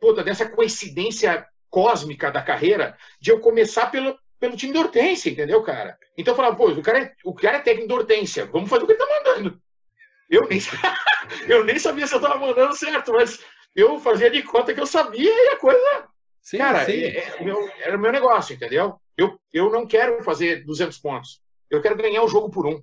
[0.00, 5.62] puta, dessa coincidência cósmica da carreira de eu começar pelo, pelo time da Hortência, entendeu,
[5.62, 5.96] cara?
[6.18, 8.82] Então eu falava, pô, o cara, é, o cara é técnico da Hortência, vamos fazer
[8.82, 9.62] o que ele tá mandando.
[10.32, 10.58] Eu nem,
[11.46, 13.44] eu nem sabia se eu tava mandando certo, mas
[13.76, 16.08] eu fazia de conta que eu sabia e a coisa.
[16.40, 16.92] Sim, cara, sim.
[16.92, 18.98] É, é, meu, era o meu negócio, entendeu?
[19.14, 21.42] Eu, eu não quero fazer 200 pontos.
[21.70, 22.82] Eu quero ganhar o jogo por um.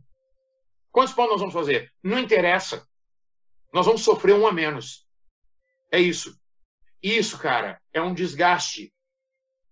[0.92, 1.92] Quantos pontos nós vamos fazer?
[2.04, 2.88] Não interessa.
[3.74, 5.08] Nós vamos sofrer um a menos.
[5.92, 6.40] É isso.
[7.02, 8.94] Isso, cara, é um desgaste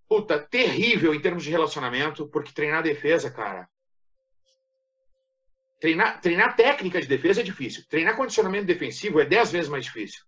[0.07, 3.69] puta, terrível em termos de relacionamento, porque treinar defesa, cara.
[5.79, 7.83] Treinar, treinar técnica de defesa é difícil.
[7.87, 10.23] Treinar condicionamento defensivo é dez vezes mais difícil.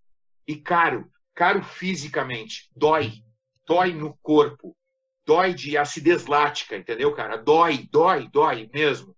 [0.48, 2.70] E caro, caro fisicamente.
[2.76, 3.24] Dói.
[3.66, 4.76] Dói no corpo.
[5.26, 7.38] Dói de acidez lática, entendeu, cara?
[7.38, 9.16] Dói, dói, dói mesmo.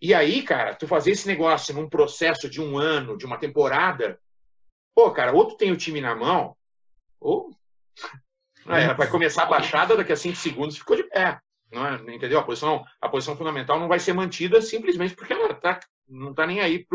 [0.00, 4.20] E aí, cara, tu fazer esse negócio num processo de um ano, de uma temporada,
[4.94, 6.54] pô, cara, ou tu tem o time na mão,
[7.18, 7.50] ou
[8.66, 11.40] é, vai começar a baixada, daqui a cinco segundos ficou de pé.
[11.70, 11.94] Não é?
[12.14, 12.38] Entendeu?
[12.38, 16.46] A posição, a posição fundamental não vai ser mantida simplesmente porque ela tá, não está
[16.46, 16.86] nem aí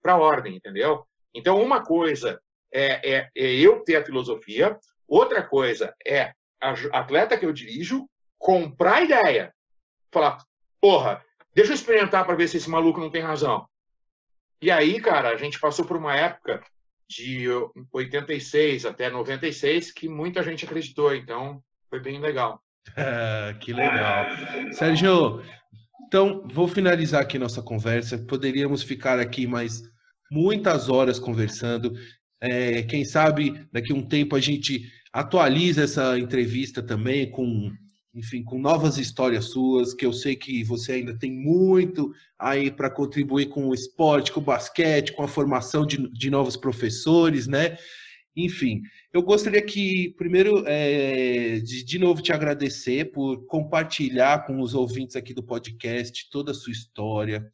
[0.00, 1.04] para a ordem, entendeu?
[1.34, 2.40] Então, uma coisa
[2.72, 8.08] é, é, é, eu ter a filosofia, outra coisa é a atleta que eu dirijo
[8.38, 9.54] comprar a ideia.
[10.12, 10.38] Falar,
[10.80, 11.24] porra,
[11.54, 13.66] deixa eu experimentar para ver se esse maluco não tem razão.
[14.62, 16.62] E aí, cara, a gente passou por uma época
[17.08, 17.46] de
[17.92, 22.62] 86 até 96 que muita gente acreditou, então foi bem legal.
[23.60, 24.26] que legal.
[24.72, 25.42] Sérgio,
[26.06, 28.18] então vou finalizar aqui nossa conversa.
[28.18, 29.82] Poderíamos ficar aqui mais
[30.30, 31.92] muitas horas conversando.
[32.40, 37.70] É, quem sabe daqui a um tempo a gente atualiza essa entrevista também com
[38.14, 42.90] enfim, com novas histórias suas, que eu sei que você ainda tem muito aí para
[42.90, 47.76] contribuir com o esporte, com o basquete, com a formação de, de novos professores, né?
[48.36, 48.82] Enfim,
[49.12, 55.16] eu gostaria que, primeiro, é, de, de novo te agradecer por compartilhar com os ouvintes
[55.16, 57.50] aqui do podcast toda a sua história,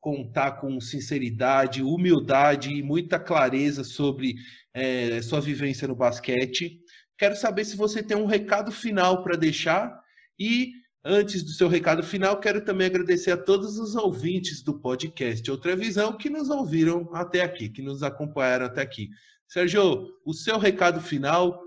[0.00, 4.36] contar com sinceridade, humildade e muita clareza sobre
[4.72, 6.80] é, sua vivência no basquete.
[7.18, 10.00] Quero saber se você tem um recado final para deixar
[10.38, 10.72] e
[11.04, 15.76] antes do seu recado final, quero também agradecer a todos os ouvintes do podcast Outra
[15.76, 19.10] Visão que nos ouviram até aqui, que nos acompanharam até aqui.
[19.48, 21.60] Sérgio, o seu recado final,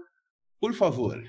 [0.59, 1.21] por favor.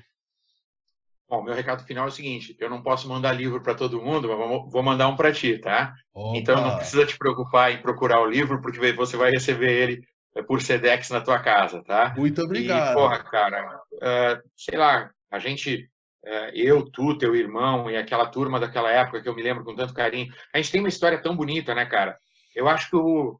[1.29, 4.27] Bom, meu recado final é o seguinte: eu não posso mandar livro para todo mundo,
[4.27, 5.93] mas vou mandar um para ti, tá?
[6.13, 6.37] Opa.
[6.37, 10.03] Então não precisa te preocupar em procurar o livro, porque você vai receber ele
[10.35, 12.13] é por Sedex na tua casa, tá?
[12.17, 12.91] Muito obrigado.
[12.91, 15.89] E, porra, cara, uh, sei lá, a gente,
[16.25, 19.75] uh, eu, tu, teu irmão e aquela turma daquela época que eu me lembro com
[19.75, 22.17] tanto carinho, a gente tem uma história tão bonita, né, cara?
[22.55, 23.39] Eu acho que o,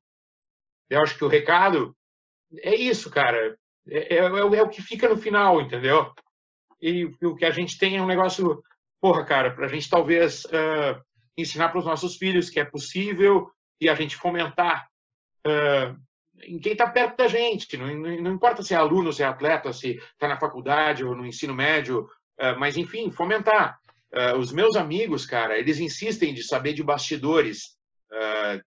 [0.90, 1.96] eu acho que o recado
[2.60, 3.58] é isso, cara.
[3.88, 6.12] É, é, é, é o que fica no final, entendeu?
[6.82, 8.62] E o que a gente tem é um negócio,
[9.00, 11.00] porra, cara, para a gente talvez uh,
[11.38, 14.88] ensinar para os nossos filhos que é possível e a gente fomentar
[16.44, 17.78] em quem está perto da gente.
[17.78, 21.26] Não, não, importa se é aluno, se é atleta, se está na faculdade ou no
[21.26, 22.04] ensino médio,
[22.40, 23.80] uh, mas enfim, fomentar.
[24.14, 27.78] Uh, os meus amigos, cara, eles insistem de saber de bastidores
[28.12, 28.62] uh,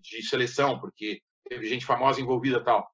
[0.00, 2.88] de seleção, porque teve gente famosa envolvida tal.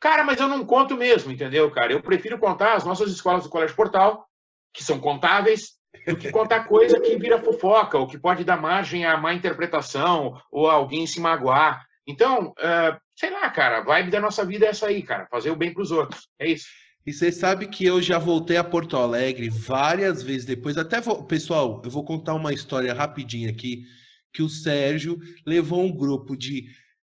[0.00, 1.92] Cara, mas eu não conto mesmo, entendeu, cara?
[1.92, 4.26] Eu prefiro contar as nossas escolas do Colégio Portal,
[4.72, 9.04] que são contáveis, do que contar coisa que vira fofoca, ou que pode dar margem
[9.04, 11.84] a má interpretação, ou alguém se magoar.
[12.06, 15.50] Então, uh, sei lá, cara, a vibe da nossa vida é essa aí, cara, fazer
[15.50, 16.28] o bem para os outros.
[16.38, 16.66] É isso.
[17.06, 20.76] E você sabe que eu já voltei a Porto Alegre várias vezes depois.
[20.76, 21.24] Até vou...
[21.24, 23.84] pessoal, eu vou contar uma história rapidinha aqui
[24.32, 26.66] que o Sérgio levou um grupo de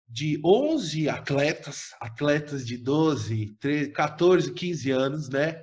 [0.07, 5.61] de 11 atletas, atletas de 12, 13, 14, 15 anos, né,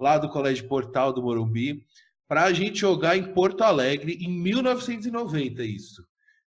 [0.00, 1.84] lá do Colégio Portal do Morumbi,
[2.26, 6.04] para a gente jogar em Porto Alegre em 1990 isso.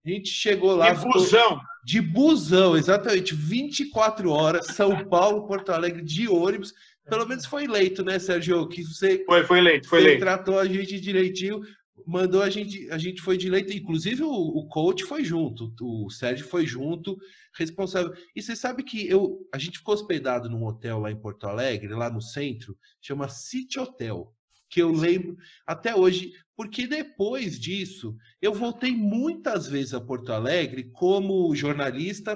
[0.05, 0.93] A gente chegou lá.
[0.93, 1.61] De busão.
[1.85, 3.33] De busão, exatamente.
[3.33, 6.73] 24 horas, São Paulo, Porto Alegre, de ônibus.
[7.09, 8.67] Pelo menos foi eleito, né, Sérgio?
[8.67, 10.19] Que você, foi, foi eleito, foi eleito.
[10.19, 11.61] tratou a gente direitinho,
[12.05, 13.73] mandou a gente, a gente foi de eleito.
[13.73, 17.17] Inclusive, o, o coach foi junto, o Sérgio foi junto,
[17.55, 18.13] responsável.
[18.35, 21.93] E você sabe que eu, a gente ficou hospedado num hotel lá em Porto Alegre,
[21.93, 24.33] lá no centro, chama City Hotel
[24.73, 25.37] que eu lembro
[25.67, 32.35] até hoje, porque depois disso eu voltei muitas vezes a Porto Alegre como jornalista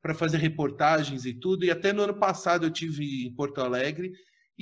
[0.00, 4.12] para fazer reportagens e tudo, e até no ano passado eu tive em Porto Alegre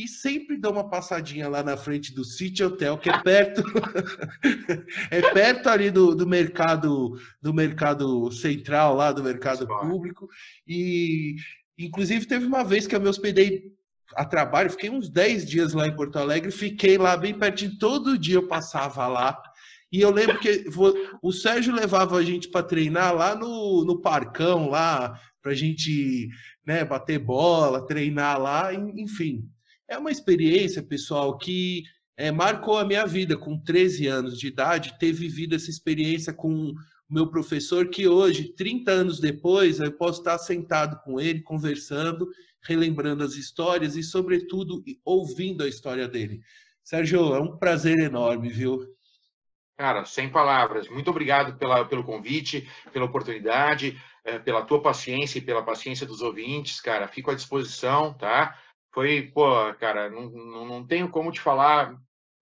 [0.05, 3.63] e sempre dou uma passadinha lá na frente do City Hotel, que é perto
[5.11, 10.29] é perto ali do, do mercado do mercado central lá do mercado público
[10.67, 11.37] e
[11.79, 13.73] inclusive teve uma vez que eu me hospedei
[14.15, 18.19] a trabalho, fiquei uns 10 dias lá em Porto Alegre, fiquei lá bem pertinho, todo
[18.19, 19.41] dia eu passava lá.
[19.93, 20.65] E eu lembro que
[21.23, 26.29] o Sérgio levava a gente para treinar lá no, no parcão, lá, para a gente
[26.65, 29.49] né, bater bola, treinar lá, enfim.
[29.91, 31.83] É uma experiência, pessoal, que
[32.17, 33.37] é, marcou a minha vida.
[33.37, 36.75] Com 13 anos de idade, ter vivido essa experiência com o
[37.11, 42.29] meu professor, que hoje, 30 anos depois, eu posso estar sentado com ele, conversando
[42.63, 46.41] relembrando as histórias e, sobretudo, ouvindo a história dele.
[46.83, 48.87] Sérgio, é um prazer enorme, viu?
[49.77, 50.89] Cara, sem palavras.
[50.89, 56.21] Muito obrigado pela, pelo convite, pela oportunidade, é, pela tua paciência e pela paciência dos
[56.21, 57.09] ouvintes, cara.
[57.09, 58.59] Fico à disposição, tá?
[58.93, 61.95] Foi, pô, cara, não, não, não tenho como te falar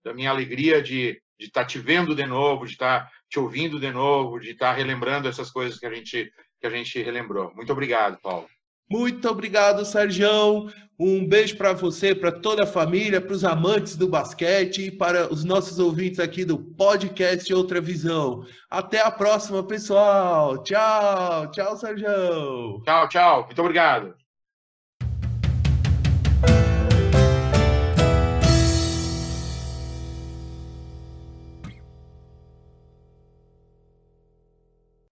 [0.03, 3.79] da minha alegria de estar tá te vendo de novo, de estar tá te ouvindo
[3.79, 7.53] de novo, de estar tá relembrando essas coisas que a gente que a gente relembrou.
[7.55, 8.45] Muito obrigado, Paulo.
[8.89, 10.69] Muito obrigado, Sérgio.
[10.99, 15.31] Um beijo para você, para toda a família, para os amantes do basquete e para
[15.31, 18.45] os nossos ouvintes aqui do podcast Outra Visão.
[18.69, 20.61] Até a próxima, pessoal.
[20.63, 21.49] Tchau.
[21.51, 22.81] Tchau, Sérgio.
[22.83, 23.45] Tchau, tchau.
[23.45, 24.18] Muito obrigado.